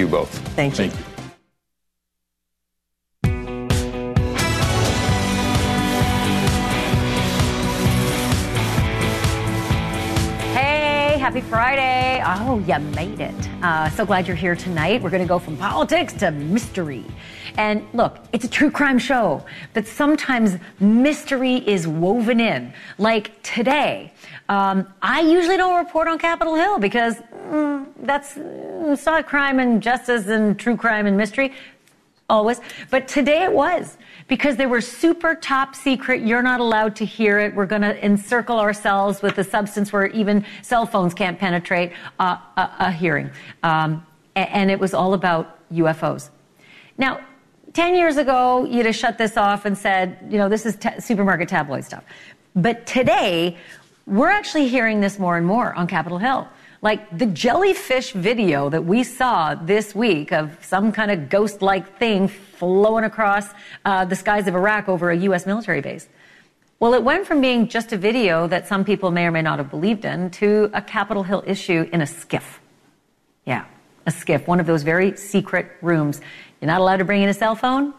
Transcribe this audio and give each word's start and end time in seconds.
You 0.00 0.08
both. 0.08 0.30
Thank 0.56 0.78
you. 0.78 0.88
Thank 0.88 0.98
you. 0.98 1.09
Happy 11.30 11.40
Friday. 11.42 12.20
Oh, 12.26 12.58
you 12.66 12.76
made 12.96 13.20
it. 13.20 13.48
Uh, 13.62 13.88
so 13.90 14.04
glad 14.04 14.26
you're 14.26 14.34
here 14.34 14.56
tonight. 14.56 15.00
We're 15.00 15.10
going 15.10 15.22
to 15.22 15.28
go 15.28 15.38
from 15.38 15.56
politics 15.56 16.12
to 16.14 16.32
mystery. 16.32 17.04
And 17.56 17.86
look, 17.92 18.18
it's 18.32 18.44
a 18.44 18.48
true 18.48 18.68
crime 18.68 18.98
show, 18.98 19.46
but 19.72 19.86
sometimes 19.86 20.56
mystery 20.80 21.58
is 21.68 21.86
woven 21.86 22.40
in. 22.40 22.72
Like 22.98 23.40
today, 23.44 24.12
um, 24.48 24.92
I 25.02 25.20
usually 25.20 25.56
don't 25.56 25.78
report 25.78 26.08
on 26.08 26.18
Capitol 26.18 26.56
Hill 26.56 26.80
because 26.80 27.14
mm, 27.14 27.86
that's 28.02 28.34
mm, 28.34 28.92
it's 28.92 29.06
not 29.06 29.24
crime 29.28 29.60
and 29.60 29.80
justice 29.80 30.26
and 30.26 30.58
true 30.58 30.76
crime 30.76 31.06
and 31.06 31.16
mystery 31.16 31.52
always. 32.30 32.60
But 32.88 33.08
today 33.08 33.42
it 33.42 33.52
was 33.52 33.98
because 34.28 34.56
they 34.56 34.66
were 34.66 34.80
super 34.80 35.34
top 35.34 35.74
secret. 35.74 36.22
You're 36.22 36.42
not 36.42 36.60
allowed 36.60 36.96
to 36.96 37.04
hear 37.04 37.40
it. 37.40 37.54
We're 37.54 37.66
going 37.66 37.82
to 37.82 38.02
encircle 38.04 38.58
ourselves 38.58 39.20
with 39.20 39.36
a 39.38 39.44
substance 39.44 39.92
where 39.92 40.06
even 40.06 40.44
cell 40.62 40.86
phones 40.86 41.12
can't 41.12 41.38
penetrate 41.38 41.92
uh, 42.18 42.38
a, 42.56 42.70
a, 42.78 42.92
hearing. 42.92 43.30
Um, 43.62 44.06
and 44.36 44.70
it 44.70 44.78
was 44.78 44.94
all 44.94 45.14
about 45.14 45.58
UFOs. 45.72 46.30
Now, 46.96 47.20
10 47.72 47.94
years 47.94 48.16
ago, 48.16 48.64
you'd 48.64 48.86
have 48.86 48.96
shut 48.96 49.18
this 49.18 49.36
off 49.36 49.64
and 49.64 49.76
said, 49.76 50.18
you 50.30 50.38
know, 50.38 50.48
this 50.48 50.64
is 50.64 50.76
t- 50.76 51.00
supermarket 51.00 51.48
tabloid 51.48 51.84
stuff. 51.84 52.04
But 52.54 52.86
today, 52.86 53.56
we're 54.06 54.30
actually 54.30 54.68
hearing 54.68 55.00
this 55.00 55.18
more 55.18 55.36
and 55.36 55.46
more 55.46 55.74
on 55.74 55.86
Capitol 55.86 56.18
Hill. 56.18 56.48
Like 56.82 57.16
the 57.16 57.26
jellyfish 57.26 58.12
video 58.12 58.70
that 58.70 58.84
we 58.84 59.04
saw 59.04 59.54
this 59.54 59.94
week 59.94 60.32
of 60.32 60.56
some 60.64 60.92
kind 60.92 61.10
of 61.10 61.28
ghost 61.28 61.60
like 61.60 61.98
thing 61.98 62.28
flowing 62.28 63.04
across 63.04 63.46
uh, 63.84 64.06
the 64.06 64.16
skies 64.16 64.46
of 64.46 64.54
Iraq 64.54 64.88
over 64.88 65.10
a 65.10 65.16
U.S. 65.16 65.44
military 65.44 65.82
base. 65.82 66.08
Well, 66.78 66.94
it 66.94 67.02
went 67.02 67.26
from 67.26 67.42
being 67.42 67.68
just 67.68 67.92
a 67.92 67.98
video 67.98 68.46
that 68.46 68.66
some 68.66 68.86
people 68.86 69.10
may 69.10 69.26
or 69.26 69.30
may 69.30 69.42
not 69.42 69.58
have 69.58 69.68
believed 69.68 70.06
in 70.06 70.30
to 70.30 70.70
a 70.72 70.80
Capitol 70.80 71.22
Hill 71.22 71.44
issue 71.46 71.86
in 71.92 72.00
a 72.00 72.06
SCIF. 72.06 72.58
Yeah, 73.44 73.66
a 74.06 74.10
SCIF, 74.10 74.46
one 74.46 74.60
of 74.60 74.66
those 74.66 74.82
very 74.82 75.14
secret 75.18 75.70
rooms. 75.82 76.22
You're 76.60 76.68
not 76.68 76.80
allowed 76.80 76.96
to 76.96 77.04
bring 77.04 77.20
in 77.20 77.28
a 77.28 77.34
cell 77.34 77.54
phone, 77.54 77.92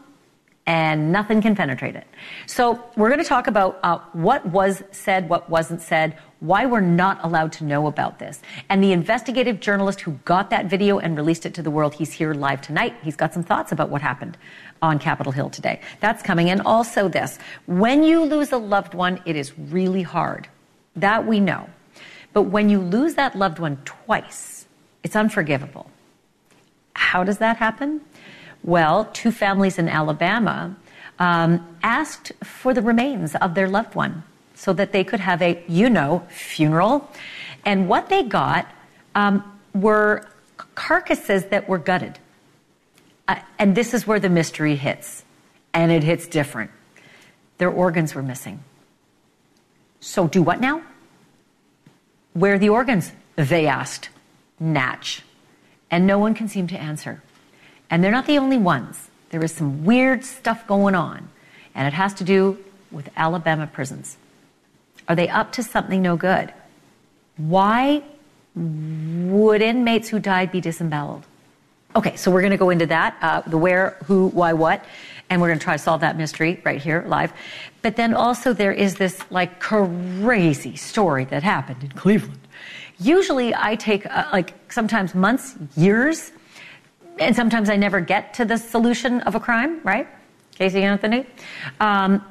and 0.71 1.11
nothing 1.11 1.41
can 1.41 1.53
penetrate 1.53 1.97
it. 1.97 2.07
So, 2.47 2.81
we're 2.95 3.09
going 3.09 3.21
to 3.21 3.27
talk 3.27 3.47
about 3.47 3.77
uh, 3.83 3.99
what 4.13 4.45
was 4.45 4.81
said, 4.91 5.27
what 5.27 5.49
wasn't 5.49 5.81
said, 5.81 6.17
why 6.39 6.65
we're 6.65 6.79
not 6.79 7.19
allowed 7.25 7.51
to 7.51 7.65
know 7.65 7.87
about 7.87 8.19
this. 8.19 8.41
And 8.69 8.81
the 8.81 8.93
investigative 8.93 9.59
journalist 9.59 9.99
who 9.99 10.11
got 10.23 10.49
that 10.51 10.67
video 10.67 10.97
and 10.97 11.17
released 11.17 11.45
it 11.45 11.53
to 11.55 11.61
the 11.61 11.69
world, 11.69 11.93
he's 11.93 12.13
here 12.13 12.33
live 12.33 12.61
tonight. 12.61 12.95
He's 13.03 13.17
got 13.17 13.33
some 13.33 13.43
thoughts 13.43 13.73
about 13.73 13.89
what 13.89 14.01
happened 14.01 14.37
on 14.81 14.97
Capitol 14.97 15.33
Hill 15.33 15.49
today. 15.49 15.81
That's 15.99 16.23
coming. 16.23 16.49
And 16.49 16.61
also 16.61 17.09
this 17.09 17.37
when 17.65 18.01
you 18.03 18.23
lose 18.23 18.53
a 18.53 18.57
loved 18.57 18.93
one, 18.93 19.21
it 19.25 19.35
is 19.35 19.51
really 19.59 20.03
hard. 20.03 20.47
That 20.95 21.27
we 21.27 21.41
know. 21.41 21.69
But 22.31 22.43
when 22.43 22.69
you 22.69 22.79
lose 22.79 23.15
that 23.15 23.35
loved 23.35 23.59
one 23.59 23.75
twice, 23.83 24.65
it's 25.03 25.17
unforgivable. 25.17 25.91
How 26.93 27.25
does 27.25 27.39
that 27.39 27.57
happen? 27.57 27.99
Well, 28.63 29.05
two 29.13 29.31
families 29.31 29.79
in 29.79 29.89
Alabama 29.89 30.75
um, 31.19 31.65
asked 31.83 32.31
for 32.43 32.73
the 32.73 32.81
remains 32.81 33.35
of 33.35 33.55
their 33.55 33.67
loved 33.67 33.95
one 33.95 34.23
so 34.53 34.73
that 34.73 34.91
they 34.91 35.03
could 35.03 35.19
have 35.19 35.41
a, 35.41 35.63
you 35.67 35.89
know, 35.89 36.25
funeral. 36.29 37.09
And 37.65 37.87
what 37.89 38.09
they 38.09 38.23
got 38.23 38.67
um, 39.15 39.59
were 39.73 40.27
carcasses 40.75 41.45
that 41.45 41.67
were 41.67 41.77
gutted. 41.77 42.19
Uh, 43.27 43.39
and 43.57 43.75
this 43.75 43.93
is 43.93 44.05
where 44.05 44.19
the 44.19 44.29
mystery 44.29 44.75
hits. 44.75 45.23
And 45.73 45.91
it 45.91 46.03
hits 46.03 46.27
different. 46.27 46.69
Their 47.57 47.69
organs 47.69 48.13
were 48.13 48.23
missing. 48.23 48.63
So 49.99 50.27
do 50.27 50.41
what 50.41 50.59
now? 50.59 50.81
Where 52.33 52.55
are 52.55 52.59
the 52.59 52.69
organs? 52.69 53.11
They 53.35 53.67
asked. 53.67 54.09
Natch. 54.59 55.23
And 55.89 56.05
no 56.05 56.19
one 56.19 56.33
can 56.33 56.47
seem 56.47 56.67
to 56.67 56.77
answer. 56.77 57.21
And 57.91 58.03
they're 58.03 58.11
not 58.11 58.25
the 58.25 58.37
only 58.37 58.57
ones. 58.57 59.09
There 59.29 59.43
is 59.43 59.51
some 59.51 59.85
weird 59.85 60.23
stuff 60.23 60.65
going 60.65 60.95
on. 60.95 61.29
And 61.75 61.87
it 61.87 61.93
has 61.93 62.13
to 62.15 62.23
do 62.23 62.57
with 62.89 63.09
Alabama 63.15 63.67
prisons. 63.67 64.17
Are 65.07 65.15
they 65.15 65.29
up 65.29 65.51
to 65.53 65.63
something 65.63 66.01
no 66.01 66.15
good? 66.15 66.53
Why 67.37 68.03
would 68.55 69.61
inmates 69.61 70.09
who 70.09 70.19
died 70.19 70.51
be 70.51 70.61
disemboweled? 70.61 71.25
Okay, 71.95 72.15
so 72.15 72.31
we're 72.31 72.41
going 72.41 72.51
to 72.51 72.57
go 72.57 72.69
into 72.69 72.85
that 72.85 73.17
uh, 73.21 73.41
the 73.41 73.57
where, 73.57 73.97
who, 74.05 74.27
why, 74.27 74.53
what, 74.53 74.85
and 75.29 75.41
we're 75.41 75.47
going 75.47 75.59
to 75.59 75.63
try 75.63 75.75
to 75.75 75.83
solve 75.83 76.01
that 76.01 76.17
mystery 76.17 76.61
right 76.63 76.81
here 76.81 77.03
live. 77.07 77.33
But 77.81 77.95
then 77.97 78.13
also, 78.13 78.53
there 78.53 78.71
is 78.71 78.95
this 78.95 79.19
like 79.29 79.59
crazy 79.59 80.75
story 80.75 81.25
that 81.25 81.43
happened 81.43 81.83
in 81.83 81.91
Cleveland. 81.91 82.39
Usually, 82.99 83.53
I 83.55 83.75
take 83.75 84.05
uh, 84.05 84.29
like 84.31 84.53
sometimes 84.71 85.15
months, 85.15 85.55
years, 85.75 86.31
and 87.19 87.35
sometimes 87.35 87.69
I 87.69 87.75
never 87.75 87.99
get 87.99 88.33
to 88.35 88.45
the 88.45 88.57
solution 88.57 89.21
of 89.21 89.35
a 89.35 89.39
crime, 89.39 89.81
right? 89.83 90.07
Casey 90.55 90.83
Anthony. 90.83 91.25
Um, 91.79 92.23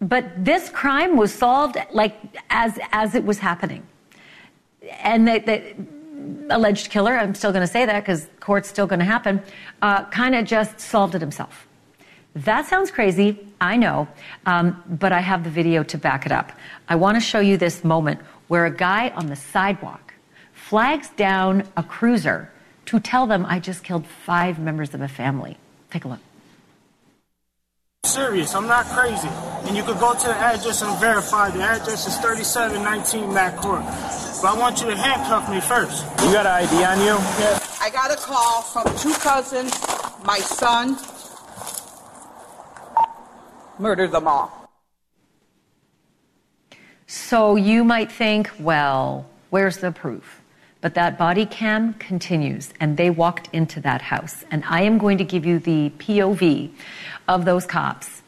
but 0.00 0.44
this 0.44 0.68
crime 0.68 1.16
was 1.16 1.32
solved 1.32 1.76
like 1.92 2.16
as 2.50 2.78
as 2.92 3.14
it 3.14 3.24
was 3.24 3.38
happening, 3.38 3.86
and 5.02 5.26
the, 5.26 5.74
alleged 6.50 6.90
killer. 6.90 7.16
I'm 7.16 7.34
still 7.34 7.52
going 7.52 7.66
to 7.66 7.72
say 7.72 7.86
that 7.86 8.00
because 8.00 8.28
court's 8.40 8.68
still 8.68 8.86
going 8.86 8.98
to 8.98 9.04
happen. 9.04 9.42
Uh, 9.82 10.04
kind 10.06 10.34
of 10.34 10.44
just 10.44 10.80
solved 10.80 11.14
it 11.14 11.20
himself. 11.20 11.66
That 12.34 12.66
sounds 12.66 12.90
crazy, 12.90 13.46
I 13.60 13.76
know, 13.76 14.08
um, 14.46 14.82
but 14.88 15.12
I 15.12 15.20
have 15.20 15.44
the 15.44 15.50
video 15.50 15.84
to 15.84 15.96
back 15.96 16.26
it 16.26 16.32
up. 16.32 16.50
I 16.88 16.96
want 16.96 17.16
to 17.16 17.20
show 17.20 17.38
you 17.38 17.56
this 17.56 17.84
moment 17.84 18.20
where 18.48 18.66
a 18.66 18.70
guy 18.70 19.10
on 19.10 19.26
the 19.26 19.36
sidewalk 19.36 20.14
flags 20.52 21.10
down 21.10 21.62
a 21.76 21.82
cruiser 21.82 22.50
to 22.86 23.00
tell 23.00 23.26
them 23.26 23.46
I 23.46 23.60
just 23.60 23.84
killed 23.84 24.06
five 24.06 24.58
members 24.58 24.94
of 24.94 25.00
a 25.00 25.08
family. 25.08 25.56
Take 25.90 26.04
a 26.04 26.08
look 26.08 26.20
serious. 28.14 28.54
I'm 28.54 28.68
not 28.68 28.86
crazy. 28.86 29.26
And 29.66 29.76
you 29.76 29.82
could 29.82 29.98
go 29.98 30.14
to 30.14 30.26
the 30.28 30.36
address 30.36 30.82
and 30.82 30.96
verify. 31.00 31.50
The 31.50 31.62
address 31.62 32.06
is 32.06 32.16
3719 32.18 33.34
Mac 33.34 33.56
Court. 33.56 33.82
But 34.40 34.54
I 34.54 34.56
want 34.56 34.80
you 34.80 34.86
to 34.86 34.96
handcuff 34.96 35.50
me 35.50 35.60
first. 35.60 36.04
You 36.22 36.32
got 36.32 36.46
an 36.46 36.52
ID 36.62 36.84
on 36.84 36.98
you? 37.00 37.16
Yeah. 37.42 37.58
I 37.80 37.90
got 37.90 38.12
a 38.12 38.16
call 38.16 38.62
from 38.62 38.84
two 38.98 39.12
cousins, 39.14 39.72
my 40.24 40.38
son. 40.38 40.96
Murdered 43.80 44.12
them 44.12 44.28
all. 44.28 44.70
So 47.08 47.56
you 47.56 47.82
might 47.82 48.12
think, 48.12 48.48
well, 48.60 49.26
where's 49.50 49.78
the 49.78 49.90
proof? 49.90 50.40
But 50.84 50.92
that 50.96 51.16
body 51.16 51.46
cam 51.46 51.94
continues, 51.94 52.74
and 52.78 52.98
they 52.98 53.08
walked 53.08 53.48
into 53.54 53.80
that 53.80 54.02
house. 54.02 54.44
And 54.50 54.62
I 54.66 54.82
am 54.82 54.98
going 54.98 55.16
to 55.16 55.24
give 55.24 55.46
you 55.46 55.58
the 55.58 55.88
POV 55.96 56.72
of 57.26 57.46
those 57.46 57.64
cops 57.64 58.20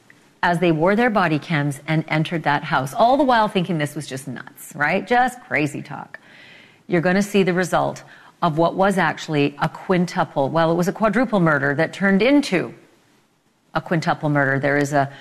as 0.43 0.59
they 0.59 0.73
wore 0.73 0.97
their 0.97 1.11
body 1.11 1.39
cams 1.39 1.83
and 1.87 2.03
entered 2.09 2.45
that 2.45 2.65
house, 2.65 2.95
all 2.95 3.19
the 3.19 3.25
while 3.25 3.47
thinking 3.47 3.77
this 3.77 3.95
was 3.95 4.07
just 4.07 4.27
nuts, 4.27 4.75
right? 4.75 5.07
Just 5.07 5.39
crazy 5.43 5.83
talk. 5.83 6.19
You're 6.87 7.03
going 7.03 7.17
to 7.17 7.23
see 7.23 7.43
the 7.43 7.53
result 7.53 8.03
of 8.41 8.57
what 8.57 8.75
was 8.75 8.97
actually 8.97 9.55
a 9.61 9.69
quintuple, 9.69 10.49
well, 10.49 10.73
it 10.73 10.77
was 10.77 10.89
a 10.89 10.95
quadruple 10.95 11.41
murder 11.41 11.75
that 11.75 11.93
turned 11.93 12.23
into 12.23 12.73
a 13.75 13.83
quintuple 13.83 14.31
murder. 14.31 14.59
There 14.59 14.79
is 14.79 14.95
a 14.95 15.13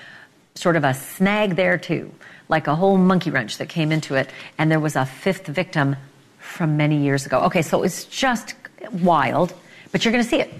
sort 0.53 0.77
of 0.77 0.85
a 0.85 0.93
snag 0.93 1.57
there 1.57 1.77
too, 1.77 2.13
like 2.47 2.67
a 2.67 2.75
whole 2.75 2.95
monkey 2.95 3.29
wrench 3.29 3.57
that 3.57 3.67
came 3.67 3.91
into 3.91 4.15
it, 4.15 4.29
and 4.57 4.71
there 4.71 4.79
was 4.79 4.95
a 4.95 5.05
fifth 5.05 5.47
victim 5.47 5.97
from 6.45 6.77
many 6.77 6.97
years 6.97 7.25
ago. 7.25 7.39
Okay, 7.41 7.61
so 7.61 7.83
it's 7.83 8.05
just 8.05 8.55
wild, 9.01 9.53
but 9.91 10.05
you're 10.05 10.11
going 10.11 10.23
to 10.23 10.29
see 10.29 10.39
it. 10.39 10.53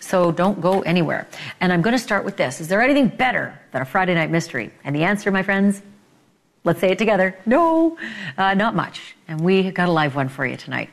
So 0.00 0.32
don't 0.32 0.60
go 0.60 0.82
anywhere. 0.82 1.26
And 1.60 1.72
I'm 1.72 1.82
going 1.82 1.94
to 1.96 2.02
start 2.02 2.24
with 2.24 2.36
this. 2.36 2.60
Is 2.60 2.68
there 2.68 2.82
anything 2.82 3.08
better 3.08 3.58
than 3.72 3.82
a 3.82 3.84
Friday 3.84 4.14
night 4.14 4.30
mystery? 4.30 4.70
And 4.84 4.94
the 4.94 5.04
answer, 5.04 5.30
my 5.30 5.42
friends, 5.42 5.82
let's 6.64 6.80
say 6.80 6.90
it 6.90 6.98
together. 6.98 7.36
No, 7.46 7.98
uh, 8.36 8.54
not 8.54 8.74
much. 8.74 9.14
And 9.28 9.40
we 9.40 9.70
got 9.70 9.88
a 9.88 9.92
live 9.92 10.14
one 10.14 10.28
for 10.28 10.46
you 10.46 10.56
tonight. 10.56 10.90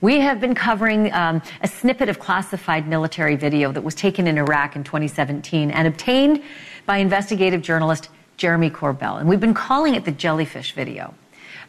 We 0.00 0.20
have 0.20 0.40
been 0.40 0.54
covering 0.54 1.12
um, 1.12 1.42
a 1.60 1.68
snippet 1.68 2.08
of 2.08 2.18
classified 2.18 2.86
military 2.86 3.36
video 3.36 3.72
that 3.72 3.82
was 3.82 3.94
taken 3.94 4.26
in 4.26 4.38
Iraq 4.38 4.76
in 4.76 4.84
2017 4.84 5.70
and 5.70 5.88
obtained 5.88 6.42
by 6.86 6.98
investigative 6.98 7.62
journalist 7.62 8.08
Jeremy 8.36 8.70
Corbell. 8.70 9.18
And 9.18 9.28
we've 9.28 9.40
been 9.40 9.54
calling 9.54 9.94
it 9.94 10.04
the 10.04 10.12
jellyfish 10.12 10.72
video. 10.72 11.14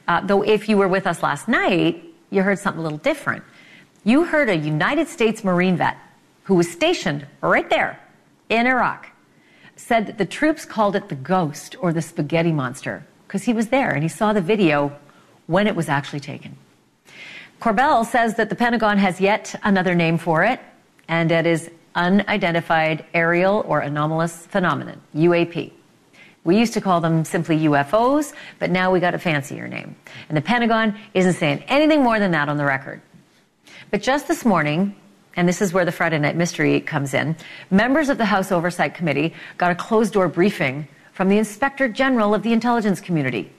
Uh, 0.08 0.22
though 0.22 0.44
if 0.44 0.70
you 0.70 0.78
were 0.78 0.88
with 0.88 1.08
us 1.08 1.24
last 1.24 1.48
night, 1.48 2.04
you 2.30 2.44
heard 2.44 2.60
something 2.60 2.80
a 2.80 2.84
little 2.84 2.98
different. 2.98 3.44
You 4.04 4.26
heard 4.26 4.50
a 4.50 4.56
United 4.56 5.08
States 5.08 5.44
Marine 5.44 5.78
vet 5.78 5.98
who 6.44 6.56
was 6.56 6.70
stationed 6.72 7.28
right 7.42 7.70
there 7.70 8.00
in 8.50 8.66
Iraq, 8.66 9.12
said 9.76 10.08
that 10.08 10.18
the 10.18 10.26
troops 10.26 10.66
called 10.66 10.96
it 10.96 11.10
the 11.10 11.16
ghost 11.16 11.76
or 11.80 11.94
the 11.94 12.02
spaghetti 12.02 12.52
monster 12.52 13.06
because 13.28 13.44
he 13.44 13.54
was 13.54 13.68
there 13.68 13.92
and 13.92 14.02
he 14.02 14.10
saw 14.10 14.34
the 14.34 14.42
video 14.42 14.92
when 15.46 15.68
it 15.68 15.76
was 15.76 15.90
actually 15.90 16.20
taken. 16.20 16.58
Corbell 17.62 18.06
says 18.06 18.36
that 18.36 18.50
the 18.50 18.56
Pentagon 18.56 18.98
has 18.98 19.20
yet 19.20 19.54
another 19.64 19.94
name 19.94 20.18
for 20.18 20.44
it, 20.44 20.60
and 21.08 21.32
it 21.32 21.46
is 21.46 21.70
unidentified 21.94 23.06
aerial 23.14 23.64
or 23.68 23.82
anomalous 23.82 24.48
phenomenon, 24.48 25.02
UAP. 25.14 25.72
We 26.50 26.58
used 26.58 26.74
to 26.74 26.82
call 26.82 27.00
them 27.00 27.26
simply 27.26 27.60
UFOs, 27.60 28.34
but 28.58 28.72
now 28.72 28.92
we 28.92 29.00
got 29.00 29.14
a 29.14 29.20
fancier 29.20 29.68
name. 29.68 29.96
And 30.30 30.36
the 30.36 30.42
Pentagon 30.42 30.98
isn't 31.14 31.34
saying 31.34 31.64
anything 31.68 32.02
more 32.02 32.18
than 32.18 32.32
that 32.32 32.50
on 32.50 32.58
the 32.58 32.66
record. 32.66 33.04
But 33.92 34.02
just 34.02 34.28
this 34.28 34.44
morning, 34.44 34.96
and 35.36 35.48
this 35.48 35.62
is 35.62 35.74
where 35.74 35.86
the 35.86 35.92
Friday 35.92 36.18
Night 36.18 36.36
Mystery 36.36 36.82
comes 36.82 37.14
in, 37.14 37.36
members 37.70 38.10
of 38.10 38.18
the 38.18 38.26
House 38.26 38.52
Oversight 38.52 38.96
Committee 38.96 39.36
got 39.60 39.70
a 39.70 39.76
closed 39.76 40.14
door 40.14 40.28
briefing 40.28 40.88
from 41.14 41.30
the 41.30 41.38
Inspector 41.38 41.88
General 41.90 42.34
of 42.34 42.42
the 42.42 42.52
intelligence 42.52 43.00
community. 43.00 43.52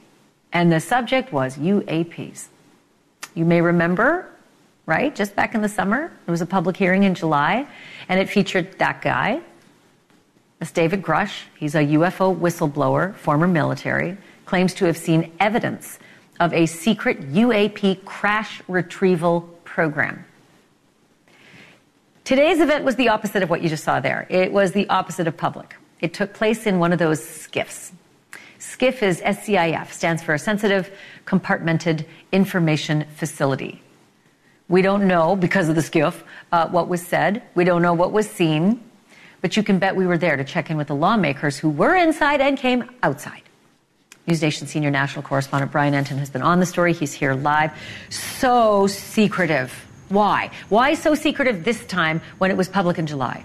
And 0.52 0.72
the 0.72 0.80
subject 0.80 1.32
was 1.32 1.58
UAPs. 1.58 2.48
You 3.36 3.44
may 3.44 3.60
remember, 3.60 4.28
right? 4.86 5.14
Just 5.14 5.36
back 5.36 5.54
in 5.54 5.62
the 5.62 5.68
summer, 5.68 6.10
there 6.26 6.32
was 6.32 6.40
a 6.40 6.46
public 6.46 6.76
hearing 6.76 7.04
in 7.04 7.14
July, 7.14 7.68
and 8.08 8.18
it 8.18 8.28
featured 8.28 8.76
that 8.80 9.00
guy. 9.00 9.42
That's 10.60 10.72
David 10.72 11.02
Grusch. 11.02 11.44
He's 11.56 11.74
a 11.74 11.78
UFO 11.78 12.36
whistleblower, 12.36 13.14
former 13.16 13.48
military, 13.48 14.18
claims 14.44 14.74
to 14.74 14.84
have 14.84 14.96
seen 14.96 15.32
evidence 15.40 15.98
of 16.38 16.52
a 16.52 16.66
secret 16.66 17.32
UAP 17.32 18.04
crash 18.04 18.62
retrieval 18.68 19.40
program. 19.64 20.24
Today's 22.24 22.60
event 22.60 22.84
was 22.84 22.96
the 22.96 23.08
opposite 23.08 23.42
of 23.42 23.48
what 23.48 23.62
you 23.62 23.70
just 23.70 23.84
saw 23.84 24.00
there. 24.00 24.26
It 24.28 24.52
was 24.52 24.72
the 24.72 24.86
opposite 24.90 25.26
of 25.26 25.36
public. 25.36 25.76
It 26.00 26.12
took 26.12 26.34
place 26.34 26.66
in 26.66 26.78
one 26.78 26.92
of 26.92 26.98
those 26.98 27.20
SCIFs. 27.20 27.92
SCIF 28.58 29.02
is 29.02 29.22
SCIF, 29.22 29.90
stands 29.90 30.22
for 30.22 30.34
a 30.34 30.38
Sensitive 30.38 30.90
Compartmented 31.24 32.04
Information 32.32 33.06
Facility. 33.16 33.82
We 34.68 34.82
don't 34.82 35.08
know, 35.08 35.36
because 35.36 35.70
of 35.70 35.74
the 35.74 35.80
SCIF, 35.80 36.22
uh, 36.52 36.68
what 36.68 36.88
was 36.88 37.00
said. 37.00 37.42
We 37.54 37.64
don't 37.64 37.80
know 37.80 37.94
what 37.94 38.12
was 38.12 38.28
seen. 38.28 38.82
But 39.40 39.56
you 39.56 39.62
can 39.62 39.78
bet 39.78 39.96
we 39.96 40.06
were 40.06 40.18
there 40.18 40.36
to 40.36 40.44
check 40.44 40.70
in 40.70 40.76
with 40.76 40.88
the 40.88 40.94
lawmakers 40.94 41.58
who 41.58 41.70
were 41.70 41.94
inside 41.94 42.40
and 42.40 42.58
came 42.58 42.90
outside. 43.02 43.42
NewsNation 44.28 44.66
senior 44.66 44.90
national 44.90 45.22
correspondent 45.22 45.72
Brian 45.72 45.94
Entin 45.94 46.18
has 46.18 46.30
been 46.30 46.42
on 46.42 46.60
the 46.60 46.66
story. 46.66 46.92
He's 46.92 47.12
here 47.12 47.34
live. 47.34 47.72
So 48.10 48.86
secretive. 48.86 49.72
Why? 50.08 50.50
Why 50.68 50.94
so 50.94 51.14
secretive 51.14 51.64
this 51.64 51.84
time 51.86 52.20
when 52.38 52.50
it 52.50 52.56
was 52.56 52.68
public 52.68 52.98
in 52.98 53.06
July? 53.06 53.44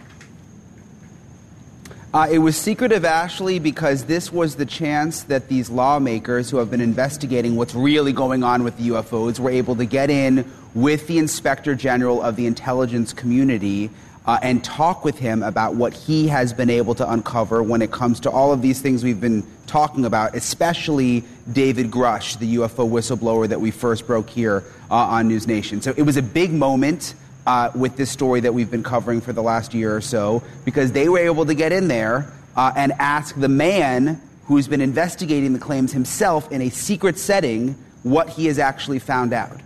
Uh, 2.13 2.27
it 2.31 2.39
was 2.39 2.55
secretive, 2.55 3.03
Ashleigh, 3.03 3.61
because 3.61 4.05
this 4.05 4.31
was 4.31 4.55
the 4.55 4.65
chance 4.65 5.23
that 5.23 5.49
these 5.49 5.69
lawmakers 5.69 6.49
who 6.49 6.57
have 6.57 6.71
been 6.71 6.79
investigating 6.79 7.57
what's 7.57 7.75
really 7.75 8.13
going 8.13 8.41
on 8.41 8.63
with 8.63 8.77
the 8.77 8.87
UFOs 8.87 9.37
were 9.37 9.49
able 9.49 9.75
to 9.75 9.85
get 9.85 10.09
in 10.09 10.49
with 10.73 11.07
the 11.07 11.17
inspector 11.17 11.75
general 11.75 12.21
of 12.21 12.37
the 12.37 12.45
intelligence 12.45 13.11
community 13.11 13.89
uh, 14.27 14.39
and 14.41 14.63
talk 14.63 15.05
with 15.05 15.17
him 15.17 15.43
about 15.43 15.75
what 15.75 15.93
he 15.93 16.27
has 16.27 16.53
been 16.53 16.69
able 16.69 16.95
to 16.95 17.09
uncover 17.11 17.61
when 17.61 17.81
it 17.81 17.91
comes 17.91 18.19
to 18.21 18.31
all 18.31 18.51
of 18.51 18.61
these 18.61 18.81
things 18.81 19.03
we've 19.03 19.21
been 19.21 19.45
talking 19.67 20.05
about, 20.05 20.35
especially 20.35 21.23
David 21.51 21.91
Grusch, 21.91 22.39
the 22.39 22.55
UFO 22.55 22.89
whistleblower 22.89 23.47
that 23.47 23.61
we 23.61 23.71
first 23.71 24.07
broke 24.07 24.29
here 24.29 24.63
uh, 24.89 24.95
on 24.95 25.27
News 25.27 25.47
Nation. 25.47 25.81
So 25.81 25.93
it 25.95 26.03
was 26.03 26.17
a 26.17 26.23
big 26.23 26.51
moment 26.51 27.13
uh, 27.45 27.71
with 27.75 27.95
this 27.97 28.09
story 28.09 28.39
that 28.41 28.53
we've 28.53 28.71
been 28.71 28.83
covering 28.83 29.21
for 29.21 29.33
the 29.33 29.43
last 29.43 29.73
year 29.73 29.95
or 29.95 30.01
so 30.01 30.43
because 30.63 30.91
they 30.91 31.07
were 31.09 31.19
able 31.19 31.45
to 31.45 31.53
get 31.53 31.71
in 31.71 31.87
there 31.87 32.31
uh, 32.55 32.71
and 32.75 32.91
ask 32.93 33.35
the 33.35 33.49
man 33.49 34.19
who's 34.45 34.67
been 34.67 34.81
investigating 34.81 35.53
the 35.53 35.59
claims 35.59 35.91
himself 35.91 36.51
in 36.51 36.61
a 36.61 36.69
secret 36.69 37.19
setting 37.19 37.73
what 38.03 38.29
he 38.29 38.45
has 38.45 38.59
actually 38.59 38.99
found 38.99 39.33
out. 39.33 39.59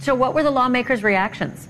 So, 0.00 0.14
what 0.14 0.34
were 0.34 0.42
the 0.42 0.50
lawmakers' 0.50 1.02
reactions? 1.02 1.68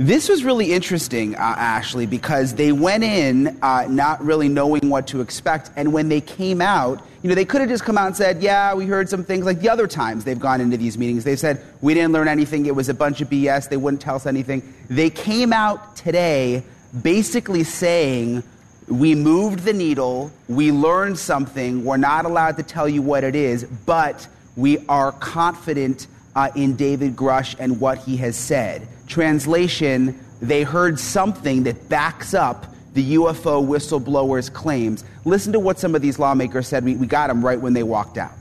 This 0.00 0.30
was 0.30 0.44
really 0.44 0.72
interesting, 0.72 1.34
uh, 1.34 1.56
Ashleigh, 1.56 2.08
because 2.08 2.54
they 2.54 2.72
went 2.72 3.04
in 3.04 3.58
uh, 3.60 3.86
not 3.86 4.24
really 4.24 4.48
knowing 4.48 4.88
what 4.88 5.06
to 5.08 5.20
expect. 5.20 5.70
And 5.76 5.92
when 5.92 6.08
they 6.08 6.22
came 6.22 6.62
out, 6.62 7.06
you 7.20 7.28
know, 7.28 7.34
they 7.34 7.44
could 7.44 7.60
have 7.60 7.68
just 7.68 7.84
come 7.84 7.98
out 7.98 8.06
and 8.06 8.16
said, 8.16 8.42
Yeah, 8.42 8.72
we 8.72 8.86
heard 8.86 9.10
some 9.10 9.22
things 9.22 9.44
like 9.44 9.60
the 9.60 9.68
other 9.68 9.86
times 9.86 10.24
they've 10.24 10.40
gone 10.40 10.62
into 10.62 10.78
these 10.78 10.96
meetings. 10.96 11.24
They 11.24 11.36
said, 11.36 11.62
We 11.82 11.92
didn't 11.92 12.12
learn 12.12 12.28
anything. 12.28 12.64
It 12.64 12.74
was 12.74 12.88
a 12.88 12.94
bunch 12.94 13.20
of 13.20 13.28
BS. 13.28 13.68
They 13.68 13.76
wouldn't 13.76 14.00
tell 14.00 14.16
us 14.16 14.24
anything. 14.24 14.62
They 14.88 15.10
came 15.10 15.52
out 15.52 15.96
today 15.96 16.62
basically 17.02 17.62
saying, 17.62 18.42
We 18.88 19.14
moved 19.14 19.64
the 19.64 19.74
needle. 19.74 20.32
We 20.48 20.72
learned 20.72 21.18
something. 21.18 21.84
We're 21.84 21.98
not 21.98 22.24
allowed 22.24 22.56
to 22.56 22.62
tell 22.62 22.88
you 22.88 23.02
what 23.02 23.22
it 23.22 23.34
is, 23.34 23.64
but 23.64 24.26
we 24.56 24.78
are 24.88 25.12
confident 25.12 26.06
uh, 26.34 26.50
in 26.54 26.76
David 26.76 27.16
Grusch 27.16 27.56
and 27.58 27.80
what 27.80 27.98
he 27.98 28.16
has 28.18 28.36
said. 28.36 28.86
Translation, 29.06 30.18
they 30.40 30.62
heard 30.62 30.98
something 30.98 31.64
that 31.64 31.88
backs 31.88 32.34
up 32.34 32.66
the 32.94 33.14
UFO 33.14 33.64
whistleblower's 33.64 34.50
claims. 34.50 35.04
Listen 35.24 35.52
to 35.52 35.60
what 35.60 35.78
some 35.78 35.94
of 35.94 36.02
these 36.02 36.18
lawmakers 36.18 36.66
said. 36.66 36.84
We, 36.84 36.96
we 36.96 37.06
got 37.06 37.28
them 37.28 37.44
right 37.44 37.60
when 37.60 37.72
they 37.72 37.82
walked 37.82 38.18
out. 38.18 38.32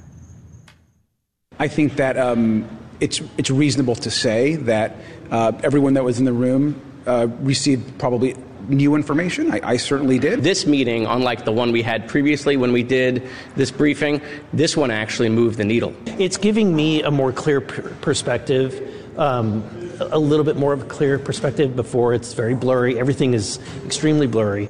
I 1.59 1.67
think 1.67 1.97
that 1.97 2.17
um, 2.17 2.67
it's, 2.99 3.21
it's 3.37 3.51
reasonable 3.51 3.95
to 3.95 4.09
say 4.09 4.55
that 4.55 4.95
uh, 5.29 5.51
everyone 5.63 5.93
that 5.95 6.03
was 6.03 6.19
in 6.19 6.25
the 6.25 6.33
room 6.33 6.81
uh, 7.05 7.27
received 7.41 7.99
probably 7.99 8.35
new 8.69 8.95
information. 8.95 9.51
I, 9.51 9.59
I, 9.63 9.77
certainly 9.77 10.19
did. 10.19 10.43
This 10.43 10.65
meeting, 10.65 11.05
unlike 11.05 11.45
the 11.45 11.51
one 11.51 11.71
we 11.71 11.81
had 11.81 12.07
previously 12.07 12.57
when 12.57 12.71
we 12.71 12.83
did 12.83 13.27
this 13.55 13.71
briefing, 13.71 14.21
this 14.53 14.77
one 14.77 14.91
actually 14.91 15.29
moved 15.29 15.57
the 15.57 15.65
needle. 15.65 15.95
It's 16.05 16.37
giving 16.37 16.75
me 16.75 17.01
a 17.01 17.11
more 17.11 17.31
clear 17.31 17.61
perspective. 17.61 18.95
Um, 19.17 19.63
a 19.99 20.19
little 20.19 20.45
bit 20.45 20.55
more 20.55 20.71
of 20.71 20.81
a 20.83 20.85
clear 20.85 21.19
perspective 21.19 21.75
before 21.75 22.13
it's 22.13 22.33
very 22.33 22.55
blurry. 22.55 22.97
Everything 22.97 23.33
is 23.33 23.59
extremely 23.85 24.27
blurry. 24.27 24.69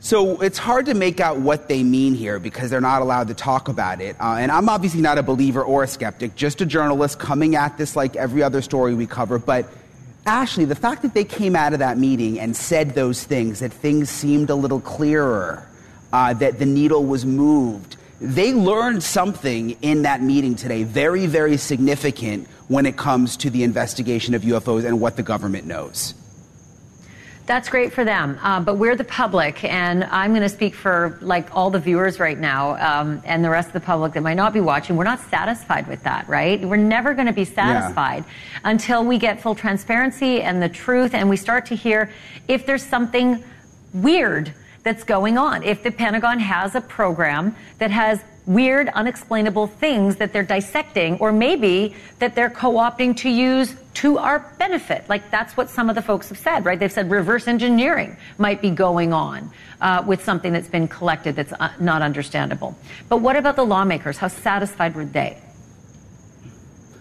So 0.00 0.40
it's 0.40 0.58
hard 0.58 0.86
to 0.86 0.94
make 0.94 1.18
out 1.18 1.40
what 1.40 1.68
they 1.68 1.82
mean 1.82 2.14
here 2.14 2.38
because 2.38 2.70
they're 2.70 2.80
not 2.80 3.02
allowed 3.02 3.28
to 3.28 3.34
talk 3.34 3.68
about 3.68 4.00
it. 4.00 4.14
Uh, 4.20 4.36
and 4.38 4.52
I'm 4.52 4.68
obviously 4.68 5.00
not 5.00 5.18
a 5.18 5.22
believer 5.22 5.62
or 5.62 5.82
a 5.82 5.88
skeptic, 5.88 6.36
just 6.36 6.60
a 6.60 6.66
journalist 6.66 7.18
coming 7.18 7.56
at 7.56 7.76
this 7.76 7.96
like 7.96 8.14
every 8.14 8.42
other 8.42 8.62
story 8.62 8.94
we 8.94 9.06
cover. 9.06 9.38
But 9.38 9.68
Ashleigh, 10.26 10.66
the 10.66 10.74
fact 10.74 11.02
that 11.02 11.14
they 11.14 11.24
came 11.24 11.54
out 11.54 11.72
of 11.72 11.78
that 11.78 11.98
meeting 11.98 12.40
and 12.40 12.56
said 12.56 12.94
those 12.94 13.22
things, 13.22 13.60
that 13.60 13.72
things 13.72 14.10
seemed 14.10 14.50
a 14.50 14.56
little 14.56 14.80
clearer, 14.80 15.66
uh, 16.12 16.34
that 16.34 16.58
the 16.58 16.66
needle 16.66 17.04
was 17.04 17.24
moved, 17.24 17.96
they 18.20 18.52
learned 18.52 19.04
something 19.04 19.70
in 19.82 20.02
that 20.02 20.22
meeting 20.22 20.56
today, 20.56 20.82
very, 20.82 21.26
very 21.26 21.56
significant 21.56 22.48
when 22.66 22.86
it 22.86 22.96
comes 22.96 23.36
to 23.36 23.50
the 23.50 23.62
investigation 23.62 24.34
of 24.34 24.42
UFOs 24.42 24.84
and 24.84 25.00
what 25.00 25.16
the 25.16 25.22
government 25.22 25.66
knows. 25.66 26.14
That's 27.46 27.68
great 27.68 27.92
for 27.92 28.04
them, 28.04 28.40
uh, 28.42 28.58
but 28.58 28.74
we're 28.74 28.96
the 28.96 29.04
public, 29.04 29.62
and 29.62 30.02
I'm 30.02 30.32
going 30.32 30.42
to 30.42 30.48
speak 30.48 30.74
for 30.74 31.16
like 31.22 31.54
all 31.54 31.70
the 31.70 31.78
viewers 31.78 32.18
right 32.18 32.36
now 32.36 32.74
um, 32.84 33.22
and 33.24 33.44
the 33.44 33.50
rest 33.50 33.68
of 33.68 33.72
the 33.74 33.80
public 33.80 34.14
that 34.14 34.22
might 34.22 34.34
not 34.34 34.52
be 34.52 34.60
watching. 34.60 34.96
We're 34.96 35.04
not 35.04 35.20
satisfied 35.20 35.86
with 35.86 36.02
that, 36.02 36.28
right? 36.28 36.60
We're 36.60 36.74
never 36.76 37.14
going 37.14 37.28
to 37.28 37.32
be 37.32 37.44
satisfied 37.44 38.24
yeah. 38.26 38.60
until 38.64 39.04
we 39.04 39.16
get 39.16 39.40
full 39.40 39.54
transparency 39.54 40.42
and 40.42 40.60
the 40.60 40.68
truth, 40.68 41.14
and 41.14 41.28
we 41.28 41.36
start 41.36 41.66
to 41.66 41.76
hear 41.76 42.10
if 42.48 42.66
there's 42.66 42.84
something 42.84 43.44
weird 43.94 44.52
that's 44.82 45.04
going 45.04 45.38
on. 45.38 45.62
If 45.62 45.84
the 45.84 45.92
Pentagon 45.92 46.40
has 46.40 46.74
a 46.74 46.80
program 46.80 47.54
that 47.78 47.92
has 47.92 48.24
weird, 48.46 48.88
unexplainable 48.88 49.66
things 49.66 50.16
that 50.16 50.32
they're 50.32 50.42
dissecting, 50.42 51.18
or 51.18 51.32
maybe 51.32 51.94
that 52.18 52.34
they're 52.34 52.50
co 52.50 52.74
opting 52.74 53.16
to 53.18 53.28
use 53.28 53.74
to 53.94 54.18
our 54.18 54.40
benefit. 54.58 55.08
Like 55.08 55.30
that's 55.30 55.56
what 55.56 55.68
some 55.68 55.88
of 55.88 55.94
the 55.94 56.02
folks 56.02 56.28
have 56.28 56.38
said, 56.38 56.64
right? 56.64 56.78
They've 56.78 56.92
said 56.92 57.10
reverse 57.10 57.48
engineering 57.48 58.16
might 58.38 58.62
be 58.62 58.70
going 58.70 59.12
on 59.12 59.50
uh, 59.80 60.04
with 60.06 60.24
something 60.24 60.52
that's 60.52 60.68
been 60.68 60.88
collected 60.88 61.36
that's 61.36 61.52
uh, 61.52 61.72
not 61.80 62.02
understandable. 62.02 62.76
But 63.08 63.18
what 63.18 63.36
about 63.36 63.56
the 63.56 63.64
lawmakers? 63.64 64.16
How 64.18 64.28
satisfied 64.28 64.94
were 64.94 65.04
they? 65.04 65.38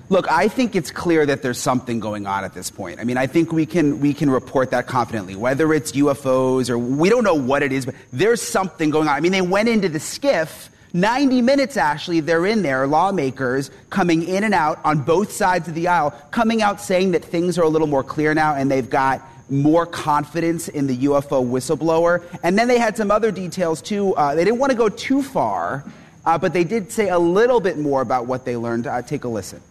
Look, 0.08 0.32
I 0.32 0.48
think 0.48 0.76
it's 0.76 0.92
clear 0.92 1.26
that 1.26 1.42
there's 1.42 1.58
something 1.58 2.00
going 2.00 2.28
on 2.28 2.44
at 2.44 2.54
this 2.54 2.70
point. 2.70 3.00
I 3.00 3.06
mean, 3.06 3.18
I 3.18 3.26
think 3.26 3.52
we 3.52 3.66
can 3.66 4.00
we 4.00 4.14
can 4.14 4.30
report 4.30 4.70
that 4.72 4.86
confidently, 4.86 5.36
whether 5.36 5.74
it's 5.74 5.94
UFOs 5.94 6.70
or 6.70 6.78
we 6.78 7.10
don't 7.10 7.24
know 7.24 7.34
what 7.34 7.64
it 7.64 7.72
is, 7.72 7.88
but 7.88 7.96
there's 8.14 8.42
something 8.42 8.92
going 8.92 9.08
on. 9.08 9.16
I 9.16 9.20
mean, 9.20 9.32
they 9.32 9.42
went 9.42 9.68
into 9.68 9.90
the 9.90 9.98
SCIF 9.98 10.70
90 10.96 11.42
minutes, 11.42 11.76
actually, 11.76 12.22
they're 12.22 12.46
in 12.46 12.62
there, 12.62 12.88
lawmakers 12.88 13.70
coming 13.90 14.24
in 14.24 14.46
and 14.46 14.54
out 14.54 14.80
on 14.86 15.02
both 15.02 15.30
sides 15.30 15.68
of 15.68 15.74
the 15.74 15.90
aisle, 15.90 16.12
coming 16.32 16.62
out 16.62 16.80
saying 16.80 17.12
that 17.12 17.22
things 17.24 17.58
are 17.58 17.64
a 17.64 17.68
little 17.68 17.86
more 17.86 18.02
clear 18.02 18.34
now 18.34 18.56
and 18.56 18.72
they've 18.72 18.90
got 18.90 19.22
more 19.50 19.86
confidence 19.86 20.70
in 20.70 20.88
the 20.88 20.96
UFO 21.00 21.46
whistleblower. 21.46 22.24
And 22.44 22.58
then 22.58 22.70
they 22.70 22.80
had 22.80 22.96
some 22.96 23.12
other 23.12 23.30
details, 23.30 23.82
too. 23.82 24.16
Uh, 24.16 24.36
they 24.36 24.46
didn't 24.46 24.58
want 24.58 24.72
to 24.72 24.78
go 24.78 24.88
too 24.88 25.22
far, 25.22 25.84
uh, 26.24 26.38
but 26.38 26.54
they 26.54 26.64
did 26.64 26.94
say 26.94 27.10
a 27.10 27.20
little 27.20 27.60
bit 27.60 27.78
more 27.78 28.02
about 28.02 28.26
what 28.26 28.46
they 28.46 28.56
learned. 28.56 28.88
Uh, 28.88 29.02
take 29.02 29.26
a 29.26 29.28
listen. 29.28 29.62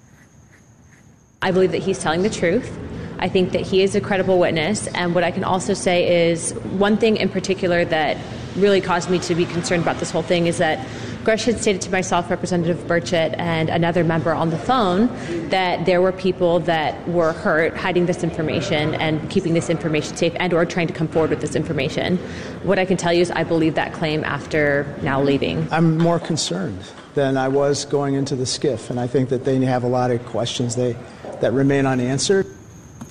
I 1.40 1.52
believe 1.52 1.72
that 1.72 1.82
he's 1.82 1.98
telling 2.00 2.20
the 2.20 2.28
truth. 2.28 2.70
I 3.18 3.30
think 3.30 3.52
that 3.52 3.62
he 3.62 3.82
is 3.82 3.94
a 3.94 4.00
credible 4.02 4.38
witness. 4.38 4.88
And 4.88 5.14
what 5.14 5.24
I 5.24 5.30
can 5.30 5.42
also 5.42 5.72
say 5.72 6.28
is 6.28 6.52
one 6.52 6.98
thing 6.98 7.16
in 7.16 7.30
particular 7.30 7.86
that 7.86 8.18
really 8.56 8.82
caused 8.82 9.08
me 9.08 9.18
to 9.20 9.34
be 9.34 9.46
concerned 9.46 9.82
about 9.82 9.98
this 9.98 10.10
whole 10.10 10.22
thing 10.22 10.46
is 10.46 10.58
that 10.58 10.86
Grusch 11.24 11.46
had 11.46 11.58
stated 11.58 11.80
to 11.80 11.90
myself, 11.90 12.28
Representative 12.28 12.86
Burchett, 12.86 13.34
and 13.38 13.70
another 13.70 14.04
member 14.04 14.34
on 14.34 14.50
the 14.50 14.58
phone 14.58 15.08
that 15.48 15.86
there 15.86 16.02
were 16.02 16.12
people 16.12 16.60
that 16.60 17.08
were 17.08 17.32
hurt 17.32 17.74
hiding 17.74 18.04
this 18.04 18.22
information 18.22 18.94
and 18.96 19.30
keeping 19.30 19.54
this 19.54 19.70
information 19.70 20.14
safe 20.18 20.34
and 20.36 20.52
or 20.52 20.66
trying 20.66 20.86
to 20.86 20.92
come 20.92 21.08
forward 21.08 21.30
with 21.30 21.40
this 21.40 21.56
information. 21.56 22.18
What 22.62 22.78
I 22.78 22.84
can 22.84 22.98
tell 22.98 23.12
you 23.12 23.22
is 23.22 23.30
I 23.30 23.42
believe 23.42 23.74
that 23.74 23.94
claim 23.94 24.22
after 24.22 24.86
now 25.00 25.22
leaving. 25.22 25.66
I'm 25.70 25.96
more 25.96 26.20
concerned 26.20 26.80
than 27.14 27.38
I 27.38 27.48
was 27.48 27.86
going 27.86 28.14
into 28.14 28.36
the 28.36 28.44
SCIF, 28.44 28.90
and 28.90 29.00
I 29.00 29.06
think 29.06 29.30
that 29.30 29.46
they 29.46 29.58
have 29.64 29.82
a 29.82 29.88
lot 29.88 30.10
of 30.10 30.22
questions 30.26 30.76
they, 30.76 30.94
that 31.40 31.54
remain 31.54 31.86
unanswered. 31.86 32.46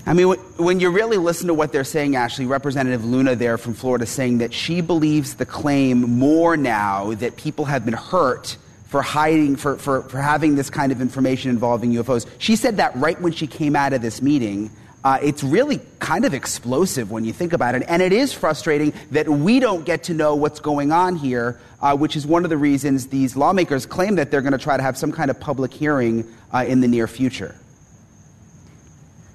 I 0.05 0.11
mean, 0.13 0.33
when 0.57 0.81
you 0.81 0.89
really 0.89 1.15
listen 1.15 1.47
to 1.47 1.53
what 1.53 1.71
they're 1.71 1.85
saying, 1.85 2.11
Ashleigh, 2.11 2.49
Representative 2.49 3.05
Luna 3.05 3.37
there 3.37 3.57
from 3.57 3.73
Florida 3.73 4.05
saying 4.05 4.39
that 4.39 4.53
she 4.53 4.81
believes 4.81 5.35
the 5.35 5.45
claim 5.45 6.01
more 6.01 6.57
now 6.57 7.13
that 7.13 7.37
people 7.37 7.65
have 7.65 7.85
been 7.85 7.93
hurt 7.93 8.57
for 8.87 9.01
hiding, 9.01 9.55
for, 9.55 9.77
for, 9.77 10.01
for 10.03 10.19
having 10.19 10.55
this 10.55 10.69
kind 10.69 10.91
of 10.91 10.99
information 10.99 11.51
involving 11.51 11.93
UFOs. 11.93 12.27
She 12.37 12.57
said 12.57 12.77
that 12.77 12.93
right 12.97 13.19
when 13.21 13.31
she 13.31 13.47
came 13.47 13.77
out 13.77 13.93
of 13.93 14.01
this 14.01 14.21
meeting. 14.21 14.71
Uh, 15.05 15.19
it's 15.21 15.41
really 15.41 15.79
kind 15.99 16.25
of 16.25 16.33
explosive 16.33 17.09
when 17.09 17.23
you 17.23 17.31
think 17.31 17.53
about 17.53 17.73
it. 17.73 17.83
And 17.87 18.01
it 18.01 18.11
is 18.11 18.33
frustrating 18.33 18.93
that 19.11 19.27
we 19.29 19.59
don't 19.61 19.85
get 19.85 20.03
to 20.03 20.13
know 20.13 20.35
what's 20.35 20.59
going 20.59 20.91
on 20.91 21.15
here, 21.15 21.59
uh, 21.81 21.95
which 21.95 22.17
is 22.17 22.27
one 22.27 22.43
of 22.43 22.49
the 22.49 22.57
reasons 22.57 23.07
these 23.07 23.37
lawmakers 23.37 23.85
claim 23.85 24.15
that 24.15 24.31
they're 24.31 24.41
going 24.41 24.53
to 24.53 24.57
try 24.57 24.75
to 24.75 24.83
have 24.83 24.97
some 24.97 25.13
kind 25.13 25.31
of 25.31 25.39
public 25.39 25.73
hearing 25.73 26.29
uh, 26.53 26.65
in 26.67 26.81
the 26.81 26.87
near 26.87 27.07
future. 27.07 27.55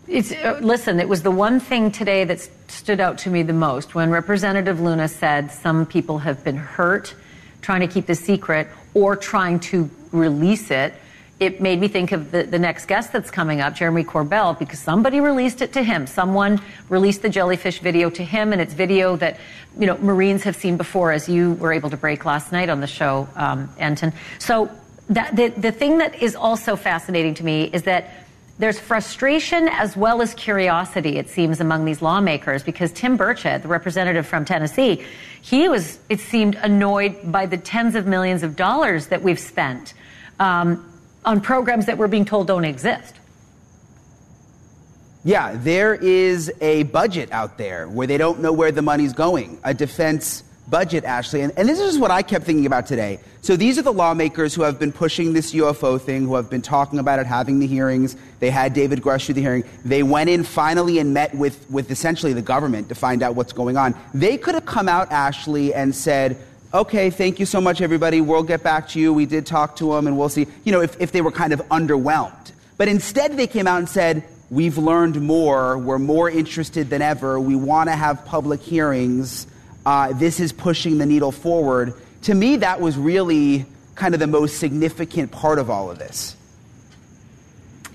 It's, 0.08 0.32
uh, 0.32 0.58
listen, 0.62 1.00
it 1.00 1.08
was 1.08 1.22
the 1.22 1.30
one 1.30 1.60
thing 1.60 1.90
today 1.90 2.24
that 2.24 2.40
stood 2.68 2.98
out 2.98 3.18
to 3.18 3.30
me 3.30 3.42
the 3.42 3.52
most 3.52 3.94
when 3.94 4.10
Representative 4.10 4.80
Luna 4.80 5.06
said 5.06 5.50
some 5.52 5.84
people 5.84 6.18
have 6.20 6.42
been 6.42 6.56
hurt 6.56 7.14
trying 7.60 7.80
to 7.80 7.86
keep 7.86 8.06
the 8.06 8.14
secret 8.14 8.68
or 8.94 9.16
trying 9.16 9.60
to 9.60 9.90
release 10.10 10.70
it. 10.70 10.94
It 11.40 11.60
made 11.60 11.78
me 11.78 11.88
think 11.88 12.12
of 12.12 12.30
the, 12.30 12.44
the 12.44 12.58
next 12.58 12.86
guest 12.86 13.12
that's 13.12 13.30
coming 13.30 13.60
up, 13.60 13.74
Jeremy 13.74 14.02
Corbell, 14.02 14.58
because 14.58 14.78
somebody 14.78 15.20
released 15.20 15.60
it 15.60 15.74
to 15.74 15.82
him. 15.82 16.06
Someone 16.06 16.58
released 16.88 17.20
the 17.20 17.28
jellyfish 17.28 17.80
video 17.80 18.08
to 18.08 18.24
him, 18.24 18.52
and 18.52 18.62
it's 18.62 18.72
video 18.72 19.14
that 19.16 19.38
you 19.78 19.86
know 19.86 19.98
Marines 19.98 20.42
have 20.44 20.56
seen 20.56 20.78
before, 20.78 21.12
as 21.12 21.28
you 21.28 21.52
were 21.54 21.72
able 21.72 21.90
to 21.90 21.98
break 21.98 22.24
last 22.24 22.50
night 22.50 22.70
on 22.70 22.80
the 22.80 22.86
show, 22.86 23.28
um, 23.36 23.68
Entin. 23.78 24.14
So 24.38 24.70
that, 25.10 25.36
the, 25.36 25.48
the 25.48 25.70
thing 25.70 25.98
that 25.98 26.22
is 26.22 26.34
also 26.34 26.76
fascinating 26.76 27.34
to 27.34 27.44
me 27.44 27.70
is 27.72 27.82
that 27.82 28.10
there's 28.58 28.78
frustration 28.78 29.68
as 29.68 29.96
well 29.96 30.20
as 30.20 30.34
curiosity, 30.34 31.16
it 31.16 31.28
seems, 31.28 31.60
among 31.60 31.84
these 31.84 32.02
lawmakers 32.02 32.62
because 32.62 32.90
Tim 32.92 33.16
Burchett, 33.16 33.62
the 33.62 33.68
representative 33.68 34.26
from 34.26 34.44
Tennessee, 34.44 35.04
he 35.42 35.68
was, 35.68 35.98
it 36.08 36.20
seemed, 36.20 36.56
annoyed 36.56 37.16
by 37.30 37.46
the 37.46 37.56
tens 37.56 37.94
of 37.94 38.06
millions 38.06 38.42
of 38.42 38.56
dollars 38.56 39.06
that 39.08 39.22
we've 39.22 39.38
spent 39.38 39.94
um, 40.40 40.84
on 41.24 41.40
programs 41.40 41.86
that 41.86 41.98
we're 41.98 42.08
being 42.08 42.24
told 42.24 42.48
don't 42.48 42.64
exist. 42.64 43.14
Yeah, 45.24 45.54
there 45.56 45.94
is 45.94 46.50
a 46.60 46.84
budget 46.84 47.30
out 47.32 47.58
there 47.58 47.88
where 47.88 48.06
they 48.06 48.18
don't 48.18 48.40
know 48.40 48.52
where 48.52 48.72
the 48.72 48.82
money's 48.82 49.12
going, 49.12 49.58
a 49.62 49.74
defense 49.74 50.42
budget, 50.70 51.04
Ashleigh. 51.04 51.44
And, 51.44 51.52
and 51.56 51.68
this 51.68 51.78
is 51.78 51.98
what 51.98 52.10
I 52.10 52.22
kept 52.22 52.44
thinking 52.44 52.66
about 52.66 52.86
today. 52.86 53.20
So 53.40 53.56
these 53.56 53.78
are 53.78 53.82
the 53.82 53.92
lawmakers 53.92 54.54
who 54.54 54.62
have 54.62 54.78
been 54.78 54.92
pushing 54.92 55.32
this 55.32 55.52
UFO 55.54 56.00
thing, 56.00 56.26
who 56.26 56.34
have 56.34 56.50
been 56.50 56.62
talking 56.62 56.98
about 56.98 57.18
it, 57.18 57.26
having 57.26 57.58
the 57.58 57.66
hearings. 57.66 58.16
They 58.40 58.50
had 58.50 58.74
David 58.74 59.00
Grusch 59.00 59.26
do 59.26 59.32
the 59.32 59.40
hearing. 59.40 59.64
They 59.84 60.02
went 60.02 60.28
in 60.30 60.44
finally 60.44 60.98
and 60.98 61.14
met 61.14 61.34
with, 61.34 61.68
with 61.70 61.90
essentially 61.90 62.32
the 62.32 62.42
government 62.42 62.88
to 62.88 62.94
find 62.94 63.22
out 63.22 63.34
what's 63.34 63.52
going 63.52 63.76
on. 63.76 63.94
They 64.12 64.36
could 64.36 64.54
have 64.54 64.66
come 64.66 64.88
out, 64.88 65.10
Ashleigh, 65.10 65.72
and 65.74 65.94
said, 65.94 66.36
okay, 66.74 67.10
thank 67.10 67.38
you 67.38 67.46
so 67.46 67.60
much, 67.60 67.80
everybody. 67.80 68.20
We'll 68.20 68.42
get 68.42 68.62
back 68.62 68.88
to 68.88 69.00
you. 69.00 69.12
We 69.12 69.26
did 69.26 69.46
talk 69.46 69.76
to 69.76 69.92
them, 69.94 70.06
and 70.06 70.18
we'll 70.18 70.28
see. 70.28 70.46
You 70.64 70.72
know, 70.72 70.80
if, 70.80 71.00
if 71.00 71.12
they 71.12 71.22
were 71.22 71.32
kind 71.32 71.52
of 71.52 71.60
underwhelmed. 71.68 72.52
But 72.76 72.88
instead, 72.88 73.36
they 73.36 73.46
came 73.46 73.66
out 73.66 73.78
and 73.78 73.88
said, 73.88 74.24
we've 74.50 74.78
learned 74.78 75.20
more. 75.20 75.78
We're 75.78 75.98
more 75.98 76.28
interested 76.28 76.90
than 76.90 77.02
ever. 77.02 77.40
We 77.40 77.56
want 77.56 77.88
to 77.88 77.96
have 77.96 78.24
public 78.24 78.60
hearings 78.60 79.46
uh, 79.88 80.12
this 80.12 80.38
is 80.38 80.52
pushing 80.52 80.98
the 80.98 81.06
needle 81.06 81.32
forward. 81.32 81.94
To 82.24 82.34
me, 82.34 82.56
that 82.56 82.78
was 82.78 82.98
really 82.98 83.64
kind 83.94 84.12
of 84.12 84.20
the 84.20 84.26
most 84.26 84.58
significant 84.58 85.32
part 85.32 85.58
of 85.58 85.70
all 85.70 85.90
of 85.90 85.98
this. 85.98 86.36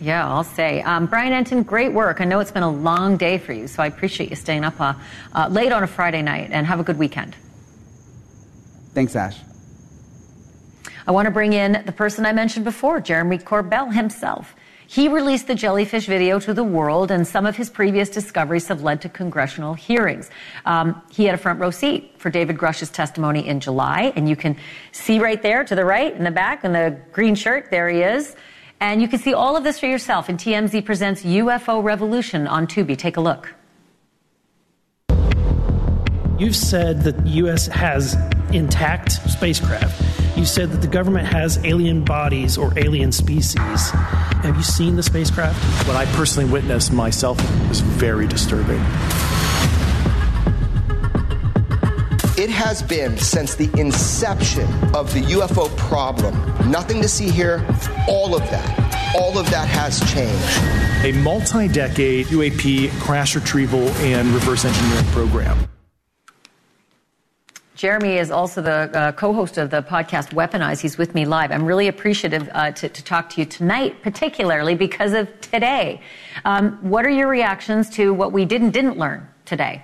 Yeah, 0.01 0.27
I'll 0.27 0.43
say. 0.43 0.81
Um, 0.81 1.05
Brian 1.05 1.33
Entin, 1.33 1.63
great 1.63 1.93
work. 1.93 2.19
I 2.19 2.25
know 2.25 2.39
it's 2.39 2.51
been 2.51 2.63
a 2.63 2.71
long 2.71 3.15
day 3.15 3.37
for 3.37 3.53
you, 3.53 3.67
so 3.67 3.83
I 3.83 3.85
appreciate 3.85 4.31
you 4.31 4.35
staying 4.35 4.63
up 4.63 4.81
uh, 4.81 4.95
uh, 5.33 5.47
late 5.49 5.71
on 5.71 5.83
a 5.83 5.87
Friday 5.87 6.23
night, 6.23 6.49
and 6.51 6.65
have 6.65 6.79
a 6.79 6.83
good 6.83 6.97
weekend. 6.97 7.35
Thanks, 8.95 9.15
Ash. 9.15 9.37
I 11.05 11.11
want 11.11 11.27
to 11.27 11.31
bring 11.31 11.53
in 11.53 11.83
the 11.85 11.91
person 11.91 12.25
I 12.25 12.33
mentioned 12.33 12.65
before, 12.65 13.01
Jeremy 13.01 13.37
Corbell 13.37 13.93
himself. 13.93 14.55
He 14.87 15.07
released 15.07 15.47
the 15.47 15.55
jellyfish 15.55 16.05
video 16.05 16.39
to 16.39 16.53
the 16.53 16.63
world, 16.63 17.11
and 17.11 17.27
some 17.27 17.45
of 17.45 17.55
his 17.55 17.69
previous 17.69 18.09
discoveries 18.09 18.67
have 18.67 18.83
led 18.83 19.01
to 19.01 19.09
congressional 19.09 19.73
hearings. 19.73 20.29
Um, 20.65 21.01
he 21.11 21.25
had 21.25 21.35
a 21.35 21.37
front 21.37 21.59
row 21.59 21.71
seat 21.71 22.13
for 22.17 22.29
David 22.29 22.57
Grusch's 22.57 22.89
testimony 22.89 23.47
in 23.47 23.59
July, 23.59 24.13
and 24.15 24.27
you 24.27 24.35
can 24.35 24.57
see 24.91 25.19
right 25.19 25.41
there 25.41 25.63
to 25.63 25.75
the 25.75 25.85
right 25.85 26.13
in 26.13 26.23
the 26.23 26.31
back 26.31 26.63
in 26.63 26.73
the 26.73 26.97
green 27.11 27.35
shirt, 27.35 27.71
there 27.71 27.89
he 27.89 28.01
is. 28.01 28.35
And 28.79 29.01
you 29.01 29.07
can 29.07 29.19
see 29.19 29.33
all 29.33 29.55
of 29.55 29.63
this 29.63 29.79
for 29.79 29.87
yourself 29.87 30.29
in 30.29 30.37
TMZ 30.37 30.83
Presents 30.83 31.23
UFO 31.23 31.81
Revolution 31.81 32.47
on 32.47 32.67
Tubi. 32.67 32.97
Take 32.97 33.15
a 33.15 33.21
look. 33.21 33.53
You've 36.37 36.55
said 36.55 37.03
that 37.03 37.23
the 37.23 37.29
U.S. 37.29 37.67
has 37.67 38.15
intact 38.51 39.13
spacecraft. 39.29 40.22
You 40.35 40.45
said 40.45 40.71
that 40.71 40.81
the 40.81 40.87
government 40.87 41.27
has 41.27 41.63
alien 41.63 42.03
bodies 42.03 42.57
or 42.57 42.73
alien 42.77 43.11
species. 43.11 43.91
Have 43.91 44.55
you 44.57 44.63
seen 44.63 44.95
the 44.95 45.03
spacecraft? 45.03 45.57
What 45.87 45.95
I 45.95 46.05
personally 46.17 46.49
witnessed 46.49 46.91
myself 46.91 47.37
was 47.69 47.81
very 47.81 48.27
disturbing. 48.27 48.79
It 52.35 52.49
has 52.49 52.81
been 52.81 53.17
since 53.19 53.53
the 53.53 53.69
inception 53.79 54.67
of 54.95 55.13
the 55.13 55.21
UFO 55.21 55.69
problem. 55.77 56.35
Nothing 56.69 57.01
to 57.03 57.07
see 57.07 57.29
here, 57.29 57.63
all 58.09 58.35
of 58.35 58.41
that. 58.49 59.15
All 59.15 59.37
of 59.37 59.49
that 59.51 59.67
has 59.67 59.99
changed. 60.11 61.05
A 61.05 61.11
multi 61.21 61.67
decade 61.67 62.25
UAP 62.25 62.89
crash 62.99 63.35
retrieval 63.35 63.87
and 63.99 64.27
reverse 64.29 64.65
engineering 64.65 65.05
program. 65.11 65.67
Jeremy 67.83 68.17
is 68.17 68.31
also 68.31 68.61
the 68.61 68.97
uh, 68.97 69.11
co-host 69.11 69.57
of 69.57 69.69
the 69.69 69.81
podcast 69.83 70.29
Weaponize. 70.29 70.79
He's 70.79 70.97
with 70.97 71.13
me 71.13 71.25
live. 71.25 71.51
I'm 71.51 71.65
really 71.65 71.89
appreciative 71.89 72.49
uh, 72.53 72.71
to, 72.71 72.87
to, 72.87 73.03
talk 73.03 73.29
to 73.31 73.41
you 73.41 73.45
tonight, 73.45 74.01
particularly 74.01 74.73
because 74.73 75.11
of 75.11 75.27
today. 75.41 75.99
Um, 76.45 76.77
what 76.81 77.05
are 77.05 77.09
your 77.09 77.27
reactions 77.27 77.89
to 77.97 78.13
what 78.13 78.31
we 78.31 78.45
did 78.45 78.61
and 78.61 78.71
didn't 78.71 78.97
learn 78.97 79.27
today? 79.43 79.83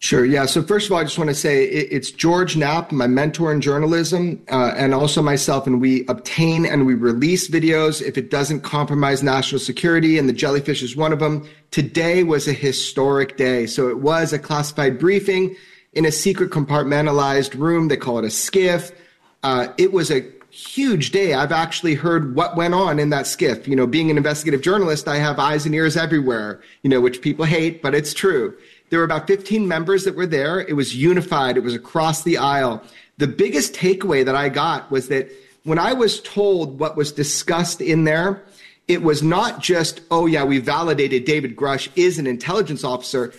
Sure. 0.00 0.26
Yeah. 0.26 0.44
So 0.44 0.62
first 0.62 0.84
of 0.84 0.92
all, 0.92 0.98
I 0.98 1.04
just 1.04 1.16
want 1.16 1.30
to 1.30 1.34
say 1.34 1.64
it's 1.64 2.10
George 2.10 2.54
Knapp, 2.54 2.92
my 2.92 3.06
mentor 3.06 3.50
in 3.50 3.62
journalism, 3.62 4.38
uh, 4.50 4.74
and 4.76 4.92
also 4.92 5.22
myself, 5.22 5.66
and 5.66 5.80
we 5.80 6.04
obtain 6.08 6.66
and 6.66 6.84
we 6.84 6.92
release 6.92 7.48
videos 7.48 8.02
if 8.02 8.18
it 8.18 8.30
doesn't 8.30 8.60
compromise 8.60 9.22
national 9.22 9.58
security, 9.58 10.18
and 10.18 10.28
the 10.28 10.34
jellyfish 10.34 10.82
is 10.82 10.96
one 10.96 11.14
of 11.14 11.18
them. 11.18 11.48
Today 11.70 12.24
was 12.24 12.46
a 12.46 12.52
historic 12.52 13.38
day. 13.38 13.64
So 13.64 13.88
it 13.88 14.00
was 14.00 14.34
a 14.34 14.38
classified 14.38 14.98
briefing 14.98 15.56
in 15.92 16.04
a 16.04 16.12
secret 16.12 16.50
compartmentalized 16.50 17.58
room. 17.58 17.88
They 17.88 17.96
call 17.96 18.18
it 18.18 18.24
a 18.24 18.28
SCIF. 18.28 18.94
Uh, 19.42 19.68
it 19.76 19.92
was 19.92 20.10
a 20.10 20.24
huge 20.50 21.12
day. 21.12 21.32
I've 21.32 21.52
actually 21.52 21.94
heard 21.94 22.34
what 22.34 22.56
went 22.56 22.74
on 22.74 22.98
in 22.98 23.10
that 23.10 23.24
SCIF. 23.24 23.66
You 23.66 23.74
know, 23.74 23.86
being 23.86 24.10
an 24.10 24.16
investigative 24.16 24.60
journalist, 24.60 25.08
I 25.08 25.16
have 25.16 25.38
eyes 25.38 25.64
and 25.64 25.74
ears 25.74 25.96
everywhere, 25.96 26.60
you 26.82 26.90
know, 26.90 27.00
which 27.00 27.22
people 27.22 27.44
hate, 27.44 27.82
but 27.82 27.94
it's 27.94 28.12
true. 28.12 28.56
There 28.90 28.98
were 28.98 29.04
about 29.04 29.26
15 29.26 29.66
members 29.66 30.04
that 30.04 30.14
were 30.14 30.26
there. 30.26 30.60
It 30.60 30.74
was 30.74 30.94
unified. 30.94 31.56
It 31.56 31.62
was 31.62 31.74
across 31.74 32.22
the 32.22 32.36
aisle. 32.36 32.82
The 33.16 33.26
biggest 33.26 33.74
takeaway 33.74 34.24
that 34.24 34.36
I 34.36 34.50
got 34.50 34.90
was 34.90 35.08
that 35.08 35.30
when 35.64 35.78
I 35.78 35.94
was 35.94 36.20
told 36.20 36.78
what 36.78 36.96
was 36.96 37.12
discussed 37.12 37.80
in 37.80 38.04
there, 38.04 38.42
it 38.88 39.02
was 39.02 39.22
not 39.22 39.60
just, 39.60 40.02
oh 40.10 40.26
yeah, 40.26 40.44
we 40.44 40.58
validated 40.58 41.24
David 41.24 41.56
Grusch 41.56 41.88
is 41.96 42.18
an 42.18 42.26
intelligence 42.26 42.84
officer. 42.84 43.32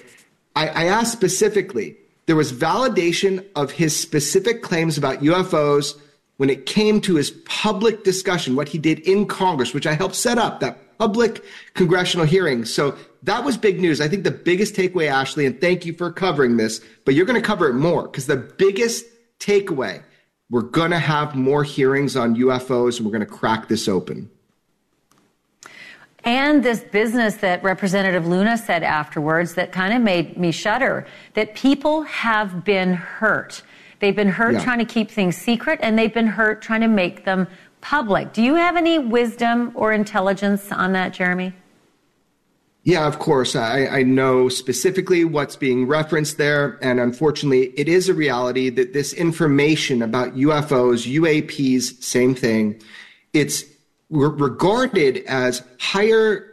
I, 0.56 0.68
I 0.70 0.84
asked 0.86 1.12
specifically, 1.12 1.98
there 2.26 2.36
was 2.36 2.54
validation 2.54 3.46
of 3.56 3.72
his 3.72 3.98
specific 3.98 4.62
claims 4.62 4.98
about 4.98 5.20
UFOs 5.20 6.00
when 6.38 6.50
it 6.50 6.66
came 6.66 7.00
to 7.02 7.16
his 7.16 7.32
public 7.46 8.04
discussion, 8.04 8.56
what 8.56 8.70
he 8.70 8.78
did 8.78 9.00
in 9.00 9.28
Congress, 9.28 9.74
which 9.74 9.86
I 9.86 9.94
helped 9.94 10.16
set 10.16 10.38
up, 10.38 10.60
that 10.60 10.98
public 10.98 11.44
congressional 11.74 12.26
hearing. 12.26 12.66
So 12.66 12.98
that 13.24 13.44
was 13.44 13.58
big 13.58 13.80
news. 13.80 14.02
I 14.02 14.08
think 14.08 14.24
the 14.24 14.32
biggest 14.32 14.76
takeaway, 14.76 15.12
Ashleigh, 15.12 15.46
and 15.46 15.60
thank 15.60 15.86
you 15.86 15.94
for 15.94 16.12
covering 16.12 16.58
this, 16.58 16.82
but 17.06 17.14
you're 17.14 17.26
going 17.26 17.42
to 17.42 17.46
cover 17.46 17.70
it 17.70 17.74
more 17.74 18.04
because 18.04 18.28
the 18.28 18.38
biggest 18.38 19.06
takeaway, 19.40 20.02
we're 20.50 20.62
going 20.62 20.92
to 20.92 21.00
have 21.00 21.36
more 21.36 21.64
hearings 21.64 22.16
on 22.16 22.36
UFOs 22.36 22.98
and 22.98 23.06
we're 23.06 23.12
going 23.12 23.26
to 23.26 23.26
crack 23.26 23.68
this 23.68 23.88
open. 23.88 24.30
And 26.26 26.64
this 26.64 26.80
business 26.82 27.36
that 27.38 27.62
Representative 27.64 28.26
Luna 28.28 28.58
said 28.58 28.82
afterwards 28.84 29.56
that 29.56 29.72
kind 29.72 29.94
of 29.94 30.02
made 30.02 30.38
me 30.38 30.52
shudder 30.52 31.06
that 31.34 31.54
people 31.54 32.04
have 32.04 32.64
been 32.64 32.94
hurt. 32.94 33.62
They've 34.00 34.16
been 34.16 34.30
hurt 34.30 34.54
Yeah. 34.54 34.64
trying 34.64 34.80
to 34.80 34.86
keep 34.86 35.12
things 35.12 35.38
secret, 35.38 35.80
and 35.82 35.98
they've 35.98 36.14
been 36.14 36.28
hurt 36.28 36.62
trying 36.62 36.82
to 36.82 36.88
make 36.88 37.26
them 37.26 37.48
public. 37.82 38.32
Do 38.32 38.42
you 38.42 38.56
have 38.56 38.78
any 38.78 38.98
wisdom 39.00 39.72
or 39.76 39.92
intelligence 39.92 40.72
on 40.72 40.94
that, 40.94 41.14
Jeremy? 41.14 41.54
Yeah, 42.84 43.08
of 43.08 43.18
course. 43.20 43.56
I, 43.56 43.88
I 43.88 44.04
know 44.04 44.50
specifically 44.50 45.24
what's 45.24 45.56
being 45.56 45.88
referenced 45.88 46.38
there. 46.38 46.78
And 46.82 47.00
unfortunately, 47.00 47.74
it 47.78 47.88
is 47.88 48.10
a 48.10 48.14
reality 48.14 48.70
that 48.72 48.92
this 48.92 49.14
information 49.14 50.02
about 50.02 50.36
UFOs, 50.36 51.06
UAPs, 51.08 52.02
same 52.04 52.36
thing, 52.36 52.82
it's 53.32 53.64
re- 54.14 54.30
regarded 54.30 55.18
as 55.26 55.64
higher 55.80 56.50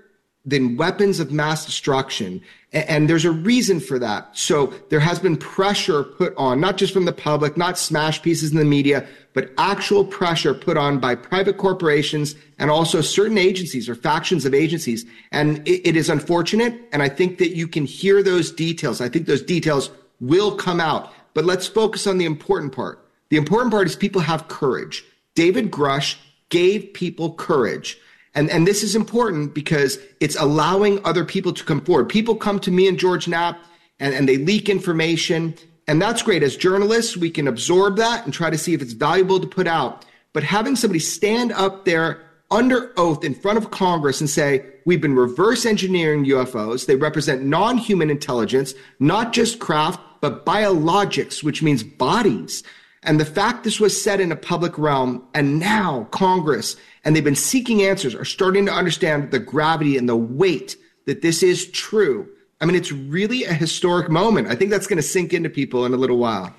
than 0.46 0.76
weapons 0.76 1.20
of 1.20 1.30
mass 1.30 1.66
destruction. 1.66 2.40
And 2.72 3.10
there's 3.10 3.24
a 3.24 3.30
reason 3.30 3.78
for 3.78 3.98
that. 3.98 4.36
So 4.36 4.72
there 4.88 5.00
has 5.00 5.18
been 5.18 5.36
pressure 5.36 6.02
put 6.02 6.34
on, 6.36 6.60
not 6.60 6.76
just 6.76 6.94
from 6.94 7.04
the 7.04 7.12
public, 7.12 7.56
not 7.56 7.78
smash 7.78 8.22
pieces 8.22 8.52
in 8.52 8.56
the 8.56 8.64
media, 8.64 9.06
but 9.34 9.50
actual 9.58 10.04
pressure 10.04 10.54
put 10.54 10.76
on 10.76 10.98
by 10.98 11.14
private 11.14 11.58
corporations 11.58 12.36
and 12.58 12.70
also 12.70 13.00
certain 13.00 13.38
agencies 13.38 13.88
or 13.88 13.94
factions 13.94 14.44
of 14.44 14.54
agencies. 14.54 15.04
And 15.30 15.66
it, 15.68 15.88
it 15.88 15.96
is 15.96 16.08
unfortunate. 16.08 16.80
And 16.92 17.02
I 17.02 17.08
think 17.08 17.38
that 17.38 17.54
you 17.54 17.68
can 17.68 17.84
hear 17.84 18.22
those 18.22 18.50
details. 18.50 19.00
I 19.00 19.08
think 19.08 19.26
those 19.26 19.42
details 19.42 19.90
will 20.20 20.56
come 20.56 20.80
out. 20.80 21.12
But 21.34 21.44
let's 21.44 21.66
focus 21.66 22.06
on 22.06 22.18
the 22.18 22.24
important 22.24 22.72
part. 22.72 23.04
The 23.28 23.36
important 23.36 23.72
part 23.72 23.86
is 23.86 23.94
people 23.94 24.22
have 24.22 24.48
courage. 24.48 25.04
David 25.34 25.70
Grusch 25.70 26.16
gave 26.50 26.92
people 26.92 27.32
courage. 27.34 27.98
And, 28.34 28.48
and 28.50 28.66
this 28.66 28.82
is 28.82 28.94
important 28.94 29.54
because 29.54 29.98
it's 30.20 30.36
allowing 30.36 31.04
other 31.04 31.24
people 31.24 31.52
to 31.52 31.64
come 31.64 31.80
forward. 31.80 32.08
People 32.08 32.36
come 32.36 32.60
to 32.60 32.70
me 32.70 32.86
and 32.86 32.98
George 32.98 33.26
Knapp 33.26 33.58
and, 33.98 34.14
and 34.14 34.28
they 34.28 34.36
leak 34.36 34.68
information. 34.68 35.54
And 35.88 36.00
that's 36.00 36.22
great. 36.22 36.42
As 36.42 36.56
journalists, 36.56 37.16
we 37.16 37.30
can 37.30 37.48
absorb 37.48 37.96
that 37.96 38.24
and 38.24 38.32
try 38.32 38.50
to 38.50 38.58
see 38.58 38.74
if 38.74 38.82
it's 38.82 38.92
valuable 38.92 39.40
to 39.40 39.46
put 39.46 39.66
out. 39.66 40.04
But 40.32 40.44
having 40.44 40.76
somebody 40.76 41.00
stand 41.00 41.52
up 41.52 41.84
there 41.84 42.22
under 42.52 42.92
oath 42.96 43.24
in 43.24 43.34
front 43.34 43.58
of 43.58 43.70
Congress 43.70 44.20
and 44.20 44.30
say, 44.30 44.64
we've 44.84 45.00
been 45.00 45.16
reverse 45.16 45.66
engineering 45.66 46.24
UFOs. 46.26 46.86
They 46.86 46.96
represent 46.96 47.42
non 47.42 47.78
human 47.78 48.10
intelligence, 48.10 48.74
not 49.00 49.32
just 49.32 49.58
craft, 49.58 50.00
but 50.20 50.46
biologics, 50.46 51.42
which 51.42 51.62
means 51.62 51.82
bodies. 51.82 52.62
And 53.02 53.18
the 53.18 53.24
fact 53.24 53.64
this 53.64 53.80
was 53.80 54.00
said 54.00 54.20
in 54.20 54.30
a 54.30 54.36
public 54.36 54.76
realm, 54.76 55.24
and 55.32 55.58
now 55.58 56.06
Congress, 56.10 56.76
and 57.04 57.16
they've 57.16 57.24
been 57.24 57.34
seeking 57.34 57.82
answers, 57.82 58.14
are 58.14 58.26
starting 58.26 58.66
to 58.66 58.72
understand 58.72 59.30
the 59.30 59.38
gravity 59.38 59.96
and 59.96 60.08
the 60.08 60.16
weight 60.16 60.76
that 61.06 61.22
this 61.22 61.42
is 61.42 61.70
true. 61.70 62.28
I 62.60 62.66
mean, 62.66 62.76
it's 62.76 62.92
really 62.92 63.44
a 63.44 63.54
historic 63.54 64.10
moment. 64.10 64.48
I 64.48 64.54
think 64.54 64.70
that's 64.70 64.86
going 64.86 64.98
to 64.98 65.02
sink 65.02 65.32
into 65.32 65.48
people 65.48 65.86
in 65.86 65.94
a 65.94 65.96
little 65.96 66.18
while. 66.18 66.54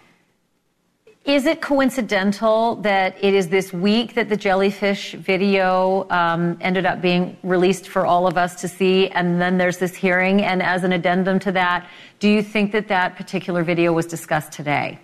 Is 1.26 1.46
it 1.46 1.62
coincidental 1.62 2.78
that 2.78 3.16
it 3.24 3.36
is 3.36 3.50
this 3.50 3.72
week 3.72 4.16
that 4.16 4.28
the 4.28 4.36
jellyfish 4.36 5.14
video 5.14 6.08
um, 6.10 6.58
ended 6.62 6.88
up 6.88 7.00
being 7.00 7.38
released 7.44 7.88
for 7.88 8.08
all 8.08 8.26
of 8.26 8.40
us 8.40 8.60
to 8.62 8.68
see, 8.68 9.10
and 9.10 9.40
then 9.40 9.60
there's 9.60 9.78
this 9.78 9.94
hearing? 9.94 10.42
And 10.42 10.64
as 10.64 10.84
an 10.84 10.92
addendum 10.92 11.38
to 11.42 11.52
that, 11.52 11.88
do 12.18 12.28
you 12.28 12.42
think 12.42 12.72
that 12.72 12.88
that 12.88 13.16
particular 13.16 13.64
video 13.64 13.94
was 13.94 14.08
discussed 14.08 14.52
today? 14.52 14.98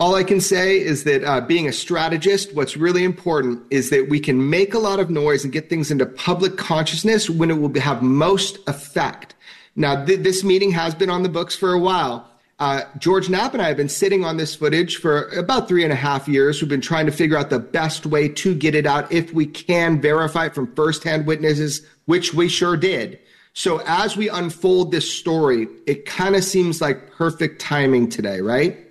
All 0.00 0.16
I 0.16 0.24
can 0.24 0.40
say 0.40 0.80
is 0.80 1.04
that 1.04 1.22
uh, 1.22 1.40
being 1.40 1.68
a 1.68 1.72
strategist, 1.72 2.54
what's 2.54 2.76
really 2.76 3.04
important 3.04 3.62
is 3.70 3.90
that 3.90 4.08
we 4.08 4.18
can 4.18 4.50
make 4.50 4.74
a 4.74 4.78
lot 4.80 4.98
of 4.98 5.08
noise 5.08 5.44
and 5.44 5.52
get 5.52 5.70
things 5.70 5.90
into 5.90 6.04
public 6.04 6.56
consciousness 6.56 7.30
when 7.30 7.48
it 7.50 7.60
will 7.60 7.72
have 7.80 8.02
most 8.02 8.58
effect. 8.66 9.36
Now, 9.76 10.04
th- 10.04 10.20
this 10.20 10.42
meeting 10.42 10.72
has 10.72 10.96
been 10.96 11.10
on 11.10 11.22
the 11.22 11.28
books 11.28 11.54
for 11.54 11.72
a 11.72 11.78
while. 11.78 12.28
Uh, 12.58 12.82
George 12.98 13.28
Knapp 13.28 13.52
and 13.52 13.62
I 13.62 13.68
have 13.68 13.76
been 13.76 13.88
sitting 13.88 14.24
on 14.24 14.36
this 14.36 14.54
footage 14.54 14.96
for 14.96 15.28
about 15.30 15.68
three 15.68 15.84
and 15.84 15.92
a 15.92 15.96
half 15.96 16.26
years. 16.26 16.60
We've 16.60 16.68
been 16.68 16.80
trying 16.80 17.06
to 17.06 17.12
figure 17.12 17.36
out 17.36 17.50
the 17.50 17.58
best 17.60 18.04
way 18.04 18.28
to 18.28 18.54
get 18.54 18.74
it 18.74 18.86
out 18.86 19.10
if 19.12 19.32
we 19.32 19.46
can 19.46 20.00
verify 20.00 20.46
it 20.46 20.54
from 20.54 20.74
firsthand 20.74 21.26
witnesses, 21.26 21.86
which 22.06 22.34
we 22.34 22.48
sure 22.48 22.76
did. 22.76 23.18
So 23.52 23.80
as 23.86 24.16
we 24.16 24.28
unfold 24.28 24.90
this 24.90 25.12
story, 25.12 25.68
it 25.86 26.04
kind 26.06 26.34
of 26.34 26.42
seems 26.42 26.80
like 26.80 27.12
perfect 27.12 27.60
timing 27.60 28.08
today, 28.08 28.40
right? 28.40 28.83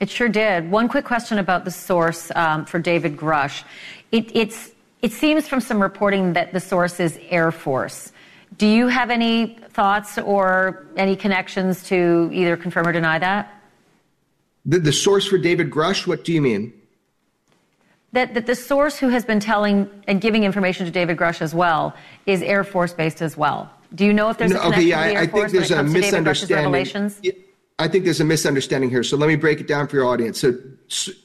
It 0.00 0.08
sure 0.08 0.28
did. 0.30 0.70
One 0.70 0.88
quick 0.88 1.04
question 1.04 1.38
about 1.38 1.64
the 1.66 1.70
source 1.70 2.32
um, 2.34 2.64
for 2.64 2.78
David 2.78 3.16
Grusch. 3.18 3.64
It, 4.12 4.34
it's, 4.34 4.70
it 5.02 5.12
seems 5.12 5.46
from 5.46 5.60
some 5.60 5.80
reporting 5.80 6.32
that 6.32 6.52
the 6.54 6.60
source 6.60 6.98
is 7.00 7.18
Air 7.28 7.52
Force. 7.52 8.12
Do 8.56 8.66
you 8.66 8.88
have 8.88 9.10
any 9.10 9.58
thoughts 9.68 10.18
or 10.18 10.86
any 10.96 11.16
connections 11.16 11.84
to 11.84 12.30
either 12.32 12.56
confirm 12.56 12.86
or 12.88 12.92
deny 12.92 13.18
that? 13.18 13.54
The, 14.64 14.78
the 14.78 14.92
source 14.92 15.26
for 15.26 15.38
David 15.38 15.70
Grusch, 15.70 16.06
what 16.06 16.24
do 16.24 16.32
you 16.32 16.40
mean? 16.42 16.72
That, 18.12 18.34
that 18.34 18.46
the 18.46 18.56
source 18.56 18.98
who 18.98 19.08
has 19.08 19.24
been 19.24 19.38
telling 19.38 19.88
and 20.08 20.20
giving 20.20 20.44
information 20.44 20.84
to 20.86 20.90
David 20.90 21.16
Grusch 21.16 21.40
as 21.42 21.54
well 21.54 21.94
is 22.26 22.42
Air 22.42 22.64
Force 22.64 22.92
based 22.92 23.22
as 23.22 23.36
well. 23.36 23.70
Do 23.94 24.04
you 24.04 24.12
know 24.12 24.30
if 24.30 24.38
there's 24.38 24.50
a 24.50 24.54
No, 24.54 24.60
connection 24.62 24.88
yeah, 24.88 24.96
to 25.04 25.10
the 25.10 25.10
I, 25.10 25.12
Air 25.12 25.22
I 25.22 25.26
Force 25.28 25.42
think 25.42 25.52
there's 25.52 25.70
when 25.70 25.78
a 25.78 25.82
it 25.82 25.84
comes 25.84 25.92
to 25.94 26.00
David 26.00 26.24
Grusch's 26.24 26.50
misunderstanding. 26.50 26.64
revelations? 26.64 27.20
I 27.80 27.88
think 27.88 28.04
there's 28.04 28.20
a 28.20 28.24
misunderstanding 28.24 28.90
here. 28.90 29.02
So 29.02 29.16
let 29.16 29.26
me 29.26 29.36
break 29.36 29.58
it 29.58 29.66
down 29.66 29.88
for 29.88 29.96
your 29.96 30.04
audience. 30.04 30.38
So 30.38 30.52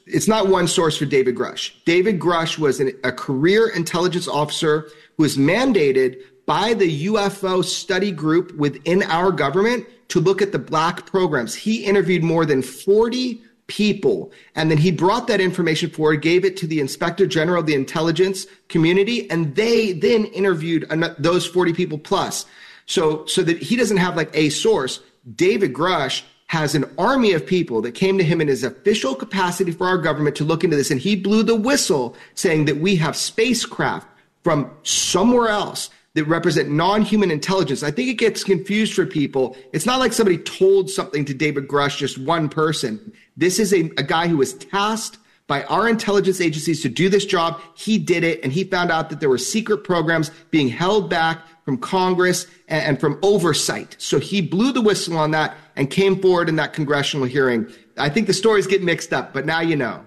it's 0.05 0.27
not 0.27 0.47
one 0.47 0.69
source 0.69 0.97
for 0.97 1.03
David 1.03 1.35
Grusch. 1.35 1.73
David 1.83 2.17
Grusch 2.17 2.57
was 2.57 2.79
an, 2.79 2.93
a 3.03 3.11
career 3.11 3.67
intelligence 3.67 4.25
officer 4.25 4.89
who 5.17 5.23
was 5.23 5.35
mandated 5.35 6.21
by 6.45 6.73
the 6.73 7.07
UFO 7.07 7.61
study 7.61 8.09
group 8.09 8.55
within 8.55 9.03
our 9.03 9.33
government 9.33 9.85
to 10.07 10.21
look 10.21 10.41
at 10.41 10.53
the 10.53 10.59
black 10.59 11.05
programs. 11.05 11.55
He 11.55 11.83
interviewed 11.83 12.23
more 12.23 12.45
than 12.45 12.61
40 12.61 13.41
people 13.67 14.31
and 14.55 14.71
then 14.71 14.77
he 14.77 14.91
brought 14.91 15.27
that 15.27 15.41
information 15.41 15.89
forward, 15.89 16.21
gave 16.21 16.45
it 16.45 16.55
to 16.55 16.67
the 16.67 16.79
inspector 16.79 17.27
general 17.27 17.59
of 17.59 17.65
the 17.65 17.73
intelligence 17.73 18.45
community, 18.69 19.29
and 19.29 19.55
they 19.55 19.91
then 19.91 20.23
interviewed 20.25 20.85
those 21.19 21.45
40 21.45 21.73
people 21.73 21.97
plus. 21.97 22.45
So, 22.85 23.25
so 23.25 23.41
that 23.43 23.57
he 23.61 23.75
doesn't 23.75 23.97
have 23.97 24.15
like 24.15 24.29
a 24.33 24.49
source. 24.51 25.01
David 25.35 25.73
Grusch 25.73 26.21
has 26.47 26.75
an 26.75 26.85
army 26.97 27.33
of 27.33 27.45
people 27.45 27.81
that 27.81 27.93
came 27.93 28.17
to 28.17 28.23
him 28.23 28.39
in 28.39 28.47
his 28.47 28.63
official 28.63 29.15
capacity 29.15 29.71
for 29.71 29.87
our 29.87 29.97
government 29.97 30.35
to 30.35 30.43
look 30.43 30.63
into 30.63 30.75
this, 30.75 30.91
and 30.91 31.01
he 31.01 31.15
blew 31.15 31.43
the 31.43 31.55
whistle 31.55 32.15
saying 32.35 32.65
that 32.65 32.77
we 32.77 32.95
have 32.95 33.15
spacecraft 33.15 34.07
from 34.43 34.69
somewhere 34.83 35.49
else 35.49 35.89
that 36.13 36.23
represent 36.25 36.69
non-human 36.69 37.31
intelligence. 37.31 37.83
I 37.83 37.91
think 37.91 38.09
it 38.09 38.13
gets 38.13 38.43
confused 38.43 38.93
for 38.93 39.05
people. 39.05 39.57
It's 39.73 39.85
not 39.85 39.99
like 39.99 40.13
somebody 40.13 40.37
told 40.37 40.89
something 40.89 41.25
to 41.25 41.33
David 41.33 41.67
Grusch, 41.67 41.97
just 41.97 42.17
one 42.17 42.47
person. 42.47 43.11
This 43.35 43.59
is 43.59 43.73
a, 43.73 43.91
a 43.97 44.03
guy 44.03 44.27
who 44.27 44.37
was 44.37 44.53
tasked 44.53 45.17
by 45.47 45.63
our 45.63 45.89
intelligence 45.89 46.39
agencies 46.39 46.81
to 46.83 46.89
do 46.89 47.09
this 47.09 47.25
job. 47.25 47.59
He 47.75 47.97
did 47.97 48.23
it, 48.23 48.39
and 48.43 48.53
he 48.53 48.63
found 48.63 48.91
out 48.91 49.09
that 49.09 49.19
there 49.19 49.29
were 49.29 49.37
secret 49.37 49.83
programs 49.83 50.31
being 50.51 50.69
held 50.69 51.09
back 51.09 51.41
from 51.65 51.77
Congress 51.77 52.47
and, 52.67 52.83
and 52.83 52.99
from 52.99 53.19
oversight. 53.21 53.95
So 53.99 54.19
he 54.19 54.41
blew 54.41 54.71
the 54.71 54.81
whistle 54.81 55.17
on 55.17 55.31
that 55.31 55.57
and 55.75 55.89
came 55.89 56.19
forward 56.21 56.49
in 56.49 56.55
that 56.55 56.73
congressional 56.73 57.25
hearing. 57.25 57.67
I 57.97 58.09
think 58.09 58.27
the 58.27 58.33
stories 58.33 58.67
get 58.67 58.83
mixed 58.83 59.13
up, 59.13 59.33
but 59.33 59.45
now 59.45 59.61
you 59.61 59.75
know. 59.75 60.03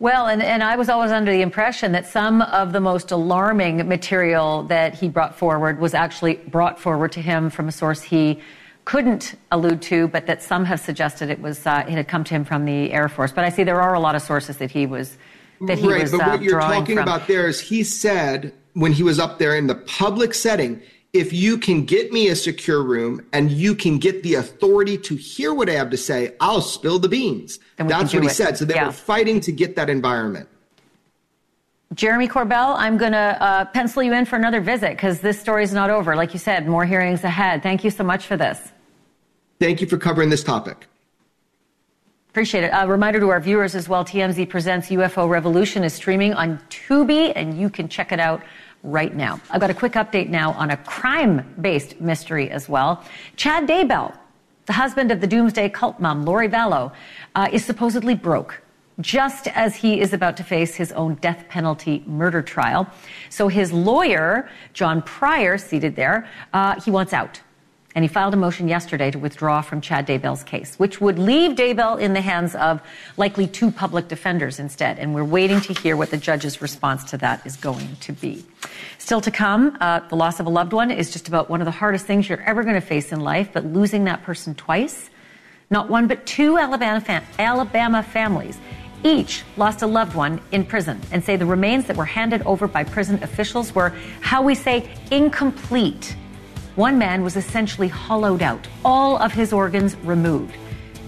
Well, 0.00 0.28
and, 0.28 0.42
and 0.42 0.62
I 0.62 0.76
was 0.76 0.88
always 0.88 1.10
under 1.10 1.32
the 1.32 1.42
impression 1.42 1.90
that 1.92 2.06
some 2.06 2.42
of 2.42 2.72
the 2.72 2.80
most 2.80 3.10
alarming 3.10 3.88
material 3.88 4.62
that 4.64 4.94
he 4.94 5.08
brought 5.08 5.34
forward 5.34 5.80
was 5.80 5.92
actually 5.92 6.36
brought 6.36 6.78
forward 6.78 7.10
to 7.12 7.20
him 7.20 7.50
from 7.50 7.66
a 7.66 7.72
source 7.72 8.02
he 8.02 8.40
couldn't 8.84 9.34
allude 9.50 9.82
to, 9.82 10.06
but 10.08 10.26
that 10.26 10.40
some 10.40 10.64
have 10.64 10.80
suggested 10.80 11.30
it 11.30 11.40
was 11.40 11.66
uh, 11.66 11.84
it 11.88 11.94
had 11.94 12.06
come 12.06 12.22
to 12.24 12.32
him 12.32 12.44
from 12.44 12.64
the 12.64 12.92
Air 12.92 13.08
Force. 13.08 13.32
But 13.32 13.44
I 13.44 13.50
see 13.50 13.64
there 13.64 13.82
are 13.82 13.94
a 13.94 14.00
lot 14.00 14.14
of 14.14 14.22
sources 14.22 14.58
that 14.58 14.70
he 14.70 14.86
was 14.86 15.18
that 15.62 15.78
he 15.78 15.88
right, 15.88 16.02
was 16.02 16.12
but 16.12 16.20
uh, 16.22 16.30
what 16.30 16.42
you're 16.42 16.60
talking 16.60 16.96
from. 16.96 17.02
about 17.02 17.26
there 17.26 17.48
is 17.48 17.60
he 17.60 17.82
said 17.82 18.54
when 18.74 18.92
he 18.92 19.02
was 19.02 19.18
up 19.18 19.38
there 19.38 19.56
in 19.56 19.66
the 19.66 19.74
public 19.74 20.32
setting, 20.32 20.80
if 21.12 21.32
you 21.32 21.56
can 21.58 21.84
get 21.84 22.12
me 22.12 22.28
a 22.28 22.36
secure 22.36 22.82
room 22.82 23.24
and 23.32 23.50
you 23.50 23.74
can 23.74 23.98
get 23.98 24.22
the 24.22 24.34
authority 24.34 24.98
to 24.98 25.16
hear 25.16 25.54
what 25.54 25.68
I 25.68 25.72
have 25.72 25.90
to 25.90 25.96
say, 25.96 26.34
I'll 26.40 26.60
spill 26.60 26.98
the 26.98 27.08
beans. 27.08 27.58
Then 27.76 27.86
we 27.86 27.92
can 27.92 28.00
That's 28.00 28.14
what 28.14 28.22
he 28.22 28.28
it. 28.28 28.32
said. 28.34 28.58
So 28.58 28.64
they 28.64 28.74
Yeah. 28.74 28.86
were 28.86 28.92
fighting 28.92 29.40
to 29.40 29.52
get 29.52 29.74
that 29.76 29.88
environment. 29.88 30.48
Jeremy 31.94 32.28
Corbell, 32.28 32.76
I'm 32.76 32.98
going 32.98 33.12
to 33.12 33.42
uh, 33.42 33.64
pencil 33.66 34.02
you 34.02 34.12
in 34.12 34.26
for 34.26 34.36
another 34.36 34.60
visit 34.60 34.90
because 34.90 35.20
this 35.20 35.40
story's 35.40 35.72
not 35.72 35.88
over. 35.88 36.14
Like 36.14 36.34
you 36.34 36.38
said, 36.38 36.68
more 36.68 36.84
hearings 36.84 37.24
ahead. 37.24 37.62
Thank 37.62 37.82
you 37.82 37.90
so 37.90 38.04
much 38.04 38.26
for 38.26 38.36
this. 38.36 38.60
Thank 39.58 39.80
you 39.80 39.86
for 39.86 39.96
covering 39.96 40.28
this 40.28 40.44
topic. 40.44 40.86
Appreciate 42.28 42.62
it. 42.64 42.70
A 42.74 42.86
reminder 42.86 43.18
to 43.20 43.30
our 43.30 43.40
viewers 43.40 43.74
as 43.74 43.88
well 43.88 44.04
TMZ 44.04 44.48
Presents 44.50 44.90
UFO 44.90 45.28
Revolution 45.28 45.82
is 45.82 45.94
streaming 45.94 46.34
on 46.34 46.58
Tubi, 46.68 47.32
and 47.34 47.58
you 47.58 47.70
can 47.70 47.88
check 47.88 48.12
it 48.12 48.20
out 48.20 48.42
right 48.82 49.14
now. 49.14 49.40
I've 49.50 49.60
got 49.60 49.70
a 49.70 49.74
quick 49.74 49.92
update 49.92 50.28
now 50.28 50.52
on 50.52 50.70
a 50.70 50.76
crime 50.76 51.54
based 51.60 52.00
mystery 52.00 52.50
as 52.50 52.68
well. 52.68 53.04
Chad 53.36 53.66
Daybell, 53.66 54.16
the 54.66 54.72
husband 54.72 55.10
of 55.10 55.20
the 55.20 55.26
doomsday 55.26 55.68
cult 55.68 55.98
mom, 55.98 56.24
Lori 56.24 56.48
Vallow, 56.48 56.92
uh, 57.34 57.48
is 57.52 57.64
supposedly 57.64 58.14
broke. 58.14 58.62
Just 59.00 59.46
as 59.48 59.76
he 59.76 60.00
is 60.00 60.12
about 60.12 60.36
to 60.38 60.42
face 60.42 60.74
his 60.74 60.90
own 60.92 61.14
death 61.16 61.44
penalty 61.48 62.02
murder 62.06 62.42
trial. 62.42 62.88
So 63.30 63.46
his 63.46 63.72
lawyer, 63.72 64.50
John 64.72 65.02
Pryor, 65.02 65.56
seated 65.56 65.94
there, 65.94 66.28
uh, 66.52 66.80
he 66.80 66.90
wants 66.90 67.12
out. 67.12 67.40
And 67.98 68.04
he 68.04 68.08
filed 68.08 68.32
a 68.32 68.36
motion 68.36 68.68
yesterday 68.68 69.10
to 69.10 69.18
withdraw 69.18 69.60
from 69.60 69.80
Chad 69.80 70.06
Daybell's 70.06 70.44
case, 70.44 70.76
which 70.76 71.00
would 71.00 71.18
leave 71.18 71.56
Daybell 71.56 71.98
in 71.98 72.12
the 72.12 72.20
hands 72.20 72.54
of 72.54 72.80
likely 73.16 73.48
two 73.48 73.72
public 73.72 74.06
defenders 74.06 74.60
instead. 74.60 75.00
And 75.00 75.16
we're 75.16 75.24
waiting 75.24 75.60
to 75.62 75.72
hear 75.72 75.96
what 75.96 76.12
the 76.12 76.16
judge's 76.16 76.62
response 76.62 77.02
to 77.10 77.18
that 77.18 77.44
is 77.44 77.56
going 77.56 77.96
to 78.02 78.12
be. 78.12 78.46
Still 78.98 79.20
to 79.20 79.32
come, 79.32 79.76
uh, 79.80 79.98
the 80.10 80.14
loss 80.14 80.38
of 80.38 80.46
a 80.46 80.48
loved 80.48 80.72
one 80.72 80.92
is 80.92 81.10
just 81.10 81.26
about 81.26 81.50
one 81.50 81.60
of 81.60 81.64
the 81.64 81.72
hardest 81.72 82.06
things 82.06 82.28
you're 82.28 82.40
ever 82.42 82.62
going 82.62 82.76
to 82.76 82.80
face 82.80 83.10
in 83.10 83.18
life, 83.18 83.50
but 83.52 83.66
losing 83.66 84.04
that 84.04 84.22
person 84.22 84.54
twice, 84.54 85.10
not 85.68 85.90
one 85.90 86.06
but 86.06 86.24
two 86.24 86.56
Alabama, 86.56 87.00
fam- 87.00 87.24
Alabama 87.36 88.04
families 88.04 88.60
each 89.02 89.42
lost 89.56 89.82
a 89.82 89.88
loved 89.88 90.14
one 90.14 90.40
in 90.52 90.64
prison 90.64 91.00
and 91.10 91.24
say 91.24 91.34
the 91.34 91.46
remains 91.46 91.86
that 91.86 91.96
were 91.96 92.04
handed 92.04 92.42
over 92.42 92.68
by 92.68 92.84
prison 92.84 93.20
officials 93.24 93.74
were, 93.74 93.92
how 94.20 94.40
we 94.40 94.54
say, 94.54 94.88
incomplete. 95.10 96.14
One 96.78 96.96
man 96.96 97.24
was 97.24 97.34
essentially 97.34 97.88
hollowed 97.88 98.40
out, 98.40 98.68
all 98.84 99.16
of 99.16 99.32
his 99.32 99.52
organs 99.52 99.96
removed. 100.04 100.56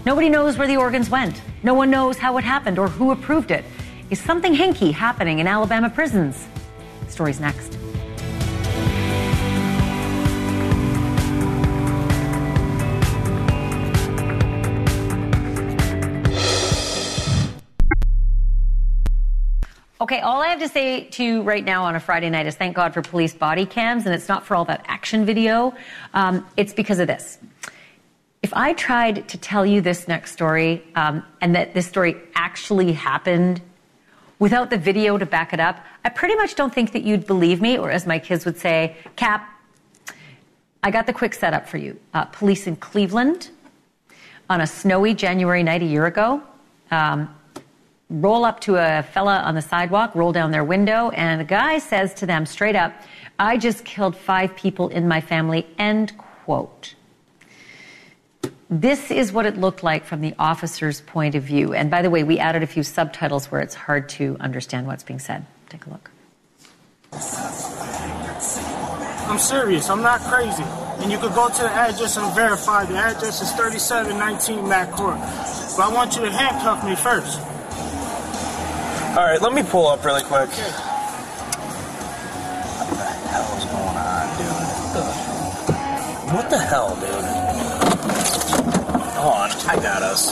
Nobody 0.05 0.29
knows 0.29 0.59
where 0.59 0.67
the 0.67 0.77
organs 0.77 1.09
went. 1.09 1.41
No 1.63 1.75
one 1.75 1.91
knows 1.91 2.19
how 2.19 2.39
it 2.39 2.43
happened 2.43 2.77
or 2.77 2.89
who 2.89 3.13
approved 3.13 3.53
it. 3.53 3.65
Is 4.11 4.19
something 4.19 4.53
hinky 4.53 4.93
happening 4.93 5.39
in 5.39 5.47
Alabama 5.47 5.89
prisons? 5.89 6.49
Stories 7.07 7.39
next. 7.39 7.80
Okay, 20.01 20.21
all 20.21 20.41
I 20.41 20.49
have 20.49 20.61
to 20.61 20.69
say 20.69 21.05
to 21.05 21.23
you 21.23 21.43
right 21.43 21.63
now 21.63 21.85
on 21.85 21.95
a 21.95 22.01
Friday 22.01 22.31
night 22.31 22.47
is 22.47 22.55
thank 22.55 22.75
God 22.75 22.95
for 22.95 23.03
police 23.03 23.35
body 23.35 23.67
cams, 23.67 24.07
and 24.07 24.15
it's 24.15 24.29
not 24.29 24.47
for 24.47 24.55
all 24.55 24.65
that 24.65 24.83
action 24.89 25.27
video. 25.27 25.75
Um, 26.15 26.47
it's 26.57 26.73
because 26.73 27.01
of 27.01 27.07
this. 27.07 27.37
If 28.43 28.55
I 28.55 28.73
tried 28.73 29.29
to 29.29 29.37
tell 29.37 29.67
you 29.67 29.83
this 29.83 30.09
next 30.09 30.33
story, 30.33 30.83
um, 30.95 31.23
and 31.43 31.55
that 31.55 31.75
this 31.75 31.87
story 31.87 32.17
actually 32.35 32.93
happened 32.93 33.61
without 34.39 34.71
the 34.71 34.79
video 34.79 35.19
to 35.19 35.27
back 35.27 35.53
it 35.53 35.61
up, 35.61 35.85
I 36.03 36.09
pretty 36.09 36.35
much 36.35 36.55
don't 36.55 36.75
think 36.75 36.93
that 36.93 37.03
you'd 37.03 37.27
believe 37.27 37.61
me, 37.61 37.77
or 37.77 37.91
as 37.91 38.07
my 38.07 38.19
kids 38.19 38.47
would 38.47 38.57
say, 38.57 38.97
Cap, 39.17 39.51
I 40.83 40.91
got 40.91 41.07
the 41.07 41.13
quick 41.13 41.35
setup 41.35 41.69
for 41.69 41.77
you. 41.77 42.01
Uh, 42.15 42.25
police 42.25 42.67
in 42.67 42.77
Cleveland 42.77 43.51
on 44.49 44.63
a 44.63 44.67
snowy 44.67 45.13
January 45.13 45.63
night 45.63 45.83
a 45.83 45.87
year 45.87 46.07
ago. 46.07 46.43
Um, 46.91 47.37
roll 48.11 48.45
up 48.45 48.61
to 48.61 48.77
a 48.77 49.03
fella 49.03 49.39
on 49.39 49.55
the 49.55 49.63
sidewalk, 49.63 50.15
roll 50.15 50.33
down 50.33 50.51
their 50.51 50.65
window, 50.65 51.11
and 51.11 51.41
the 51.41 51.45
guy 51.45 51.79
says 51.79 52.13
to 52.15 52.27
them 52.27 52.45
straight 52.45 52.77
up, 52.77 52.93
I 53.39 53.57
just 53.57 53.85
killed 53.85 54.17
five 54.17 54.55
people 54.57 54.89
in 54.89 55.09
my 55.09 55.21
family, 55.21 55.67
end 55.79 56.19
quote. 56.19 56.95
This 58.69 59.11
is 59.11 59.33
what 59.33 59.47
it 59.47 59.57
looked 59.57 59.83
like 59.83 60.05
from 60.05 60.21
the 60.21 60.35
officer's 60.39 61.01
point 61.01 61.35
of 61.35 61.43
view. 61.43 61.73
And 61.73 61.91
by 61.91 62.03
the 62.03 62.11
way, 62.11 62.23
we 62.23 62.39
added 62.39 62.63
a 62.63 62.67
few 62.67 62.83
subtitles 62.83 63.51
where 63.51 63.61
it's 63.61 63.75
hard 63.75 64.09
to 64.11 64.37
understand 64.39 64.87
what's 64.87 65.03
being 65.03 65.19
said. 65.19 65.47
Take 65.69 65.87
a 65.87 65.91
look. 65.91 66.11
I'm 69.29 69.39
serious. 69.39 69.89
I'm 69.89 70.03
not 70.03 70.21
crazy. 70.21 70.63
And 71.03 71.11
you 71.11 71.19
could 71.19 71.35
go 71.35 71.49
to 71.49 71.63
the 71.63 71.71
address 71.71 72.17
and 72.17 72.35
verify. 72.35 72.85
The 72.85 72.97
address 72.97 73.41
is 73.41 73.53
3719 73.53 74.69
Mac 74.69 74.91
Court. 74.93 75.19
But 75.19 75.81
I 75.81 75.93
want 75.93 76.15
you 76.15 76.23
to 76.23 76.31
handcuff 76.31 76.85
me 76.85 76.95
first. 76.95 77.41
All 79.11 79.27
right, 79.27 79.43
let 79.43 79.53
me 79.53 79.63
pull 79.65 79.89
up 79.89 80.05
really 80.05 80.23
quick. 80.23 80.49
What 80.49 80.59
the 82.97 83.05
hell 83.29 83.57
is 83.59 83.65
going 83.65 83.97
on, 83.99 84.39
dude? 84.39 84.55
What 86.33 86.49
the 86.49 86.59
hell, 86.59 86.95
dude? 86.95 87.25
Hold 89.19 89.35
on, 89.35 89.51
I 89.67 89.75
got 89.83 90.03
us. 90.03 90.31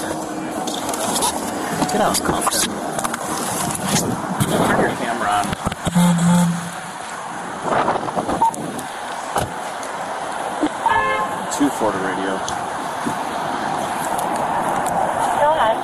Get 1.92 2.00
out, 2.00 2.20
Compton. 2.22 2.70
Turn 4.68 4.80
your 4.80 4.94
camera 4.96 5.28
on. 5.28 5.44
Two 11.52 11.68
Florida 11.70 11.98
radio. 11.98 12.38
Go 15.42 15.48
ahead. 15.50 15.76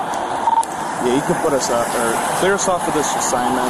Yeah, 1.05 1.17
you 1.17 1.23
can 1.23 1.37
put 1.43 1.53
us 1.53 1.69
up 1.69 1.87
or 2.01 2.17
clear 2.41 2.55
us 2.55 2.67
off 2.67 2.89
of 2.89 2.95
this 2.95 3.15
assignment. 3.15 3.69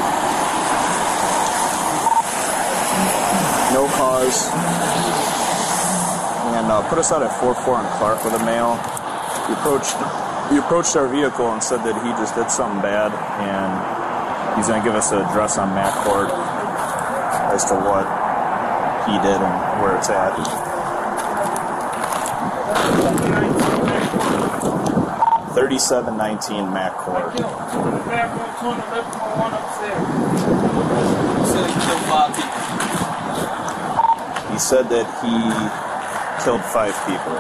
No 3.75 3.91
cause. 3.99 4.47
And 6.55 6.71
uh, 6.71 6.89
put 6.89 6.99
us 6.99 7.11
out 7.11 7.23
at 7.23 7.31
4-4 7.43 7.75
on 7.75 7.99
Clark 7.99 8.25
with 8.25 8.35
a 8.35 8.45
male. 8.45 8.77
He 9.49 9.53
approached 9.53 9.97
he 10.51 10.59
approached 10.59 10.95
our 10.95 11.09
vehicle 11.09 11.51
and 11.51 11.63
said 11.63 11.83
that 11.85 11.97
he 12.05 12.11
just 12.21 12.37
did 12.37 12.51
something 12.51 12.81
bad 12.83 13.11
and 13.43 14.57
he's 14.57 14.69
gonna 14.69 14.85
give 14.85 14.95
us 14.95 15.11
an 15.11 15.23
address 15.23 15.59
on 15.59 15.75
Matt 15.75 15.93
Court 16.05 16.31
as 17.51 17.65
to 17.65 17.75
what 17.75 18.07
he 19.11 19.19
did 19.27 19.43
and 19.43 19.83
where 19.83 19.97
it's 19.97 20.09
at. 20.09 20.64
Thirty-seven 25.55 26.17
nineteen 26.17 26.73
Mac 26.73 26.93
Court. 26.97 27.33
He 34.51 34.59
said 34.59 34.89
that 34.91 35.07
he 35.23 35.35
killed 36.45 36.61
five 36.75 36.95
people. 37.07 37.39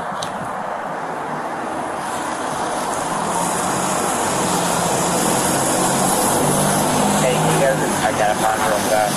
Hey, 7.22 7.34
you 7.34 7.56
guys, 7.62 7.78
I 8.04 8.10
got 8.18 8.30
a 8.30 8.38
marker 8.40 8.72
on 8.74 8.84
that. 8.90 9.10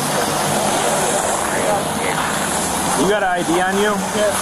You 3.02 3.06
got 3.10 3.22
an 3.24 3.30
ID 3.30 3.62
on 3.62 3.76
you? 3.78 3.94
Yeah. 4.18 4.42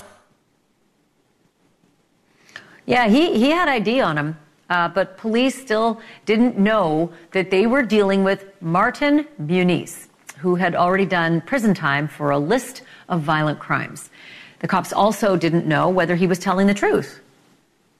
Yeah, 2.87 3.07
he, 3.07 3.37
he 3.39 3.49
had 3.49 3.67
ID 3.67 3.99
on 4.01 4.17
him, 4.17 4.37
uh, 4.69 4.87
but 4.89 5.17
police 5.17 5.59
still 5.59 6.01
didn't 6.25 6.57
know 6.57 7.11
that 7.31 7.51
they 7.51 7.67
were 7.67 7.83
dealing 7.83 8.23
with 8.23 8.45
Martin 8.61 9.25
Muniz, 9.41 10.07
who 10.37 10.55
had 10.55 10.75
already 10.75 11.05
done 11.05 11.41
prison 11.41 11.73
time 11.73 12.07
for 12.07 12.31
a 12.31 12.39
list 12.39 12.81
of 13.09 13.21
violent 13.21 13.59
crimes. 13.59 14.09
The 14.59 14.67
cops 14.67 14.91
also 14.91 15.35
didn't 15.35 15.67
know 15.67 15.89
whether 15.89 16.15
he 16.15 16.27
was 16.27 16.39
telling 16.39 16.67
the 16.67 16.73
truth. 16.73 17.21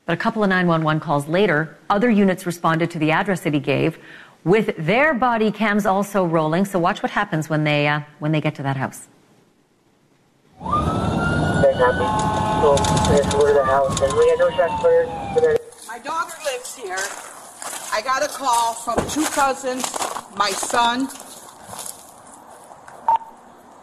But 0.06 0.14
a 0.14 0.18
couple 0.18 0.44
of 0.44 0.50
911 0.50 1.00
calls 1.00 1.28
later, 1.28 1.78
other 1.90 2.10
units 2.10 2.46
responded 2.46 2.92
to 2.92 3.00
the 3.00 3.12
address 3.12 3.42
that 3.42 3.54
he 3.54 3.60
gave 3.60 3.98
with 4.44 4.76
their 4.78 5.14
body 5.14 5.52
cams 5.52 5.86
also 5.86 6.26
rolling. 6.26 6.66
So 6.66 6.80
watch 6.80 7.02
what 7.04 7.12
happens 7.12 7.50
when 7.50 7.64
they, 7.64 7.88
uh, 7.88 8.02
when 8.20 8.32
they 8.32 8.42
get 8.42 8.56
to 8.56 8.64
that 8.64 8.78
house. 8.78 9.08
My 15.96 16.02
daughter 16.02 16.34
lives 16.44 16.76
here. 16.76 16.98
I 17.94 18.02
got 18.02 18.22
a 18.22 18.28
call 18.28 18.74
from 18.74 18.98
two 19.12 19.24
cousins, 19.28 19.82
my 20.36 20.50
son. 20.50 21.08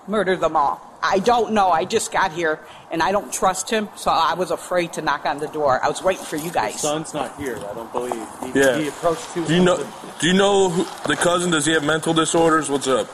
Murdered 0.07 0.41
them 0.41 0.55
all. 0.55 0.79
I 1.03 1.21
don't 1.21 1.55
know. 1.55 1.71
I 1.71 1.87
just 1.87 2.13
got 2.13 2.31
here 2.33 2.61
and 2.91 3.03
I 3.03 3.13
don't 3.13 3.33
trust 3.33 3.71
him, 3.71 3.89
so 3.97 4.11
I 4.11 4.35
was 4.35 4.51
afraid 4.51 4.93
to 4.93 5.01
knock 5.01 5.25
on 5.25 5.39
the 5.39 5.49
door. 5.49 5.83
I 5.83 5.89
was 5.89 6.03
waiting 6.03 6.23
for 6.27 6.37
you 6.37 6.51
guys. 6.51 6.83
son's 6.83 7.15
not 7.15 7.35
here. 7.39 7.57
I 7.57 7.73
don't 7.73 7.91
believe. 7.91 8.13
He, 8.43 8.61
Yeah. 8.61 8.77
he 8.77 8.89
approached 8.89 9.33
two. 9.33 9.47
Do 9.47 9.55
you 9.55 9.65
know? 9.65 9.79
Do 10.19 10.27
you 10.27 10.35
know 10.35 10.69
who, 10.69 10.85
the 11.09 11.17
cousin? 11.17 11.51
Does 11.51 11.65
he 11.65 11.73
have 11.73 11.83
mental 11.83 12.13
disorders? 12.13 12.69
What's 12.69 12.89
up? 12.89 13.07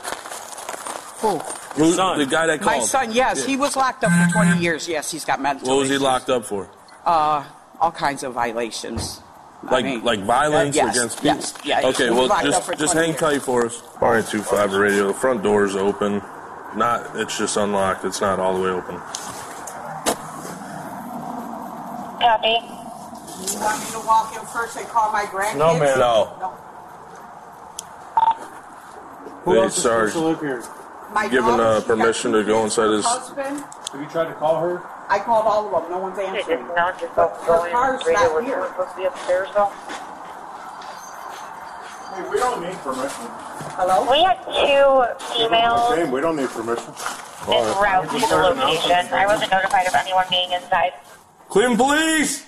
Who? 1.20 1.38
Who, 1.38 1.92
the 1.94 2.26
guy 2.28 2.48
that 2.48 2.62
called. 2.62 2.78
My 2.78 2.84
son, 2.84 3.12
yes, 3.12 3.42
Yeah. 3.42 3.46
he 3.46 3.56
was 3.56 3.76
locked 3.76 4.02
up 4.02 4.10
for 4.10 4.32
20 4.32 4.60
years. 4.60 4.88
Yes, 4.88 5.12
he's 5.12 5.24
got 5.24 5.40
mental. 5.40 5.68
What 5.68 5.76
was 5.78 5.88
he 5.88 5.98
locked 5.98 6.30
up 6.30 6.44
for? 6.44 6.68
Uh, 7.06 7.44
all 7.80 7.92
kinds 7.92 8.22
of 8.22 8.32
violations. 8.34 9.20
I 9.66 9.72
Like 9.72 9.84
mean, 9.84 10.04
like 10.04 10.20
violence 10.20 10.76
uh, 10.76 10.82
yes, 10.84 10.96
against 10.96 11.16
people? 11.22 11.36
yes, 11.36 11.54
yeah, 11.64 11.80
Okay, 11.88 12.04
he 12.04 12.10
well 12.10 12.26
locked 12.28 12.44
up 12.46 12.52
just 12.52 12.62
for 12.66 12.74
just 12.76 12.92
20 12.92 13.06
hang 13.06 13.10
years. 13.14 13.20
tight 13.20 13.42
for 13.42 13.66
us. 13.66 13.82
All 14.00 14.10
right, 14.12 14.24
two 14.26 14.42
five 14.42 14.72
radio. 14.72 15.08
The 15.08 15.14
front 15.14 15.42
door 15.42 15.64
is 15.64 15.74
open. 15.76 16.22
Not. 16.76 17.16
It's 17.16 17.36
just 17.38 17.56
unlocked. 17.56 18.04
It's 18.04 18.20
not 18.20 18.38
all 18.38 18.54
the 18.56 18.62
way 18.62 18.70
open. 18.70 18.96
Copy. 22.20 22.48
You 22.48 23.60
want 23.60 23.78
me 23.80 23.90
to 23.92 24.06
walk 24.06 24.34
in 24.38 24.44
first 24.46 24.76
and 24.76 24.86
call 24.88 25.10
my 25.12 25.22
grandkids? 25.24 25.56
No, 25.58 25.78
ma'am. 25.78 25.98
No. 25.98 26.24
Who 29.44 29.52
Hey, 29.54 29.60
else 29.60 29.76
is 29.76 29.82
supposed 29.82 29.82
Sarge. 29.82 30.12
to 30.12 30.18
live 30.20 30.40
here? 30.40 30.62
My 31.14 31.26
Given 31.28 31.44
daughter, 31.56 31.62
uh, 31.62 31.80
she 31.80 31.86
got 31.88 31.96
permission 31.96 32.32
two 32.32 32.38
to 32.42 32.44
go 32.44 32.62
kids, 32.62 32.64
inside 32.78 32.82
her 32.90 32.96
his. 32.96 33.04
husband. 33.06 33.64
Have 33.92 34.00
you 34.00 34.06
tried 34.08 34.26
to 34.28 34.34
call 34.34 34.60
her? 34.60 34.82
I 35.08 35.18
called 35.18 35.46
all 35.46 35.66
of 35.74 35.82
them. 35.82 35.90
No 35.90 35.98
one's 35.98 36.18
answering. 36.18 36.66
Now 36.76 36.92
just 36.92 37.12
Her 37.14 37.32
going 37.46 37.72
car's 37.72 38.04
radio 38.06 38.20
not 38.20 38.34
was 38.34 38.44
here. 38.44 38.62
supposed 38.68 38.90
to 38.92 38.96
be 38.96 39.04
upstairs 39.04 39.48
though. 39.54 39.72
Hey, 42.12 42.22
we 42.28 42.36
don't 42.36 42.60
need 42.62 42.76
permission. 42.84 43.24
Hello? 43.78 44.04
We 44.10 44.22
had 44.24 44.38
two 44.44 45.04
females 45.32 45.92
Okay, 45.92 46.10
we 46.10 46.20
don't 46.20 46.36
need 46.36 46.48
permission. 46.50 46.92
en 47.48 47.64
route 47.80 48.04
to 48.10 48.18
the 48.20 48.36
location. 48.36 49.08
I 49.14 49.24
wasn't 49.26 49.50
notified 49.52 49.86
of 49.86 49.94
anyone 49.94 50.26
being 50.28 50.52
inside. 50.52 50.92
Cleveland 51.48 51.78
Police! 51.78 52.44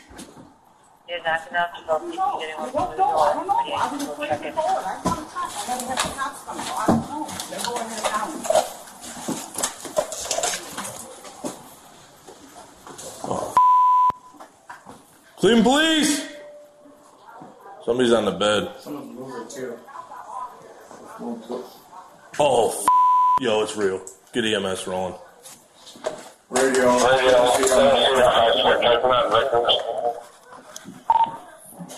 Is 1.09 1.23
that 1.25 1.49
enough 1.51 1.71
to 1.75 1.83
go 1.87 1.99
see 2.11 2.17
if 2.17 2.21
anyone 2.45 2.71
through 2.71 2.87
the 2.93 2.97
door? 2.97 3.35
Okay, 3.41 3.75
we'll 4.07 4.27
check 4.29 4.45
it. 4.45 4.55
Cleveland 15.41 15.65
Police! 15.65 16.27
Somebody's 17.87 18.13
on 18.13 18.27
the 18.27 18.33
bed. 18.33 18.73
Someone's 18.79 19.19
moving 19.19 19.49
too. 19.49 19.75
Oh, 22.39 22.69
f- 22.69 22.87
yo, 23.41 23.63
it's 23.63 23.75
real. 23.75 24.03
Get 24.35 24.45
EMS 24.45 24.87
rolling. 24.87 25.15
Radio. 26.51 26.93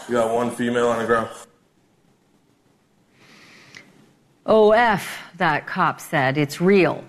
You 0.09 0.15
got 0.15 0.33
one 0.33 0.53
female 0.53 0.87
on 0.91 1.01
the 1.01 1.07
ground. 1.07 1.29
OF, 4.47 5.19
that 5.39 5.67
cop 5.67 6.01
said. 6.01 6.39
It's 6.39 6.61
real. 6.61 7.03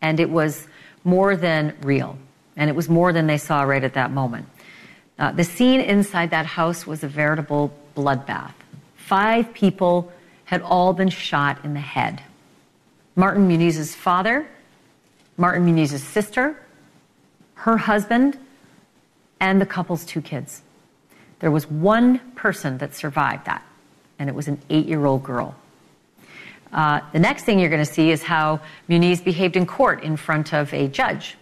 And 0.00 0.20
it 0.20 0.30
was 0.30 0.68
more 1.02 1.34
than 1.34 1.76
real. 1.82 2.18
And 2.56 2.70
it 2.70 2.76
was 2.76 2.88
more 2.88 3.12
than 3.12 3.26
they 3.26 3.38
saw 3.38 3.62
right 3.62 3.82
at 3.82 3.94
that 3.94 4.12
moment. 4.12 4.46
Uh, 5.18 5.32
the 5.32 5.44
scene 5.44 5.80
inside 5.80 6.30
that 6.30 6.46
house 6.46 6.86
was 6.86 7.04
a 7.04 7.08
veritable 7.08 7.72
bloodbath. 7.96 8.52
Five 8.96 9.52
people 9.52 10.10
had 10.44 10.62
all 10.62 10.92
been 10.92 11.08
shot 11.08 11.64
in 11.64 11.74
the 11.74 11.80
head. 11.80 12.22
Martin 13.14 13.48
Muniz's 13.48 13.94
father, 13.94 14.46
Martin 15.36 15.66
Muniz's 15.66 16.02
sister, 16.02 16.56
her 17.54 17.76
husband, 17.76 18.38
and 19.40 19.60
the 19.60 19.66
couple's 19.66 20.04
two 20.04 20.20
kids. 20.20 20.62
There 21.40 21.50
was 21.50 21.68
one 21.68 22.18
person 22.36 22.78
that 22.78 22.94
survived 22.94 23.46
that, 23.46 23.64
and 24.18 24.28
it 24.28 24.34
was 24.34 24.48
an 24.48 24.60
eight 24.70 24.86
year 24.86 25.04
old 25.04 25.24
girl. 25.24 25.54
Uh, 26.72 27.00
the 27.12 27.18
next 27.18 27.44
thing 27.44 27.58
you're 27.58 27.68
going 27.68 27.84
to 27.84 27.92
see 27.92 28.10
is 28.10 28.22
how 28.22 28.60
Muniz 28.88 29.22
behaved 29.22 29.56
in 29.56 29.66
court 29.66 30.02
in 30.02 30.16
front 30.16 30.54
of 30.54 30.72
a 30.72 30.88
judge. 30.88 31.36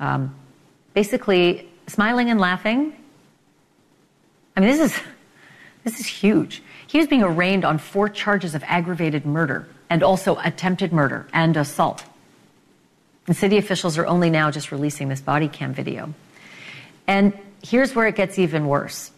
Um, 0.00 0.34
basically, 0.94 1.68
smiling 1.86 2.30
and 2.30 2.40
laughing. 2.40 2.96
I 4.56 4.60
mean, 4.60 4.70
this 4.70 4.92
is, 4.92 5.02
this 5.84 6.00
is 6.00 6.06
huge. 6.06 6.62
He 6.86 6.98
was 6.98 7.06
being 7.06 7.22
arraigned 7.22 7.64
on 7.64 7.78
four 7.78 8.08
charges 8.08 8.54
of 8.54 8.62
aggravated 8.66 9.24
murder 9.24 9.66
and 9.88 10.02
also 10.02 10.36
attempted 10.38 10.92
murder 10.92 11.26
and 11.32 11.56
assault. 11.56 12.04
And 13.26 13.36
city 13.36 13.56
officials 13.56 13.98
are 13.98 14.06
only 14.06 14.30
now 14.30 14.50
just 14.50 14.72
releasing 14.72 15.08
this 15.08 15.20
body 15.20 15.48
cam 15.48 15.72
video. 15.72 16.12
And 17.06 17.38
here's 17.62 17.94
where 17.94 18.06
it 18.06 18.16
gets 18.16 18.38
even 18.38 18.66
worse. 18.66 19.10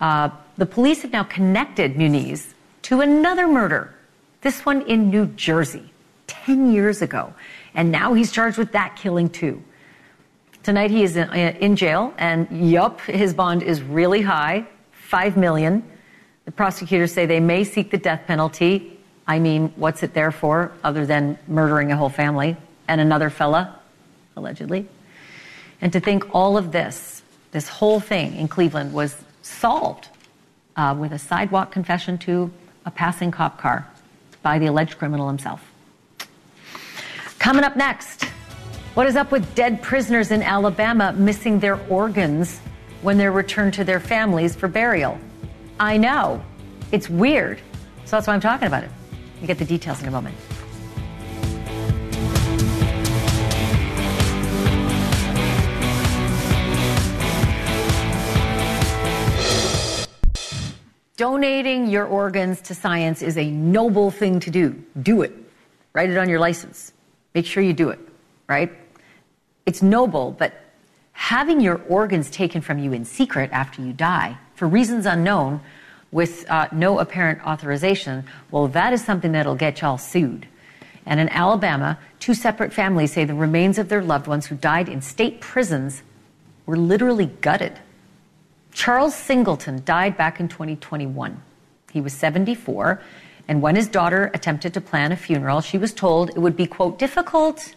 Uh, 0.00 0.30
the 0.56 0.66
police 0.66 1.02
have 1.02 1.12
now 1.12 1.22
connected 1.22 1.94
Muniz 1.94 2.52
to 2.82 3.00
another 3.00 3.46
murder, 3.46 3.94
this 4.42 4.64
one 4.66 4.82
in 4.82 5.10
New 5.10 5.26
Jersey, 5.26 5.90
10 6.26 6.72
years 6.72 7.02
ago. 7.02 7.32
And 7.74 7.90
now 7.90 8.14
he's 8.14 8.32
charged 8.32 8.58
with 8.58 8.72
that 8.72 8.96
killing 8.96 9.28
too. 9.28 9.62
Tonight 10.66 10.90
he 10.90 11.04
is 11.04 11.16
in, 11.16 11.30
in 11.30 11.76
jail, 11.76 12.12
and 12.18 12.48
yup, 12.50 13.00
his 13.02 13.32
bond 13.32 13.62
is 13.62 13.82
really 13.82 14.20
high, 14.20 14.66
five 14.90 15.36
million. 15.36 15.84
The 16.44 16.50
prosecutors 16.50 17.12
say 17.12 17.24
they 17.24 17.38
may 17.38 17.62
seek 17.62 17.92
the 17.92 17.98
death 17.98 18.22
penalty. 18.26 18.98
I 19.28 19.38
mean, 19.38 19.72
what's 19.76 20.02
it 20.02 20.12
there 20.12 20.32
for, 20.32 20.72
other 20.82 21.06
than 21.06 21.38
murdering 21.46 21.92
a 21.92 21.96
whole 21.96 22.08
family 22.08 22.56
and 22.88 23.00
another 23.00 23.30
fella, 23.30 23.78
allegedly? 24.34 24.88
And 25.80 25.92
to 25.92 26.00
think 26.00 26.34
all 26.34 26.58
of 26.58 26.72
this, 26.72 27.22
this 27.52 27.68
whole 27.68 28.00
thing 28.00 28.34
in 28.34 28.48
Cleveland 28.48 28.92
was 28.92 29.14
solved 29.42 30.08
uh, 30.74 30.96
with 30.98 31.12
a 31.12 31.18
sidewalk 31.20 31.70
confession 31.70 32.18
to 32.18 32.50
a 32.84 32.90
passing 32.90 33.30
cop 33.30 33.56
car 33.56 33.88
by 34.42 34.58
the 34.58 34.66
alleged 34.66 34.98
criminal 34.98 35.28
himself. 35.28 35.62
Coming 37.38 37.62
up 37.62 37.76
next, 37.76 38.24
what 38.96 39.06
is 39.06 39.14
up 39.14 39.30
with 39.30 39.54
dead 39.54 39.82
prisoners 39.82 40.30
in 40.30 40.42
Alabama 40.42 41.12
missing 41.12 41.60
their 41.60 41.78
organs 41.90 42.60
when 43.02 43.18
they're 43.18 43.30
returned 43.30 43.74
to 43.74 43.84
their 43.84 44.00
families 44.00 44.56
for 44.56 44.68
burial? 44.68 45.18
I 45.78 45.98
know. 45.98 46.42
It's 46.92 47.10
weird. 47.10 47.60
So 48.06 48.16
that's 48.16 48.26
why 48.26 48.32
I'm 48.32 48.40
talking 48.40 48.66
about 48.66 48.84
it. 48.84 48.90
You 49.42 49.46
get 49.46 49.58
the 49.58 49.66
details 49.66 50.00
in 50.00 50.08
a 50.08 50.10
moment. 50.10 50.34
Donating 61.18 61.86
your 61.88 62.06
organs 62.06 62.62
to 62.62 62.74
science 62.74 63.20
is 63.20 63.36
a 63.36 63.50
noble 63.50 64.10
thing 64.10 64.40
to 64.40 64.50
do. 64.50 64.70
Do 65.02 65.20
it. 65.20 65.34
Write 65.92 66.08
it 66.08 66.16
on 66.16 66.30
your 66.30 66.40
license. 66.40 66.94
Make 67.34 67.44
sure 67.44 67.62
you 67.62 67.74
do 67.74 67.90
it, 67.90 67.98
right? 68.48 68.72
It's 69.66 69.82
noble, 69.82 70.30
but 70.38 70.54
having 71.12 71.60
your 71.60 71.82
organs 71.88 72.30
taken 72.30 72.60
from 72.60 72.78
you 72.78 72.92
in 72.92 73.04
secret 73.04 73.50
after 73.52 73.82
you 73.82 73.92
die 73.92 74.38
for 74.54 74.68
reasons 74.68 75.06
unknown 75.06 75.60
with 76.12 76.48
uh, 76.48 76.68
no 76.70 77.00
apparent 77.00 77.44
authorization, 77.44 78.24
well, 78.52 78.68
that 78.68 78.92
is 78.92 79.04
something 79.04 79.32
that'll 79.32 79.56
get 79.56 79.80
y'all 79.80 79.98
sued. 79.98 80.46
And 81.04 81.18
in 81.18 81.28
Alabama, 81.30 81.98
two 82.20 82.32
separate 82.32 82.72
families 82.72 83.12
say 83.12 83.24
the 83.24 83.34
remains 83.34 83.78
of 83.78 83.88
their 83.88 84.02
loved 84.02 84.28
ones 84.28 84.46
who 84.46 84.54
died 84.54 84.88
in 84.88 85.02
state 85.02 85.40
prisons 85.40 86.02
were 86.64 86.76
literally 86.76 87.26
gutted. 87.26 87.78
Charles 88.72 89.14
Singleton 89.14 89.82
died 89.84 90.16
back 90.16 90.38
in 90.38 90.48
2021. 90.48 91.42
He 91.92 92.00
was 92.00 92.12
74, 92.12 93.00
and 93.48 93.62
when 93.62 93.74
his 93.74 93.88
daughter 93.88 94.30
attempted 94.34 94.74
to 94.74 94.80
plan 94.80 95.12
a 95.12 95.16
funeral, 95.16 95.60
she 95.60 95.78
was 95.78 95.92
told 95.92 96.30
it 96.30 96.38
would 96.38 96.56
be, 96.56 96.66
quote, 96.66 96.98
difficult 96.98 97.74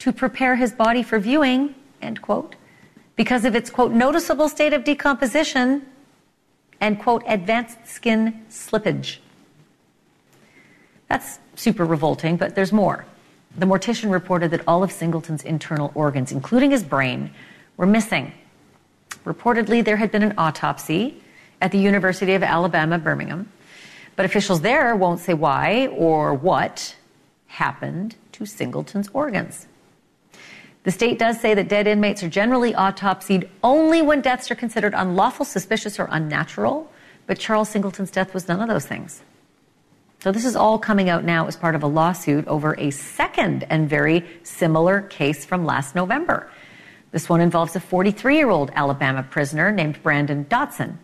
to 0.00 0.12
prepare 0.12 0.56
his 0.56 0.72
body 0.72 1.02
for 1.02 1.18
viewing, 1.18 1.74
end 2.02 2.20
quote, 2.22 2.56
because 3.16 3.44
of 3.44 3.54
its, 3.54 3.70
quote, 3.70 3.92
noticeable 3.92 4.48
state 4.48 4.72
of 4.72 4.84
decomposition 4.84 5.86
and, 6.80 6.98
quote, 6.98 7.22
advanced 7.26 7.86
skin 7.86 8.44
slippage. 8.50 9.18
That's 11.08 11.38
super 11.54 11.84
revolting, 11.84 12.36
but 12.36 12.54
there's 12.54 12.72
more. 12.72 13.06
The 13.56 13.66
mortician 13.66 14.10
reported 14.10 14.50
that 14.50 14.62
all 14.66 14.82
of 14.82 14.90
Singleton's 14.90 15.44
internal 15.44 15.92
organs, 15.94 16.32
including 16.32 16.72
his 16.72 16.82
brain, 16.82 17.30
were 17.76 17.86
missing. 17.86 18.32
Reportedly, 19.24 19.84
there 19.84 19.96
had 19.96 20.10
been 20.10 20.22
an 20.22 20.34
autopsy 20.36 21.22
at 21.60 21.70
the 21.70 21.78
University 21.78 22.34
of 22.34 22.42
Alabama, 22.42 22.98
Birmingham, 22.98 23.50
but 24.16 24.26
officials 24.26 24.60
there 24.60 24.94
won't 24.96 25.20
say 25.20 25.34
why 25.34 25.86
or 25.88 26.34
what 26.34 26.96
happened 27.46 28.16
to 28.32 28.44
Singleton's 28.44 29.08
organs. 29.12 29.66
The 30.84 30.90
state 30.90 31.18
does 31.18 31.40
say 31.40 31.54
that 31.54 31.68
dead 31.68 31.86
inmates 31.86 32.22
are 32.22 32.28
generally 32.28 32.74
autopsied 32.74 33.48
only 33.62 34.02
when 34.02 34.20
deaths 34.20 34.50
are 34.50 34.54
considered 34.54 34.92
unlawful, 34.94 35.46
suspicious, 35.46 35.98
or 35.98 36.08
unnatural, 36.10 36.92
but 37.26 37.38
Charles 37.38 37.70
Singleton's 37.70 38.10
death 38.10 38.34
was 38.34 38.48
none 38.48 38.60
of 38.60 38.68
those 38.68 38.86
things. 38.86 39.22
So 40.20 40.30
this 40.30 40.44
is 40.44 40.56
all 40.56 40.78
coming 40.78 41.08
out 41.08 41.24
now 41.24 41.46
as 41.46 41.56
part 41.56 41.74
of 41.74 41.82
a 41.82 41.86
lawsuit 41.86 42.46
over 42.46 42.74
a 42.78 42.90
second 42.90 43.64
and 43.70 43.88
very 43.88 44.24
similar 44.42 45.02
case 45.02 45.44
from 45.46 45.64
last 45.64 45.94
November. 45.94 46.50
This 47.12 47.30
one 47.30 47.40
involves 47.40 47.74
a 47.76 47.80
43 47.80 48.36
year 48.36 48.50
old 48.50 48.70
Alabama 48.74 49.22
prisoner 49.22 49.72
named 49.72 50.02
Brandon 50.02 50.44
Dotson, 50.46 50.96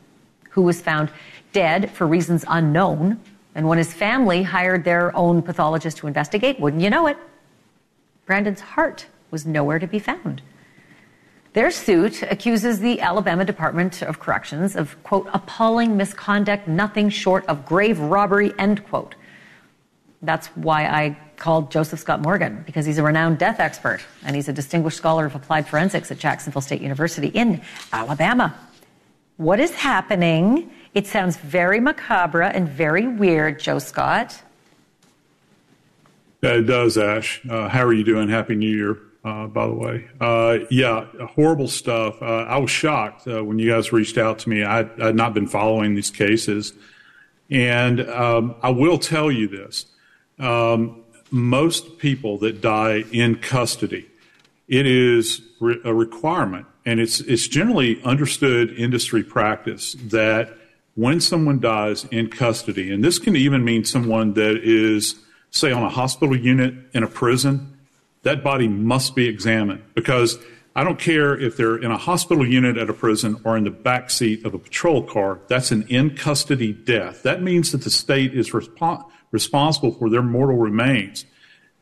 who 0.51 0.63
was 0.63 0.81
found 0.83 1.11
dead 1.53 1.91
for 1.91 2.07
reasons 2.07 2.45
unknown. 2.49 3.19
And 3.55 3.67
when 3.67 3.79
his 3.79 3.95
family 3.95 4.43
hired 4.43 4.85
their 4.85 5.15
own 5.17 5.41
pathologist 5.41 5.99
to 5.99 6.07
investigate, 6.07 6.61
wouldn't 6.61 6.83
you 6.83 6.91
know 6.91 7.07
it? 7.07 7.17
Brandon's 8.27 8.61
heart 8.61 9.07
was 9.31 9.47
nowhere 9.47 9.79
to 9.79 9.87
be 9.87 9.99
found. 9.99 10.43
Their 11.53 11.71
suit 11.71 12.23
accuses 12.23 12.79
the 12.79 13.01
Alabama 13.01 13.45
Department 13.45 14.03
of 14.03 14.21
Corrections 14.21 14.77
of, 14.77 15.03
quote, 15.03 15.29
appalling 15.33 15.97
misconduct, 15.97 16.69
nothing 16.69 17.09
short 17.09 17.45
of 17.47 17.67
grave 17.67 17.99
robbery, 17.99 18.53
end 18.59 18.87
quote. 18.87 19.17
That's 20.23 20.47
why 20.49 20.87
I 20.87 21.19
called 21.37 21.73
Joseph 21.73 21.99
Scott 21.99 22.21
Morgan, 22.21 22.63
because 22.67 22.87
he's 22.87 22.99
a 22.99 23.03
renowned 23.03 23.39
death 23.39 23.59
expert 23.59 24.01
and 24.25 24.37
he's 24.37 24.49
a 24.49 24.53
distinguished 24.53 24.99
scholar 24.99 25.27
of 25.27 25.35
applied 25.35 25.67
forensics 25.67 26.11
at 26.11 26.19
Jacksonville 26.19 26.63
State 26.63 26.83
University 26.83 27.29
in 27.29 27.63
Alabama. 27.93 28.55
What 29.39 29.59
is 29.59 29.73
happening? 29.73 30.71
It 30.95 31.07
sounds 31.07 31.37
very 31.39 31.81
macabre 31.81 32.43
and 32.43 32.69
very 32.69 33.09
weird, 33.09 33.59
Joe 33.59 33.79
Scott. 33.79 34.41
It 36.43 36.67
does, 36.67 36.97
Ash. 36.99 37.41
Uh, 37.49 37.69
how 37.69 37.85
are 37.85 37.93
you 37.93 38.05
doing? 38.05 38.29
Happy 38.29 38.55
New 38.55 38.71
Year, 38.71 38.99
uh, 39.25 39.47
by 39.47 39.67
the 39.67 39.75
way. 39.75 40.09
Uh, 40.21 40.59
yeah, 40.71 41.07
horrible 41.27 41.69
stuff. 41.69 42.21
Uh, 42.23 42.45
I 42.49 42.59
was 42.59 42.71
shocked 42.71 43.27
uh, 43.29 43.45
when 43.45 43.59
you 43.59 43.71
guys 43.71 43.93
reached 43.93 44.19
out 44.19 44.39
to 44.41 44.49
me. 44.49 44.65
I 44.65 44.85
had 44.99 45.15
not 45.15 45.35
been 45.35 45.47
following 45.47 45.95
these 45.95 46.11
cases. 46.11 46.73
And 47.51 48.09
um, 48.09 48.55
I 48.63 48.71
will 48.71 48.99
tell 48.99 49.31
you 49.31 49.49
this 49.49 49.87
um, 50.39 51.03
most 51.31 51.99
people 51.99 52.39
that 52.39 52.61
die 52.61 53.05
in 53.13 53.37
custody, 53.37 54.09
it 54.69 54.87
is 54.87 55.43
re- 55.61 55.81
a 55.85 55.93
requirement, 55.93 56.67
and 56.87 57.01
it's, 57.01 57.21
it's 57.21 57.47
generally 57.49 58.03
understood 58.05 58.71
industry 58.79 59.23
practice 59.23 59.95
that 60.05 60.57
when 60.95 61.21
someone 61.21 61.61
dies 61.61 62.05
in 62.07 62.29
custody, 62.29 62.91
and 62.93 63.03
this 63.03 63.19
can 63.19 63.37
even 63.37 63.65
mean 63.65 63.85
someone 63.85 64.35
that 64.35 64.57
is, 64.63 65.17
say, 65.51 65.73
on 65.73 65.83
a 65.83 65.89
hospital 65.89 66.37
unit 66.37 66.75
in 66.95 67.03
a 67.03 67.09
prison, 67.09 67.70
that 68.23 68.45
body 68.45 68.69
must 68.69 69.15
be 69.15 69.27
examined 69.27 69.83
because 69.95 70.39
I 70.75 70.85
don't 70.85 70.99
care 70.99 71.39
if 71.39 71.57
they're 71.57 71.77
in 71.77 71.91
a 71.91 71.97
hospital 71.97 72.47
unit 72.47 72.77
at 72.77 72.89
a 72.89 72.93
prison 72.93 73.41
or 73.45 73.57
in 73.57 73.65
the 73.65 73.71
back 73.71 74.11
seat 74.11 74.45
of 74.45 74.55
a 74.55 74.59
patrol 74.59 75.03
car. 75.03 75.41
That's 75.49 75.73
an 75.73 75.87
in 75.89 76.15
custody 76.17 76.73
death. 76.73 77.23
That 77.23 77.43
means 77.43 77.73
that 77.73 77.83
the 77.83 77.91
state 77.91 78.35
is 78.35 78.51
resp- 78.51 79.05
responsible 79.33 79.93
for 79.93 80.09
their 80.09 80.23
mortal 80.23 80.57
remains. 80.57 81.25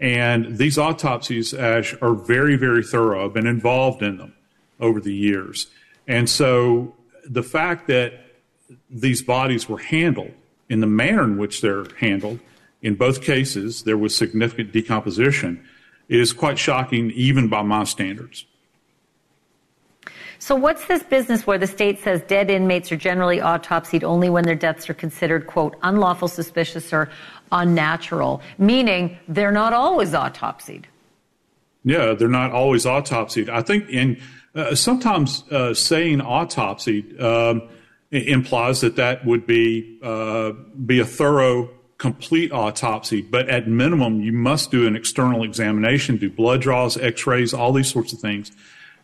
And 0.00 0.56
these 0.56 0.78
autopsies, 0.78 1.52
Ash, 1.52 1.94
are 2.00 2.14
very, 2.14 2.56
very 2.56 2.82
thorough. 2.82 3.24
I've 3.24 3.34
been 3.34 3.46
involved 3.46 4.02
in 4.02 4.16
them 4.16 4.34
over 4.80 5.00
the 5.00 5.14
years. 5.14 5.66
And 6.06 6.28
so 6.30 6.94
the 7.28 7.42
fact 7.42 7.88
that 7.88 8.14
these 8.88 9.22
bodies 9.22 9.68
were 9.68 9.78
handled 9.78 10.32
in 10.68 10.80
the 10.80 10.86
manner 10.86 11.24
in 11.24 11.36
which 11.36 11.60
they're 11.60 11.86
handled, 11.98 12.38
in 12.80 12.94
both 12.94 13.22
cases, 13.22 13.82
there 13.82 13.98
was 13.98 14.14
significant 14.14 14.72
decomposition, 14.72 15.66
is 16.08 16.32
quite 16.32 16.58
shocking 16.58 17.10
even 17.12 17.48
by 17.48 17.62
my 17.62 17.84
standards. 17.84 18.46
So, 20.40 20.54
what's 20.54 20.86
this 20.86 21.02
business 21.02 21.46
where 21.46 21.58
the 21.58 21.66
state 21.66 22.00
says 22.00 22.22
dead 22.22 22.50
inmates 22.50 22.92
are 22.92 22.96
generally 22.96 23.38
autopsied 23.38 24.04
only 24.04 24.30
when 24.30 24.44
their 24.44 24.54
deaths 24.54 24.88
are 24.88 24.94
considered, 24.94 25.46
quote, 25.46 25.76
unlawful, 25.82 26.28
suspicious, 26.28 26.92
or 26.92 27.10
unnatural, 27.50 28.40
meaning 28.56 29.18
they're 29.26 29.52
not 29.52 29.72
always 29.72 30.12
autopsied? 30.12 30.84
Yeah, 31.84 32.14
they're 32.14 32.28
not 32.28 32.52
always 32.52 32.84
autopsied. 32.84 33.48
I 33.48 33.62
think 33.62 33.88
in 33.90 34.20
uh, 34.54 34.74
sometimes 34.74 35.42
uh, 35.50 35.74
saying 35.74 36.20
autopsied 36.20 37.20
um, 37.20 37.68
implies 38.10 38.80
that 38.80 38.96
that 38.96 39.26
would 39.26 39.46
be 39.46 39.98
uh, 40.02 40.52
be 40.86 41.00
a 41.00 41.04
thorough, 41.04 41.68
complete 41.98 42.52
autopsy. 42.52 43.20
But 43.20 43.48
at 43.48 43.68
minimum, 43.68 44.20
you 44.20 44.32
must 44.32 44.70
do 44.70 44.86
an 44.86 44.96
external 44.96 45.42
examination, 45.42 46.16
do 46.16 46.30
blood 46.30 46.62
draws, 46.62 46.96
X-rays, 46.96 47.52
all 47.52 47.72
these 47.72 47.90
sorts 47.90 48.12
of 48.12 48.20
things. 48.20 48.52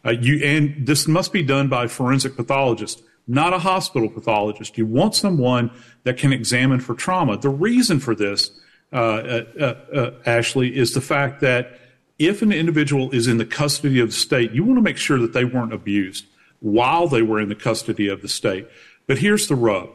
Uh, 0.05 0.11
you, 0.11 0.45
and 0.45 0.87
this 0.87 1.09
must 1.09 1.33
be 1.33 1.43
done 1.43 1.69
by 1.69 1.85
a 1.85 1.89
forensic 1.89 2.37
pathologist, 2.37 3.03
not 3.27 3.53
a 3.53 3.59
hospital 3.59 4.09
pathologist. 4.09 4.79
You 4.79 4.87
want 4.87 5.15
someone 5.15 5.71
that 6.05 6.19
can 6.19 6.33
examine 6.33 6.81
for 6.81 6.95
trauma. 6.95 7.37
The 7.39 7.49
reason 7.49 7.99
for 7.99 8.15
this, 8.15 8.51
uh, 8.93 8.97
uh, 8.97 9.65
uh, 9.93 10.11
Ashleigh, 10.27 10.71
is 10.71 10.93
the 10.93 11.01
fact 11.01 11.41
that 11.41 11.81
if 12.19 12.43
an 12.43 12.53
individual 12.53 13.11
is 13.11 13.27
in 13.27 13.39
the 13.39 13.47
custody 13.47 13.99
of 13.99 14.09
the 14.09 14.15
state, 14.15 14.53
you 14.53 14.63
want 14.63 14.79
to 14.79 14.83
make 14.83 14.99
sure 14.99 15.19
that 15.19 15.33
they 15.33 15.45
weren't 15.45 15.73
abused 15.73 16.27
while 16.61 17.09
they 17.09 17.23
were 17.23 17.41
in 17.41 17.49
the 17.49 17.55
custody 17.57 18.09
of 18.09 18.23
the 18.23 18.29
state. 18.29 18.69
But 19.07 19.19
here's 19.19 19.49
the 19.49 19.57
rub. 19.57 19.91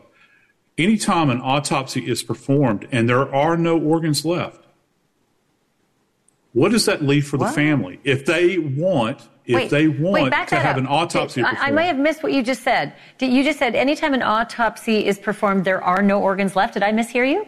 Anytime 0.80 1.30
an 1.30 1.42
autopsy 1.42 2.10
is 2.10 2.24
performed 2.24 2.88
and 2.90 3.10
there 3.10 3.34
are 3.36 3.58
no 3.58 3.78
organs 3.78 4.24
left, 4.24 4.64
what 6.54 6.72
does 6.72 6.86
that 6.86 7.04
leave 7.04 7.28
for 7.28 7.36
What? 7.36 7.48
the 7.48 7.54
family? 7.54 8.00
If 8.06 8.26
they 8.26 8.58
want, 8.58 9.28
if 9.46 9.70
they 9.70 9.90
want 9.90 10.32
wait, 10.32 10.48
to 10.48 10.56
have 10.56 10.78
up. 10.78 10.78
an 10.78 10.88
autopsy 10.88 11.44
I, 11.44 11.68
I 11.68 11.72
might 11.72 11.84
have 11.84 11.98
missed 11.98 12.24
what 12.24 12.32
you 12.32 12.42
just 12.42 12.64
said. 12.64 12.94
Did, 13.18 13.34
you 13.34 13.44
just 13.44 13.60
said 13.60 13.76
anytime 13.76 14.14
an 14.14 14.24
autopsy 14.24 15.06
is 15.06 15.20
performed, 15.20 15.66
there 15.66 15.84
are 15.84 16.02
no 16.02 16.22
organs 16.22 16.56
left. 16.56 16.76
Did 16.76 16.84
I 16.84 16.94
mishear 16.94 17.30
you? 17.30 17.46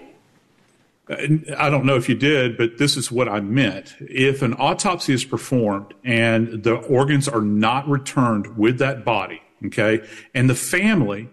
Uh, 1.09 1.55
I 1.57 1.69
don't 1.69 1.85
know 1.85 1.95
if 1.95 2.09
you 2.09 2.15
did, 2.15 2.57
but 2.57 2.77
this 2.79 2.97
is 2.97 3.09
what 3.09 3.29
I 3.29 3.39
meant. 3.39 3.95
If 4.01 4.41
an 4.41 4.55
autopsy 4.55 5.13
is 5.13 5.23
performed 5.23 5.93
and 6.03 6.63
the 6.63 6.75
organs 6.75 7.29
are 7.29 7.41
not 7.41 7.87
returned 7.87 8.57
with 8.57 8.77
that 8.79 9.05
body, 9.05 9.41
okay, 9.67 10.05
and 10.33 10.49
the 10.49 10.55
family 10.55 11.29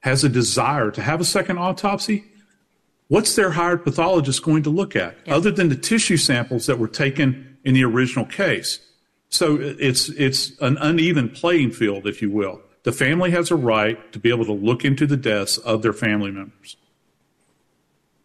has 0.00 0.24
a 0.24 0.28
desire 0.28 0.90
to 0.90 1.02
have 1.02 1.20
a 1.20 1.24
second 1.24 1.58
autopsy, 1.58 2.24
what's 3.08 3.34
their 3.36 3.50
hired 3.50 3.84
pathologist 3.84 4.42
going 4.42 4.62
to 4.62 4.70
look 4.70 4.94
at 4.94 5.16
other 5.28 5.50
than 5.50 5.68
the 5.68 5.76
tissue 5.76 6.16
samples 6.16 6.66
that 6.66 6.78
were 6.78 6.88
taken 6.88 7.58
in 7.64 7.74
the 7.74 7.84
original 7.84 8.24
case? 8.24 8.80
So 9.30 9.58
it's 9.60 10.08
it's 10.10 10.58
an 10.60 10.78
uneven 10.78 11.28
playing 11.28 11.72
field, 11.72 12.06
if 12.06 12.22
you 12.22 12.30
will. 12.30 12.62
The 12.84 12.92
family 12.92 13.30
has 13.32 13.50
a 13.50 13.56
right 13.56 14.12
to 14.12 14.18
be 14.18 14.30
able 14.30 14.46
to 14.46 14.52
look 14.52 14.84
into 14.84 15.06
the 15.06 15.16
deaths 15.16 15.58
of 15.58 15.82
their 15.82 15.92
family 15.92 16.30
members. 16.30 16.76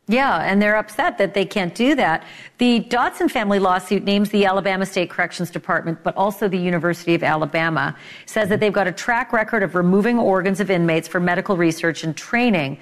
Yeah, 0.08 0.40
and 0.40 0.62
they're 0.62 0.76
upset 0.76 1.18
that 1.20 1.34
they 1.34 1.46
can't 1.46 1.74
do 1.74 1.96
that. 1.96 2.26
The 2.58 2.82
Dotson 2.82 3.32
family 3.32 3.60
lawsuit 3.60 4.04
names 4.04 4.32
the 4.32 4.46
Alabama 4.46 4.86
State 4.86 5.10
Corrections 5.10 5.50
Department, 5.50 6.04
but 6.04 6.16
also 6.18 6.50
the 6.50 6.58
University 6.58 7.16
of 7.16 7.24
Alabama, 7.24 7.96
says 8.26 8.50
that 8.50 8.60
they've 8.60 8.74
got 8.74 8.86
a 8.86 8.92
track 8.92 9.32
record 9.32 9.64
of 9.64 9.76
removing 9.76 10.20
organs 10.20 10.60
of 10.60 10.70
inmates 10.70 11.08
for 11.08 11.22
medical 11.22 11.56
research 11.56 12.04
and 12.04 12.18
training. 12.18 12.78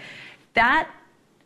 That 0.55 0.89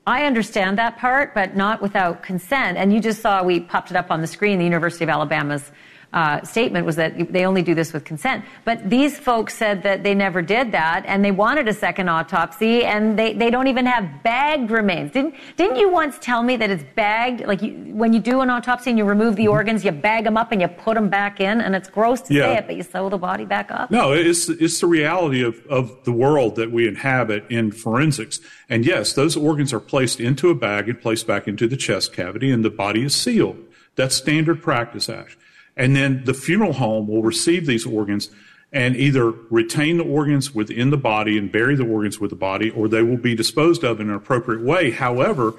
I 0.07 0.25
understand 0.25 0.77
that 0.77 0.97
part, 0.97 1.33
but 1.33 1.57
not 1.57 1.81
without 1.81 2.23
consent. 2.23 2.77
And 2.77 2.93
you 2.93 3.01
just 3.01 3.21
saw 3.21 3.43
we 3.43 3.59
popped 3.59 3.91
it 3.91 3.97
up 3.97 4.11
on 4.11 4.21
the 4.21 4.27
screen. 4.27 4.59
The 4.59 4.65
University 4.65 5.03
of 5.03 5.09
Alabama's 5.09 5.71
uh, 6.15 6.41
statement 6.43 6.85
was 6.85 6.95
that 6.95 7.31
they 7.33 7.45
only 7.45 7.61
do 7.61 7.75
this 7.75 7.91
with 7.93 8.05
consent. 8.05 8.43
But 8.63 8.89
these 8.89 9.19
folks 9.19 9.53
said 9.53 9.83
that 9.83 10.01
they 10.03 10.15
never 10.15 10.41
did 10.41 10.71
that, 10.71 11.03
and 11.05 11.23
they 11.25 11.31
wanted 11.31 11.67
a 11.67 11.73
second 11.73 12.07
autopsy, 12.07 12.83
and 12.85 13.19
they, 13.19 13.33
they 13.33 13.49
don't 13.51 13.67
even 13.67 13.85
have 13.85 14.23
bagged 14.23 14.71
remains. 14.71 15.11
Didn't 15.11 15.35
didn't 15.57 15.75
you 15.75 15.89
once 15.91 16.17
tell 16.19 16.41
me 16.41 16.55
that 16.55 16.69
it's 16.69 16.85
bagged? 16.95 17.45
Like 17.45 17.61
you, 17.61 17.73
when 17.93 18.13
you 18.13 18.21
do 18.21 18.39
an 18.39 18.49
autopsy 18.49 18.89
and 18.91 18.97
you 18.97 19.03
remove 19.03 19.35
the 19.35 19.49
organs, 19.49 19.83
you 19.83 19.91
bag 19.91 20.23
them 20.23 20.37
up 20.37 20.53
and 20.53 20.61
you 20.61 20.69
put 20.69 20.95
them 20.95 21.09
back 21.09 21.39
in, 21.41 21.59
and 21.59 21.75
it's 21.75 21.89
gross 21.89 22.21
to 22.21 22.33
Yeah. 22.33 22.45
say 22.53 22.57
it, 22.59 22.67
but 22.67 22.77
you 22.77 22.83
sew 22.83 23.09
the 23.09 23.17
body 23.17 23.43
back 23.45 23.69
up. 23.69 23.91
No, 23.91 24.13
it's 24.13 24.47
it's 24.47 24.79
the 24.79 24.87
reality 24.87 25.43
of, 25.43 25.61
of 25.67 26.01
the 26.05 26.13
world 26.13 26.55
that 26.55 26.71
we 26.71 26.87
inhabit 26.87 27.43
in 27.49 27.71
forensics. 27.73 28.39
And 28.69 28.85
yes, 28.85 29.11
those 29.13 29.35
organs 29.35 29.73
are 29.73 29.81
placed 29.81 30.21
into 30.21 30.49
a 30.49 30.55
bag 30.55 30.87
and 30.87 30.99
placed 31.01 31.27
back 31.27 31.45
into 31.45 31.67
the 31.67 31.75
chest 31.77 32.13
cavity, 32.13 32.49
and 32.51 32.63
the 32.63 32.69
body 32.69 33.03
is 33.03 33.13
sealed. 33.13 33.57
That's 33.97 34.15
standard 34.15 34.61
practice, 34.61 35.09
Ash. 35.09 35.37
And 35.77 35.95
then 35.95 36.23
the 36.23 36.33
funeral 36.33 36.73
home 36.73 37.07
will 37.07 37.23
receive 37.23 37.65
these 37.65 37.85
organs 37.85 38.29
and 38.71 38.95
either 38.95 39.31
retain 39.49 39.97
the 39.97 40.03
organs 40.03 40.53
within 40.53 40.89
the 40.89 40.97
body 40.97 41.37
and 41.37 41.51
bury 41.51 41.75
the 41.75 41.85
organs 41.85 42.19
with 42.19 42.29
the 42.29 42.35
body, 42.35 42.69
or 42.69 42.87
they 42.87 43.03
will 43.03 43.17
be 43.17 43.35
disposed 43.35 43.83
of 43.83 43.99
in 43.99 44.09
an 44.09 44.15
appropriate 44.15 44.61
way. 44.61 44.91
However, 44.91 45.53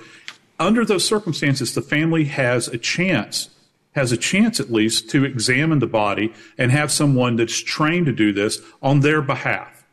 under 0.59 0.85
those 0.85 1.05
circumstances, 1.05 1.75
the 1.75 1.83
family 1.83 2.25
has 2.25 2.69
a 2.69 2.79
chance, 2.79 3.51
has 3.95 4.13
a 4.13 4.17
chance 4.17 4.61
at 4.61 4.73
least 4.73 5.09
to 5.11 5.25
examine 5.25 5.79
the 5.79 5.87
body 5.87 6.33
and 6.59 6.71
have 6.71 6.91
someone 6.91 7.37
that's 7.37 7.59
trained 7.63 8.07
to 8.07 8.13
do 8.13 8.33
this 8.33 8.61
on 8.83 9.01
their 9.01 9.23
behalf. 9.23 9.85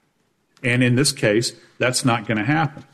And 0.64 0.84
in 0.84 0.96
this 0.96 1.12
case, 1.12 1.54
that's 1.78 2.06
not 2.06 2.28
going 2.28 2.38
to 2.38 2.46
happen. 2.46 2.86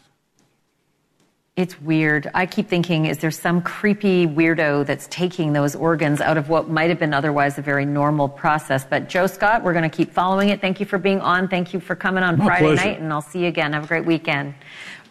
It's 1.59 1.81
weird. 1.81 2.31
I 2.33 2.45
keep 2.45 2.69
thinking, 2.69 3.05
is 3.05 3.17
there 3.17 3.31
some 3.31 3.61
creepy 3.61 4.25
weirdo 4.25 4.85
that's 4.85 5.07
taking 5.07 5.51
those 5.51 5.75
organs 5.75 6.21
out 6.21 6.37
of 6.37 6.47
what 6.47 6.69
might 6.69 6.89
have 6.89 6.99
been 6.99 7.13
otherwise 7.13 7.57
a 7.57 7.61
very 7.61 7.85
normal 7.85 8.29
process? 8.29 8.85
But 8.85 9.09
Joe 9.09 9.27
Scott, 9.27 9.61
we're 9.61 9.73
going 9.73 9.83
to 9.83 9.93
keep 9.93 10.13
following 10.13 10.47
it. 10.47 10.61
Thank 10.61 10.79
you 10.79 10.85
for 10.85 10.97
being 10.97 11.19
on. 11.19 11.49
Thank 11.49 11.73
you 11.73 11.81
for 11.81 11.97
coming 11.97 12.23
on 12.23 12.37
My 12.37 12.45
Friday 12.45 12.65
pleasure. 12.65 12.85
night, 12.85 12.99
and 13.01 13.11
I'll 13.11 13.21
see 13.21 13.39
you 13.39 13.47
again. 13.47 13.73
Have 13.73 13.83
a 13.83 13.87
great 13.87 14.05
weekend. 14.05 14.55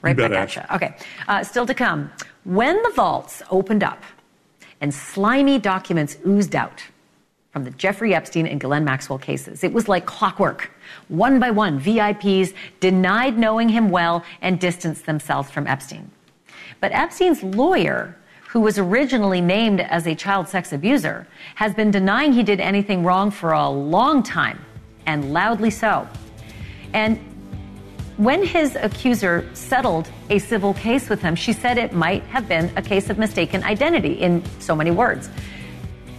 Right 0.00 0.16
back 0.16 0.30
at 0.30 0.56
you. 0.56 0.62
Okay. 0.74 0.96
Uh, 1.28 1.44
still 1.44 1.66
to 1.66 1.74
come. 1.74 2.10
When 2.44 2.82
the 2.82 2.92
vaults 2.96 3.42
opened 3.50 3.84
up 3.84 4.02
and 4.80 4.94
slimy 4.94 5.58
documents 5.58 6.16
oozed 6.26 6.56
out 6.56 6.82
from 7.52 7.64
the 7.64 7.72
Jeffrey 7.72 8.14
Epstein 8.14 8.46
and 8.46 8.58
Ghislaine 8.58 8.84
Maxwell 8.84 9.18
cases, 9.18 9.64
it 9.64 9.72
was 9.74 9.86
like 9.86 10.06
clockwork. 10.06 10.70
One 11.08 11.40
by 11.40 11.50
one, 11.50 11.78
VIPs 11.78 12.54
denied 12.80 13.36
knowing 13.36 13.68
him 13.68 13.90
well 13.90 14.24
and 14.40 14.58
distanced 14.58 15.04
themselves 15.04 15.50
from 15.50 15.66
Epstein. 15.66 16.10
But 16.80 16.92
Epstein's 16.92 17.42
lawyer, 17.42 18.16
who 18.48 18.60
was 18.60 18.78
originally 18.78 19.40
named 19.40 19.80
as 19.80 20.06
a 20.06 20.14
child 20.14 20.48
sex 20.48 20.72
abuser, 20.72 21.26
has 21.56 21.74
been 21.74 21.90
denying 21.90 22.32
he 22.32 22.42
did 22.42 22.60
anything 22.60 23.04
wrong 23.04 23.30
for 23.30 23.52
a 23.52 23.68
long 23.68 24.22
time, 24.22 24.64
and 25.06 25.32
loudly 25.32 25.70
so. 25.70 26.08
And 26.92 27.18
when 28.16 28.44
his 28.44 28.76
accuser 28.76 29.48
settled 29.54 30.10
a 30.30 30.38
civil 30.38 30.74
case 30.74 31.08
with 31.08 31.20
him, 31.22 31.34
she 31.36 31.52
said 31.52 31.78
it 31.78 31.92
might 31.92 32.22
have 32.24 32.48
been 32.48 32.72
a 32.76 32.82
case 32.82 33.10
of 33.10 33.18
mistaken 33.18 33.62
identity 33.62 34.14
in 34.14 34.42
so 34.60 34.74
many 34.74 34.90
words. 34.90 35.30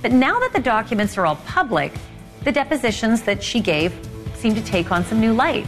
But 0.01 0.14
now 0.14 0.39
that 0.39 0.53
the 0.53 0.62
documents 0.62 1.18
are 1.18 1.26
all 1.26 1.36
public, 1.38 1.93
the 2.43 2.51
depositions 2.51 3.24
that 3.24 3.43
she 3.43 3.60
gave 3.60 3.93
seem 4.36 4.55
to 4.55 4.64
take 4.64 4.91
on 4.91 5.03
some 5.03 5.20
new 5.20 5.34
light. 5.34 5.68